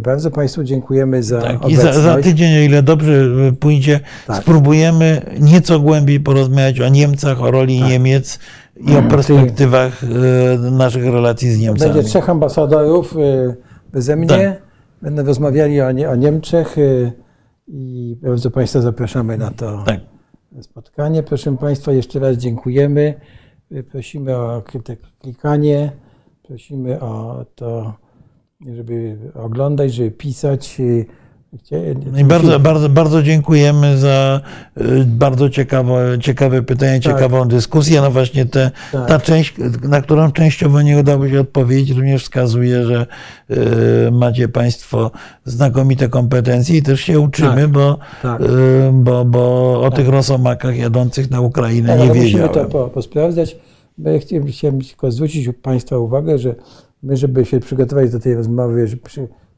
[0.00, 1.82] bardzo Państwu dziękujemy za Tak, I obecność.
[1.96, 3.12] za, za tydzień, o ile dobrze
[3.60, 4.42] pójdzie, Tak.
[4.42, 8.38] spróbujemy nieco głębiej porozmawiać o Niemcach, o roli Niemiec
[8.76, 11.92] i o perspektywach e, naszych relacji z Niemcami.
[11.92, 13.54] Będzie trzech ambasadorów e,
[13.92, 14.26] beze mnie.
[14.28, 14.62] Tak.
[15.02, 17.12] Będą rozmawiali o, nie, o Niemczech e,
[17.68, 20.00] i bardzo Państwa zapraszamy na to Tak.
[20.60, 21.22] spotkanie.
[21.22, 23.14] Proszę Państwa, jeszcze raz dziękujemy.
[23.72, 24.62] E, Prosimy o
[25.20, 25.92] klikanie,
[26.42, 27.94] prosimy o to,
[28.76, 30.76] żeby oglądać, żeby pisać.
[30.80, 31.04] e,
[31.54, 31.76] Chcia-
[32.12, 34.40] No I bardzo, bardzo, bardzo dziękujemy za
[34.80, 37.02] y, bardzo ciekawe, ciekawe pytania, Tak.
[37.02, 38.00] ciekawą dyskusję.
[38.00, 39.08] No właśnie te, Tak.
[39.08, 43.06] ta część, na którą częściowo nie udało się odpowiedzieć, również wskazuje, że
[43.50, 45.10] y, macie Państwo
[45.44, 47.68] znakomite kompetencje i też się uczymy, Tak.
[47.70, 48.40] bo, Tak.
[48.40, 48.44] y,
[48.92, 52.52] bo, bo o tych rosomakach jadących na Ukrainę Tak, nie ale musimy wiedziałem.
[52.54, 53.56] to po, posprawdzać.
[54.20, 56.54] Chciałem, chciałem tylko zwrócić Państwa uwagę, że
[57.04, 59.02] my, żeby się przygotować do tej rozmowy, żeby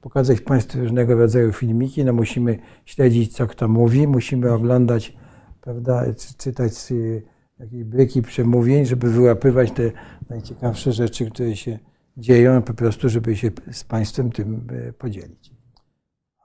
[0.00, 5.16] pokazać Państwu różnego rodzaju filmiki, no musimy śledzić, co kto mówi, musimy oglądać,
[5.60, 7.22] prawda, czy, czytać y,
[7.58, 9.90] jakieś bryki przemówień, żeby wyłapywać te
[10.30, 11.78] najciekawsze rzeczy, które się
[12.16, 15.56] dzieją, po prostu, żeby się z Państwem tym y, podzielić.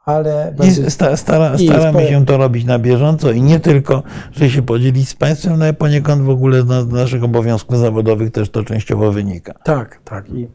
[0.06, 4.50] Ale I sta, stara, staramy spo- się to robić na bieżąco i nie tylko, że
[4.50, 8.64] się podzielić z Państwem, no ale poniekąd w ogóle z naszych obowiązków zawodowych też to
[8.64, 9.54] częściowo wynika.
[9.64, 10.30] Tak, tak.
[10.30, 10.48] I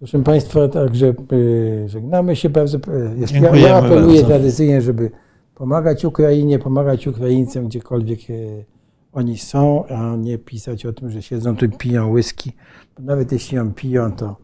[0.00, 2.78] proszę Państwa, także y, żegnamy się bardzo.
[3.16, 4.26] Jeszcze ja, ja apeluję bardzo.
[4.26, 5.10] tradycyjnie, żeby
[5.54, 8.64] pomagać Ukrainie, pomagać Ukraińcom gdziekolwiek y,
[9.12, 12.52] oni są, a nie pisać o tym, że siedzą tu i piją whisky.
[12.98, 14.36] Nawet jeśli ją piją, to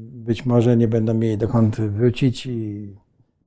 [0.00, 2.88] być może nie będą mieli dokąd wrócić i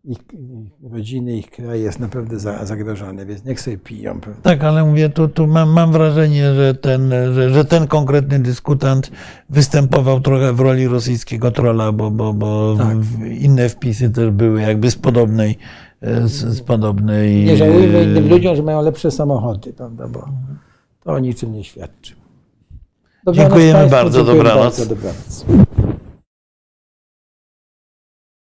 [0.03, 4.19] ich, ich rodziny, ich kraj jest naprawdę za, zagrożony, więc niech sobie piją.
[4.19, 4.41] prawda?
[4.41, 9.11] Tak, ale mówię, tu, tu mam, mam wrażenie, że ten, że, że ten konkretny dyskutant
[9.49, 12.97] występował trochę w roli rosyjskiego trola, bo, bo, bo Tak.
[13.39, 15.57] inne wpisy też były jakby z podobnej,
[16.01, 17.45] z, z podobnej.
[17.45, 20.29] Nie żałujmy innym e, ludziom, że mają lepsze samochody, prawda, bo
[21.03, 22.15] to o niczym nie świadczy.
[23.31, 24.77] Dziękujemy Państwu, bardzo, dziękuję dobranoc.
[24.79, 25.45] Bardzo, dobranoc.